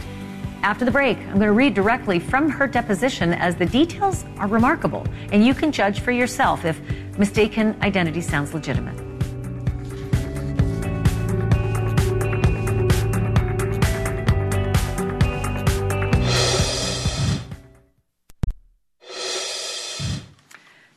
After 0.62 0.84
the 0.84 0.92
break, 0.92 1.18
I'm 1.18 1.34
going 1.34 1.40
to 1.40 1.52
read 1.52 1.74
directly 1.74 2.20
from 2.20 2.48
her 2.48 2.68
deposition 2.68 3.34
as 3.34 3.56
the 3.56 3.66
details 3.66 4.24
are 4.36 4.46
remarkable, 4.46 5.04
and 5.32 5.44
you 5.44 5.54
can 5.54 5.72
judge 5.72 5.98
for 5.98 6.12
yourself 6.12 6.64
if 6.64 6.80
mistaken 7.18 7.76
identity 7.82 8.20
sounds 8.20 8.54
legitimate. 8.54 8.96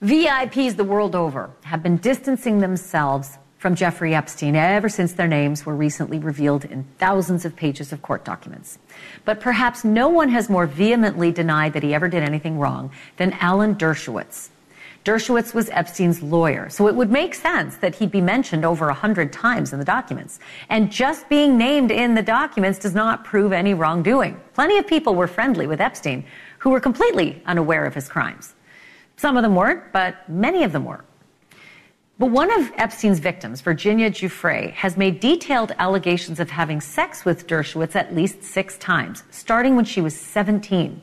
VIPs 0.03 0.75
the 0.75 0.83
world 0.83 1.15
over 1.15 1.49
have 1.63 1.81
been 1.81 1.97
distancing 1.97 2.59
themselves 2.59 3.39
from 3.65 3.73
Jeffrey 3.73 4.13
Epstein 4.13 4.55
ever 4.55 4.87
since 4.87 5.13
their 5.13 5.27
names 5.27 5.65
were 5.65 5.75
recently 5.75 6.19
revealed 6.19 6.65
in 6.65 6.83
thousands 6.99 7.45
of 7.45 7.55
pages 7.55 7.91
of 7.91 7.99
court 8.03 8.23
documents. 8.23 8.77
But 9.23 9.39
perhaps 9.39 9.83
no 9.83 10.07
one 10.07 10.29
has 10.29 10.51
more 10.51 10.67
vehemently 10.67 11.31
denied 11.31 11.73
that 11.73 11.81
he 11.81 11.91
ever 11.91 12.07
did 12.07 12.21
anything 12.21 12.59
wrong 12.59 12.91
than 13.17 13.33
Alan 13.41 13.73
Dershowitz. 13.73 14.49
Dershowitz 15.03 15.55
was 15.55 15.71
Epstein's 15.71 16.21
lawyer, 16.21 16.69
so 16.69 16.87
it 16.87 16.93
would 16.93 17.09
make 17.09 17.33
sense 17.33 17.77
that 17.77 17.95
he'd 17.95 18.11
be 18.11 18.21
mentioned 18.21 18.65
over 18.65 18.89
a 18.89 18.93
hundred 18.93 19.33
times 19.33 19.73
in 19.73 19.79
the 19.79 19.85
documents. 19.85 20.39
And 20.69 20.91
just 20.91 21.27
being 21.27 21.57
named 21.57 21.89
in 21.89 22.13
the 22.13 22.21
documents 22.21 22.77
does 22.77 22.93
not 22.93 23.25
prove 23.25 23.51
any 23.51 23.73
wrongdoing. 23.73 24.39
Plenty 24.53 24.77
of 24.77 24.85
people 24.85 25.15
were 25.15 25.25
friendly 25.25 25.65
with 25.65 25.81
Epstein 25.81 26.23
who 26.59 26.69
were 26.69 26.79
completely 26.79 27.41
unaware 27.47 27.85
of 27.85 27.95
his 27.95 28.07
crimes. 28.07 28.53
Some 29.17 29.35
of 29.35 29.41
them 29.41 29.55
weren't, 29.55 29.91
but 29.91 30.29
many 30.29 30.61
of 30.61 30.71
them 30.71 30.85
were. 30.85 31.03
But 32.17 32.27
one 32.27 32.49
of 32.49 32.71
Epstein's 32.77 33.19
victims, 33.19 33.59
Virginia 33.59 34.09
Giuffre, 34.09 34.71
has 34.71 34.95
made 34.95 35.19
detailed 35.19 35.73
allegations 35.79 36.39
of 36.39 36.49
having 36.49 36.79
sex 36.79 37.25
with 37.25 37.45
Dershowitz 37.45 37.95
at 37.95 38.15
least 38.15 38.41
six 38.41 38.77
times, 38.77 39.23
starting 39.31 39.75
when 39.75 39.83
she 39.83 39.99
was 39.99 40.15
17. 40.15 41.01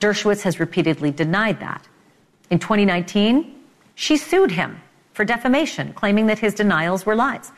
Dershowitz 0.00 0.42
has 0.42 0.60
repeatedly 0.60 1.10
denied 1.10 1.60
that. 1.60 1.88
In 2.50 2.58
2019, 2.58 3.54
she 3.94 4.18
sued 4.18 4.50
him 4.50 4.82
for 5.14 5.24
defamation, 5.24 5.94
claiming 5.94 6.26
that 6.26 6.40
his 6.40 6.52
denials 6.52 7.06
were 7.06 7.14
lies. 7.14 7.50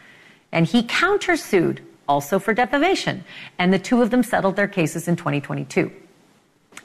And 0.53 0.64
he 0.64 0.84
countersued, 0.84 1.80
also 2.09 2.39
for 2.39 2.55
defamation, 2.55 3.24
and 3.59 3.72
the 3.72 3.80
two 3.80 4.01
of 4.01 4.11
them 4.11 4.22
settled 4.22 4.55
their 4.55 4.68
cases 4.68 5.09
in 5.09 5.16
2022. 5.16 5.91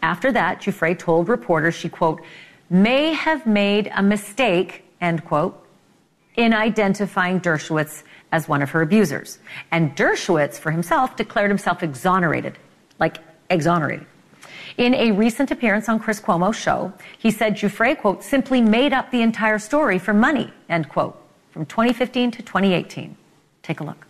After 0.02 0.32
that, 0.32 0.62
Giuffre 0.62 0.98
told 0.98 1.30
reporters 1.30 1.76
she, 1.76 1.90
quote, 1.90 2.22
may 2.72 3.14
have 3.14 3.46
made 3.46 3.92
a 3.96 4.02
mistake, 4.02 4.84
end 5.00 5.24
quote, 5.26 5.61
in 6.42 6.54
identifying 6.54 7.40
Dershowitz 7.40 8.04
as 8.32 8.48
one 8.48 8.62
of 8.62 8.72
her 8.72 8.82
abusers. 8.82 9.38
And 9.72 9.96
Dershowitz, 9.96 10.58
for 10.58 10.72
himself, 10.72 11.16
declared 11.16 11.52
himself 11.52 11.84
exonerated, 11.84 12.58
like 13.00 13.18
exonerated. 13.50 14.08
In 14.78 14.96
a 14.96 15.12
recent 15.12 15.52
appearance 15.52 15.88
on 15.88 16.00
Chris 16.00 16.20
Cuomo's 16.20 16.56
show, 16.56 16.94
he 17.20 17.30
said 17.30 17.56
Giuffre, 17.56 17.96
quote, 17.96 18.24
simply 18.24 18.62
made 18.62 18.94
up 18.94 19.12
the 19.12 19.22
entire 19.22 19.60
story 19.60 20.00
for 20.00 20.14
money, 20.14 20.52
end 20.70 20.90
quote, 20.90 21.16
from 21.52 21.66
2015 21.66 22.32
to 22.32 22.42
2018. 22.42 23.16
Take 23.62 23.80
a 23.80 23.84
look. 23.84 24.08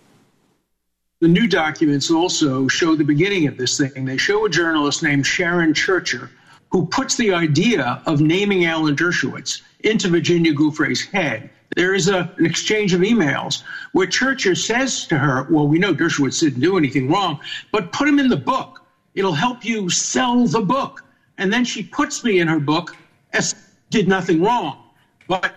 The 1.20 1.28
new 1.28 1.48
documents 1.48 2.10
also 2.10 2.68
show 2.68 2.96
the 2.96 3.04
beginning 3.04 3.48
of 3.48 3.58
this 3.58 3.78
thing. 3.78 4.06
They 4.06 4.18
show 4.18 4.46
a 4.46 4.50
journalist 4.50 5.04
named 5.04 5.26
Sharon 5.26 5.74
Churcher 5.74 6.30
who 6.70 6.88
puts 6.88 7.16
the 7.18 7.34
idea 7.34 8.02
of 8.06 8.22
naming 8.22 8.66
Alan 8.66 8.96
Dershowitz 8.96 9.62
into 9.82 10.08
Virginia 10.08 10.54
Giuffre's 10.54 11.02
head. 11.02 11.50
There 11.76 11.94
is 11.94 12.10
a, 12.10 12.34
an 12.38 12.46
exchange 12.46 12.94
of 12.94 13.02
emails 13.02 13.64
where 13.94 14.08
Churcher 14.08 14.56
says 14.56 15.08
to 15.08 15.18
her, 15.18 15.48
Well, 15.50 15.68
we 15.68 15.80
know 15.80 15.94
Dershowitz 15.94 16.40
didn't 16.40 16.60
do 16.60 16.78
anything 16.78 17.10
wrong, 17.10 17.40
but 17.72 17.94
put 17.94 18.08
him 18.08 18.20
in 18.20 18.28
the 18.28 18.38
book. 18.38 18.84
It'll 19.16 19.34
help 19.34 19.64
you 19.64 19.90
sell 19.90 20.48
the 20.48 20.62
book. 20.62 21.04
And 21.38 21.52
then 21.52 21.66
she 21.66 21.84
puts 21.84 22.24
me 22.24 22.40
in 22.40 22.48
her 22.48 22.60
book 22.60 22.96
as 23.34 23.56
did 23.90 24.08
nothing 24.08 24.42
wrong. 24.42 24.84
But 25.28 25.54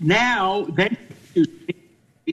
now, 0.00 0.66
then, 0.70 0.96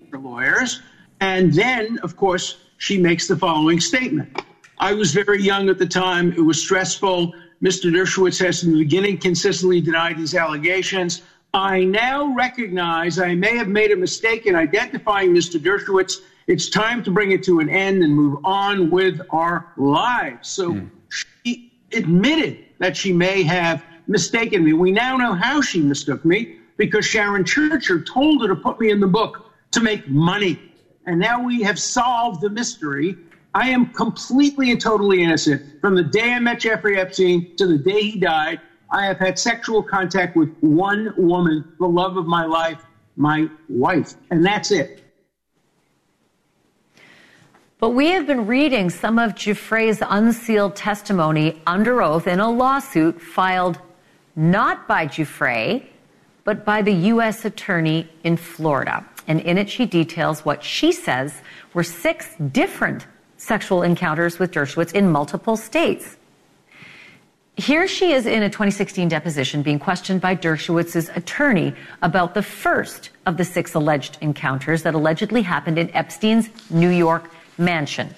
for 0.09 0.17
lawyers. 0.17 0.81
And 1.19 1.53
then, 1.53 1.99
of 1.99 2.17
course, 2.17 2.57
she 2.77 2.97
makes 2.97 3.27
the 3.27 3.37
following 3.37 3.79
statement. 3.79 4.43
I 4.79 4.93
was 4.93 5.13
very 5.13 5.41
young 5.41 5.69
at 5.69 5.77
the 5.77 5.85
time. 5.85 6.33
It 6.33 6.41
was 6.41 6.61
stressful. 6.61 7.33
Mr. 7.61 7.91
Dershowitz 7.91 8.43
has 8.43 8.63
in 8.63 8.71
the 8.71 8.79
beginning 8.79 9.19
consistently 9.19 9.79
denied 9.79 10.17
these 10.17 10.33
allegations. 10.33 11.21
I 11.53 11.83
now 11.83 12.33
recognize 12.33 13.19
I 13.19 13.35
may 13.35 13.57
have 13.57 13.67
made 13.67 13.91
a 13.91 13.95
mistake 13.95 14.45
in 14.45 14.55
identifying 14.55 15.33
Mr. 15.33 15.59
Dershowitz 15.59 16.21
it's 16.47 16.69
time 16.69 17.03
to 17.03 17.11
bring 17.11 17.31
it 17.31 17.43
to 17.43 17.59
an 17.59 17.69
end 17.69 18.03
and 18.03 18.13
move 18.13 18.43
on 18.43 18.89
with 18.89 19.21
our 19.29 19.71
lives. 19.77 20.49
So 20.49 20.73
mm. 20.73 20.89
she 21.09 21.71
admitted 21.93 22.65
that 22.79 22.97
she 22.97 23.13
may 23.13 23.43
have 23.43 23.83
mistaken 24.07 24.63
me. 24.63 24.73
We 24.73 24.91
now 24.91 25.15
know 25.17 25.33
how 25.33 25.61
she 25.61 25.79
mistook 25.79 26.25
me 26.25 26.57
because 26.77 27.05
Sharon 27.05 27.45
Churcher 27.45 28.01
told 28.01 28.41
her 28.41 28.47
to 28.47 28.55
put 28.55 28.79
me 28.79 28.89
in 28.89 28.99
the 28.99 29.07
book 29.07 29.51
to 29.71 29.79
make 29.79 30.07
money. 30.09 30.59
And 31.05 31.19
now 31.19 31.41
we 31.41 31.61
have 31.61 31.79
solved 31.79 32.41
the 32.41 32.49
mystery. 32.49 33.15
I 33.53 33.69
am 33.69 33.87
completely 33.93 34.71
and 34.71 34.81
totally 34.81 35.23
innocent. 35.23 35.79
From 35.79 35.95
the 35.95 36.03
day 36.03 36.33
I 36.33 36.39
met 36.39 36.59
Jeffrey 36.59 36.97
Epstein 36.97 37.55
to 37.57 37.67
the 37.67 37.77
day 37.77 38.01
he 38.01 38.19
died, 38.19 38.59
I 38.91 39.05
have 39.05 39.17
had 39.17 39.39
sexual 39.39 39.81
contact 39.81 40.35
with 40.35 40.53
one 40.59 41.13
woman, 41.17 41.71
the 41.79 41.87
love 41.87 42.17
of 42.17 42.25
my 42.25 42.45
life, 42.45 42.79
my 43.15 43.47
wife. 43.69 44.15
And 44.29 44.45
that's 44.45 44.71
it. 44.71 45.01
But 47.79 47.91
we 47.91 48.07
have 48.09 48.27
been 48.27 48.45
reading 48.45 48.89
some 48.89 49.17
of 49.17 49.33
Giuffre's 49.33 50.03
unsealed 50.07 50.75
testimony 50.75 51.61
under 51.65 52.03
oath 52.03 52.27
in 52.27 52.39
a 52.39 52.49
lawsuit 52.49 53.19
filed 53.19 53.79
not 54.35 54.87
by 54.87 55.07
Giuffre, 55.07 55.83
but 56.43 56.65
by 56.65 56.81
the 56.81 56.93
U.S. 56.93 57.45
Attorney 57.45 58.09
in 58.23 58.37
Florida. 58.37 59.05
And 59.27 59.39
in 59.41 59.57
it, 59.57 59.69
she 59.69 59.85
details 59.85 60.43
what 60.45 60.63
she 60.63 60.91
says 60.91 61.41
were 61.73 61.83
six 61.83 62.35
different 62.51 63.07
sexual 63.37 63.81
encounters 63.81 64.37
with 64.37 64.51
Dershowitz 64.51 64.93
in 64.93 65.09
multiple 65.09 65.57
states. 65.57 66.17
Here 67.61 67.87
she 67.87 68.11
is 68.11 68.25
in 68.25 68.41
a 68.41 68.49
2016 68.49 69.07
deposition 69.07 69.61
being 69.61 69.77
questioned 69.77 70.19
by 70.19 70.35
Dershowitz's 70.35 71.09
attorney 71.09 71.75
about 72.01 72.33
the 72.33 72.41
first 72.41 73.11
of 73.27 73.37
the 73.37 73.45
six 73.45 73.75
alleged 73.75 74.17
encounters 74.19 74.81
that 74.81 74.95
allegedly 74.95 75.43
happened 75.43 75.77
in 75.77 75.95
Epstein's 75.95 76.49
New 76.71 76.89
York 76.89 77.29
mansion. 77.59 78.15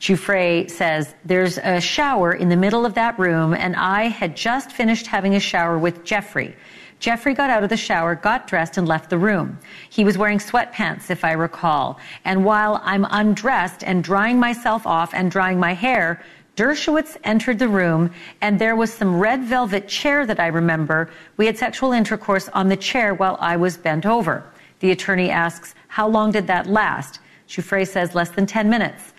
Giuffre 0.00 0.70
says, 0.70 1.14
There's 1.26 1.58
a 1.58 1.78
shower 1.78 2.32
in 2.32 2.48
the 2.48 2.56
middle 2.56 2.86
of 2.86 2.94
that 2.94 3.18
room, 3.18 3.52
and 3.52 3.76
I 3.76 4.04
had 4.04 4.34
just 4.34 4.72
finished 4.72 5.06
having 5.06 5.34
a 5.34 5.40
shower 5.40 5.76
with 5.76 6.02
Jeffrey. 6.02 6.56
Jeffrey 7.00 7.34
got 7.34 7.50
out 7.50 7.62
of 7.62 7.68
the 7.68 7.76
shower, 7.76 8.14
got 8.14 8.46
dressed, 8.46 8.78
and 8.78 8.88
left 8.88 9.10
the 9.10 9.18
room. 9.18 9.58
He 9.90 10.04
was 10.04 10.16
wearing 10.16 10.38
sweatpants, 10.38 11.10
if 11.10 11.22
I 11.22 11.32
recall. 11.32 11.98
And 12.24 12.46
while 12.46 12.80
I'm 12.82 13.06
undressed 13.10 13.82
and 13.84 14.02
drying 14.02 14.38
myself 14.38 14.86
off 14.86 15.12
and 15.12 15.30
drying 15.30 15.58
my 15.58 15.74
hair, 15.74 16.22
Dershowitz 16.60 17.16
entered 17.24 17.58
the 17.58 17.68
room, 17.68 18.10
and 18.42 18.58
there 18.58 18.76
was 18.76 18.92
some 18.92 19.18
red 19.18 19.42
velvet 19.42 19.88
chair 19.88 20.26
that 20.26 20.38
I 20.38 20.48
remember. 20.48 21.08
We 21.38 21.46
had 21.46 21.56
sexual 21.56 21.92
intercourse 21.92 22.50
on 22.50 22.68
the 22.68 22.76
chair 22.76 23.14
while 23.14 23.38
I 23.40 23.56
was 23.56 23.78
bent 23.78 24.04
over. 24.04 24.44
The 24.80 24.90
attorney 24.90 25.30
asks, 25.30 25.74
How 25.88 26.06
long 26.06 26.32
did 26.32 26.46
that 26.48 26.66
last? 26.66 27.20
Giuffre 27.48 27.88
says 27.88 28.14
less 28.14 28.28
than 28.28 28.44
10 28.44 28.68
minutes. 28.68 29.14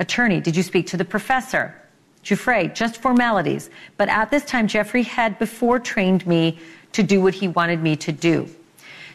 Attorney, 0.00 0.40
did 0.40 0.56
you 0.56 0.64
speak 0.64 0.88
to 0.88 0.96
the 0.96 1.04
professor? 1.04 1.80
Giuffre, 2.24 2.74
just 2.74 2.96
formalities. 2.96 3.70
But 3.96 4.08
at 4.08 4.32
this 4.32 4.44
time, 4.44 4.66
Jeffrey 4.66 5.04
had 5.04 5.38
before 5.38 5.78
trained 5.78 6.26
me 6.26 6.58
to 6.90 7.04
do 7.04 7.20
what 7.20 7.34
he 7.34 7.46
wanted 7.46 7.80
me 7.80 7.94
to 7.94 8.10
do. 8.10 8.48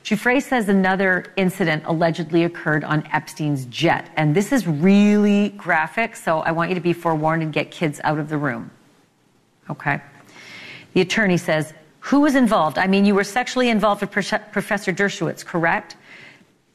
Giuffre 0.06 0.40
says 0.40 0.70
another 0.70 1.34
incident 1.36 1.82
allegedly 1.88 2.44
occurred 2.44 2.84
on 2.84 3.08
Epstein's 3.12 3.66
jet. 3.66 4.08
And 4.16 4.36
this 4.36 4.52
is 4.52 4.68
really 4.68 5.50
graphic, 5.50 6.16
so 6.16 6.42
I 6.42 6.52
want 6.52 6.70
you 6.70 6.76
to 6.76 6.82
be 6.82 6.94
forewarned 6.94 7.42
and 7.42 7.52
get 7.52 7.72
kids 7.72 8.00
out 8.04 8.20
of 8.20 8.30
the 8.30 8.38
room. 8.38 8.70
Okay? 9.68 10.00
The 10.94 11.02
attorney 11.02 11.38
says, 11.38 11.74
Who 12.02 12.20
was 12.20 12.36
involved? 12.36 12.78
I 12.78 12.86
mean, 12.86 13.06
you 13.06 13.16
were 13.16 13.24
sexually 13.24 13.70
involved 13.70 14.02
with 14.02 14.12
Professor 14.12 14.94
Dershowitz, 14.94 15.44
correct? 15.44 15.96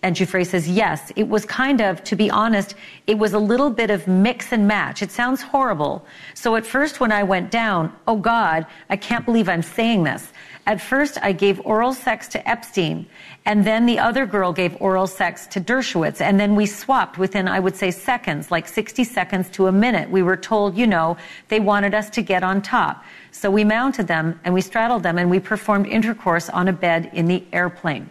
And 0.02 0.16
Giuffre 0.16 0.46
says, 0.46 0.66
yes, 0.66 1.12
it 1.14 1.28
was 1.28 1.44
kind 1.44 1.82
of, 1.82 2.02
to 2.04 2.16
be 2.16 2.30
honest, 2.30 2.74
it 3.06 3.18
was 3.18 3.34
a 3.34 3.38
little 3.38 3.68
bit 3.68 3.90
of 3.90 4.08
mix 4.08 4.50
and 4.50 4.66
match. 4.66 5.02
It 5.02 5.10
sounds 5.10 5.42
horrible. 5.42 6.06
So 6.34 6.56
at 6.56 6.64
first 6.64 7.00
when 7.00 7.12
I 7.12 7.22
went 7.22 7.50
down, 7.50 7.94
oh 8.06 8.16
God, 8.16 8.66
I 8.88 8.96
can't 8.96 9.26
believe 9.26 9.48
I'm 9.48 9.62
saying 9.62 10.04
this. 10.04 10.32
At 10.66 10.80
first 10.80 11.18
I 11.22 11.32
gave 11.32 11.60
oral 11.66 11.92
sex 11.92 12.28
to 12.28 12.48
Epstein 12.48 13.06
and 13.44 13.64
then 13.64 13.84
the 13.84 13.98
other 13.98 14.24
girl 14.24 14.52
gave 14.52 14.74
oral 14.80 15.06
sex 15.06 15.46
to 15.48 15.60
Dershowitz 15.60 16.20
and 16.20 16.40
then 16.40 16.54
we 16.54 16.64
swapped 16.64 17.18
within, 17.18 17.46
I 17.46 17.60
would 17.60 17.76
say 17.76 17.90
seconds, 17.90 18.50
like 18.50 18.68
60 18.68 19.04
seconds 19.04 19.50
to 19.50 19.66
a 19.66 19.72
minute. 19.72 20.10
We 20.10 20.22
were 20.22 20.36
told, 20.36 20.78
you 20.78 20.86
know, 20.86 21.18
they 21.48 21.60
wanted 21.60 21.92
us 21.92 22.08
to 22.10 22.22
get 22.22 22.42
on 22.42 22.62
top. 22.62 23.04
So 23.32 23.50
we 23.50 23.64
mounted 23.64 24.06
them 24.06 24.40
and 24.44 24.54
we 24.54 24.62
straddled 24.62 25.02
them 25.02 25.18
and 25.18 25.30
we 25.30 25.40
performed 25.40 25.88
intercourse 25.88 26.48
on 26.48 26.68
a 26.68 26.72
bed 26.72 27.10
in 27.12 27.26
the 27.26 27.44
airplane. 27.52 28.08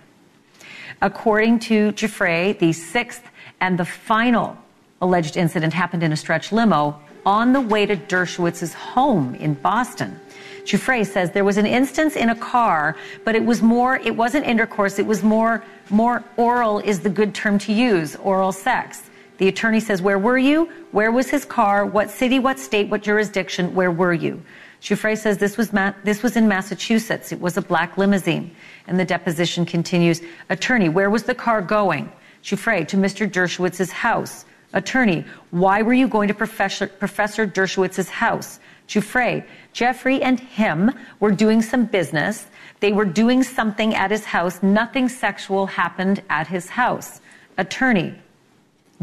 According 1.02 1.60
to 1.60 1.92
Giuffre, 1.94 2.58
the 2.60 2.74
sixth 2.74 3.24
and 3.62 3.78
the 3.78 3.86
final 3.86 4.58
alleged 5.02 5.38
incident 5.38 5.74
happened 5.74 6.04
in 6.04 6.12
a 6.12 6.18
stretch 6.18 6.52
limo 6.52 7.00
on 7.26 7.54
the 7.54 7.62
way 7.62 7.86
to 7.86 7.96
Dershowitz's 7.96 8.74
home 8.74 9.36
in 9.36 9.54
Boston. 9.54 10.20
Giuffre 10.64 11.06
says 11.06 11.32
there 11.32 11.46
was 11.46 11.58
an 11.58 11.66
instance 11.66 12.16
in 12.16 12.30
a 12.30 12.36
car, 12.36 12.96
but 13.24 13.36
it 13.36 13.44
was 13.44 13.62
more, 13.62 13.96
it 13.98 14.16
wasn't 14.16 14.46
intercourse, 14.46 15.00
it 15.00 15.06
was 15.06 15.24
more, 15.24 15.64
more 15.90 16.24
oral 16.38 16.80
is 16.80 17.00
the 17.00 17.10
good 17.10 17.34
term 17.34 17.58
to 17.60 17.74
use, 17.74 18.16
oral 18.18 18.52
sex. 18.52 19.10
The 19.38 19.48
attorney 19.48 19.80
says, 19.80 20.02
where 20.02 20.20
were 20.20 20.38
you? 20.38 20.70
Where 20.92 21.12
was 21.12 21.30
his 21.30 21.46
car? 21.46 21.86
What 21.86 22.10
city, 22.10 22.40
what 22.40 22.60
state, 22.60 22.90
what 22.90 23.02
jurisdiction? 23.02 23.74
Where 23.74 23.90
were 23.90 24.14
you? 24.14 24.42
Giuffre 24.82 25.18
says 25.18 25.38
this 25.38 25.58
was, 25.58 25.74
Ma- 25.74 25.94
this 26.04 26.24
was 26.24 26.36
in 26.36 26.48
Massachusetts. 26.48 27.32
It 27.32 27.40
was 27.40 27.58
a 27.58 27.62
black 27.62 27.98
limousine. 27.98 28.56
And 28.90 29.00
the 29.00 29.06
deposition 29.06 29.66
continues. 29.66 30.22
Attorney, 30.50 30.90
where 30.90 31.12
was 31.12 31.24
the 31.24 31.36
car 31.36 31.62
going? 31.62 32.12
Giuffre, 32.44 32.88
to 32.88 32.98
Mr. 32.98 33.30
Dershowitz's 33.30 33.92
house. 33.92 34.46
Attorney, 34.74 35.24
why 35.52 35.84
were 35.84 35.94
you 35.94 36.08
going 36.08 36.28
to 36.28 36.34
Professor, 36.34 36.88
Professor 36.88 37.46
Dershowitz's 37.46 38.10
house? 38.10 38.60
Giuffre, 38.88 39.46
Jeffrey 39.74 40.24
and 40.24 40.40
him 40.40 40.92
were 41.20 41.32
doing 41.32 41.62
some 41.62 41.86
business. 41.86 42.48
They 42.80 42.92
were 42.92 43.06
doing 43.06 43.44
something 43.44 43.94
at 43.94 44.10
his 44.10 44.26
house. 44.26 44.64
Nothing 44.64 45.08
sexual 45.08 45.68
happened 45.68 46.24
at 46.30 46.48
his 46.48 46.70
house. 46.70 47.22
Attorney, 47.60 48.16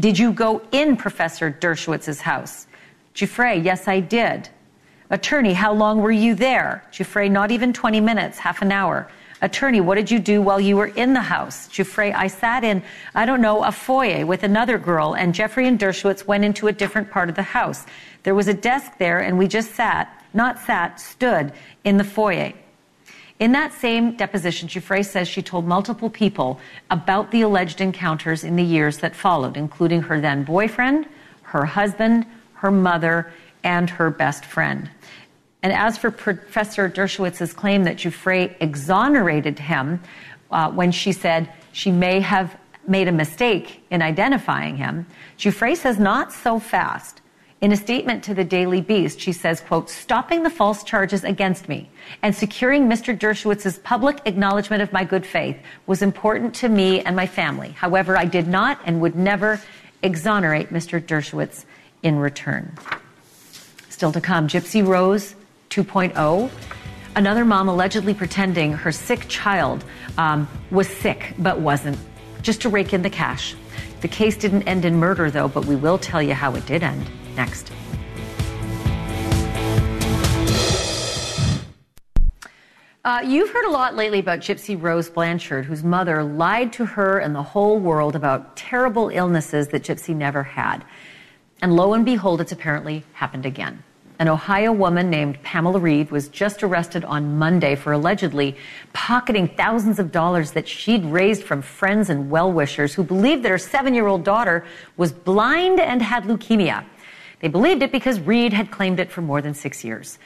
did 0.01 0.19
you 0.19 0.33
go 0.33 0.61
in 0.73 0.97
Professor 0.97 1.49
Dershowitz's 1.49 2.19
house? 2.19 2.67
Giuffre, 3.15 3.63
yes, 3.63 3.87
I 3.87 4.01
did. 4.01 4.49
Attorney, 5.09 5.53
how 5.53 5.71
long 5.73 6.01
were 6.01 6.11
you 6.11 6.35
there? 6.35 6.83
Giuffre, 6.91 7.31
not 7.31 7.51
even 7.51 7.71
20 7.71 8.01
minutes, 8.01 8.37
half 8.37 8.61
an 8.61 8.73
hour. 8.73 9.09
Attorney, 9.41 9.81
what 9.81 9.95
did 9.95 10.09
you 10.09 10.17
do 10.19 10.41
while 10.41 10.59
you 10.59 10.75
were 10.75 10.87
in 10.87 11.13
the 11.13 11.21
house? 11.21 11.67
Giuffre, 11.67 12.13
I 12.13 12.27
sat 12.27 12.63
in, 12.63 12.81
I 13.13 13.25
don't 13.25 13.41
know, 13.41 13.63
a 13.63 13.71
foyer 13.71 14.25
with 14.25 14.43
another 14.43 14.77
girl, 14.77 15.13
and 15.13 15.33
Jeffrey 15.33 15.67
and 15.67 15.79
Dershowitz 15.79 16.25
went 16.25 16.43
into 16.43 16.67
a 16.67 16.73
different 16.73 17.11
part 17.11 17.29
of 17.29 17.35
the 17.35 17.43
house. 17.43 17.85
There 18.23 18.33
was 18.33 18.47
a 18.47 18.53
desk 18.53 18.93
there, 18.97 19.19
and 19.19 19.37
we 19.37 19.47
just 19.47 19.75
sat, 19.75 20.23
not 20.33 20.59
sat, 20.59 20.99
stood 20.99 21.53
in 21.83 21.97
the 21.97 22.03
foyer. 22.03 22.53
In 23.39 23.51
that 23.51 23.71
same 23.73 24.17
deposition, 24.17 24.67
Giuffre 24.67 25.05
says 25.05 25.27
she 25.27 25.43
told 25.43 25.65
multiple 25.65 26.09
people 26.09 26.59
about 26.89 27.29
the 27.29 27.41
alleged 27.41 27.79
encounters 27.79 28.43
in 28.43 28.55
the 28.55 28.63
years 28.63 28.97
that 28.97 29.15
followed, 29.15 29.55
including 29.55 30.01
her 30.01 30.19
then 30.19 30.43
boyfriend, 30.43 31.05
her 31.43 31.65
husband, 31.65 32.25
her 32.53 32.71
mother, 32.71 33.31
and 33.63 33.91
her 33.91 34.09
best 34.09 34.43
friend. 34.43 34.89
And 35.63 35.73
as 35.73 35.97
for 35.97 36.11
Professor 36.11 36.89
Dershowitz's 36.89 37.53
claim 37.53 37.83
that 37.85 37.97
Giuffre 37.97 38.55
exonerated 38.59 39.59
him 39.59 40.01
uh, 40.51 40.71
when 40.71 40.91
she 40.91 41.11
said 41.11 41.51
she 41.71 41.91
may 41.91 42.19
have 42.19 42.55
made 42.87 43.07
a 43.07 43.11
mistake 43.11 43.83
in 43.89 44.01
identifying 44.01 44.77
him, 44.77 45.05
Giuffre 45.37 45.75
says 45.75 45.99
not 45.99 46.31
so 46.31 46.59
fast. 46.59 47.21
In 47.59 47.71
a 47.71 47.75
statement 47.75 48.23
to 48.25 48.35
the 48.35 48.43
Daily 48.43 48.81
Beast, 48.81 49.19
she 49.19 49.31
says, 49.31 49.61
quote, 49.61 49.89
stopping 49.89 50.43
the 50.43 50.49
false 50.49 50.83
charges 50.83 51.23
against 51.23 51.67
me 51.67 51.89
and 52.21 52.35
securing 52.35 52.87
Mr. 52.87 53.17
Dershowitz's 53.17 53.79
public 53.79 54.21
acknowledgement 54.25 54.83
of 54.83 54.93
my 54.93 55.03
good 55.03 55.25
faith 55.25 55.57
was 55.87 56.03
important 56.03 56.53
to 56.55 56.69
me 56.69 57.01
and 57.01 57.15
my 57.15 57.25
family. 57.25 57.69
However, 57.69 58.15
I 58.15 58.25
did 58.25 58.47
not 58.47 58.79
and 58.85 59.01
would 59.01 59.15
never 59.15 59.59
exonerate 60.03 60.71
Mr. 60.71 61.03
Dershowitz 61.03 61.65
in 62.03 62.19
return. 62.19 62.77
Still 63.89 64.11
to 64.11 64.21
come, 64.21 64.47
Gypsy 64.47 64.85
Rose 64.85 65.33
2.0. 65.69 66.49
Another 67.15 67.45
mom 67.45 67.67
allegedly 67.67 68.13
pretending 68.13 68.73
her 68.73 68.91
sick 68.91 69.27
child 69.27 69.83
um, 70.17 70.47
was 70.71 70.87
sick 70.87 71.33
but 71.39 71.59
wasn't, 71.59 71.97
just 72.41 72.61
to 72.61 72.69
rake 72.69 72.93
in 72.93 73.01
the 73.01 73.09
cash. 73.09 73.55
The 74.01 74.07
case 74.07 74.37
didn't 74.37 74.63
end 74.63 74.85
in 74.85 74.95
murder, 74.97 75.31
though, 75.31 75.47
but 75.47 75.65
we 75.65 75.75
will 75.75 75.97
tell 75.97 76.21
you 76.21 76.33
how 76.33 76.53
it 76.55 76.65
did 76.65 76.83
end 76.83 77.09
next. 77.35 77.71
Uh, 83.03 83.21
you've 83.25 83.49
heard 83.49 83.65
a 83.65 83.69
lot 83.69 83.95
lately 83.95 84.19
about 84.19 84.39
Gypsy 84.39 84.79
Rose 84.79 85.09
Blanchard, 85.09 85.63
whose 85.63 85.81
mother 85.81 86.23
lied 86.23 86.73
to 86.73 86.85
her 86.85 87.19
and 87.19 87.33
the 87.33 87.41
whole 87.41 87.79
world 87.79 88.17
about 88.17 88.57
terrible 88.57 89.07
illnesses 89.07 89.69
that 89.69 89.81
Gypsy 89.81 90.13
never 90.13 90.43
had. 90.43 90.83
And 91.61 91.73
lo 91.73 91.93
and 91.93 92.03
behold, 92.03 92.41
it's 92.41 92.51
apparently 92.51 93.05
happened 93.13 93.45
again. 93.45 93.81
An 94.19 94.27
Ohio 94.27 94.71
woman 94.71 95.11
named 95.11 95.41
Pamela 95.43 95.77
Reed 95.77 96.09
was 96.09 96.27
just 96.27 96.63
arrested 96.63 97.05
on 97.05 97.37
Monday 97.37 97.75
for 97.75 97.91
allegedly 97.91 98.55
pocketing 98.91 99.47
thousands 99.47 99.99
of 99.99 100.11
dollars 100.11 100.53
that 100.53 100.67
she'd 100.67 101.05
raised 101.05 101.43
from 101.43 101.61
friends 101.61 102.09
and 102.09 102.31
well 102.31 102.51
wishers 102.51 102.95
who 102.95 103.03
believed 103.03 103.43
that 103.43 103.49
her 103.49 103.59
seven 103.59 103.93
year 103.93 104.07
old 104.07 104.23
daughter 104.23 104.65
was 104.97 105.11
blind 105.11 105.79
and 105.79 106.01
had 106.01 106.23
leukemia. 106.23 106.83
They 107.41 107.47
believed 107.47 107.83
it 107.83 107.91
because 107.91 108.19
Reed 108.19 108.53
had 108.53 108.71
claimed 108.71 108.99
it 108.99 109.11
for 109.11 109.21
more 109.21 109.39
than 109.39 109.53
six 109.53 109.83
years. 109.83 110.17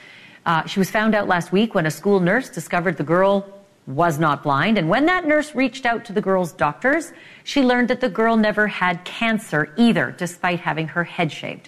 Uh, 0.45 0.65
she 0.65 0.79
was 0.79 0.89
found 0.89 1.13
out 1.13 1.27
last 1.27 1.51
week 1.51 1.75
when 1.75 1.85
a 1.85 1.91
school 1.91 2.21
nurse 2.21 2.47
discovered 2.47 2.95
the 2.95 3.03
girl 3.03 3.45
was 3.87 4.19
not 4.19 4.41
blind. 4.41 4.77
And 4.77 4.87
when 4.87 5.05
that 5.07 5.25
nurse 5.25 5.53
reached 5.53 5.85
out 5.85 6.05
to 6.05 6.13
the 6.13 6.21
girl's 6.21 6.53
doctors, 6.53 7.11
she 7.43 7.61
learned 7.61 7.89
that 7.89 7.99
the 7.99 8.09
girl 8.09 8.37
never 8.37 8.67
had 8.67 9.03
cancer 9.03 9.73
either, 9.75 10.15
despite 10.17 10.61
having 10.61 10.87
her 10.87 11.03
head 11.03 11.29
shaved. 11.29 11.67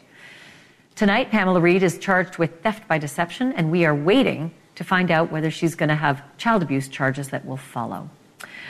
Tonight, 0.96 1.32
Pamela 1.32 1.60
Reed 1.60 1.82
is 1.82 1.98
charged 1.98 2.38
with 2.38 2.62
theft 2.62 2.88
by 2.88 3.00
deception, 3.00 3.52
and 3.54 3.72
we 3.72 3.84
are 3.84 3.96
waiting 3.96 4.54
to 4.76 4.84
find 4.84 5.10
out 5.10 5.32
whether 5.32 5.50
she's 5.50 5.74
going 5.74 5.90
to 5.90 5.96
have 5.96 6.22
child 6.38 6.62
abuse 6.62 6.88
charges 6.88 7.30
that 7.30 7.44
will 7.46 7.58
follow. 7.58 8.08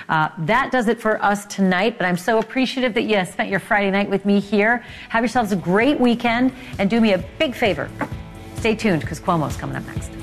Uh, 0.08 0.30
that 0.38 0.72
does 0.72 0.88
it 0.88 1.02
for 1.02 1.22
us 1.22 1.46
tonight, 1.46 1.98
but 1.98 2.06
I'm 2.06 2.16
so 2.16 2.40
appreciative 2.40 2.94
that 2.94 3.04
you 3.04 3.26
spent 3.26 3.50
your 3.50 3.60
Friday 3.60 3.92
night 3.92 4.10
with 4.10 4.24
me 4.26 4.40
here. 4.40 4.86
Have 5.10 5.22
yourselves 5.22 5.52
a 5.52 5.58
great 5.58 6.00
weekend, 6.00 6.54
and 6.80 6.90
do 6.90 7.02
me 7.02 7.12
a 7.12 7.18
big 7.40 7.56
favor. 7.56 7.90
Stay 8.56 8.74
tuned 8.74 9.02
because 9.02 9.20
Cuomo's 9.20 9.58
coming 9.58 9.76
up 9.76 9.86
next. 9.88 10.23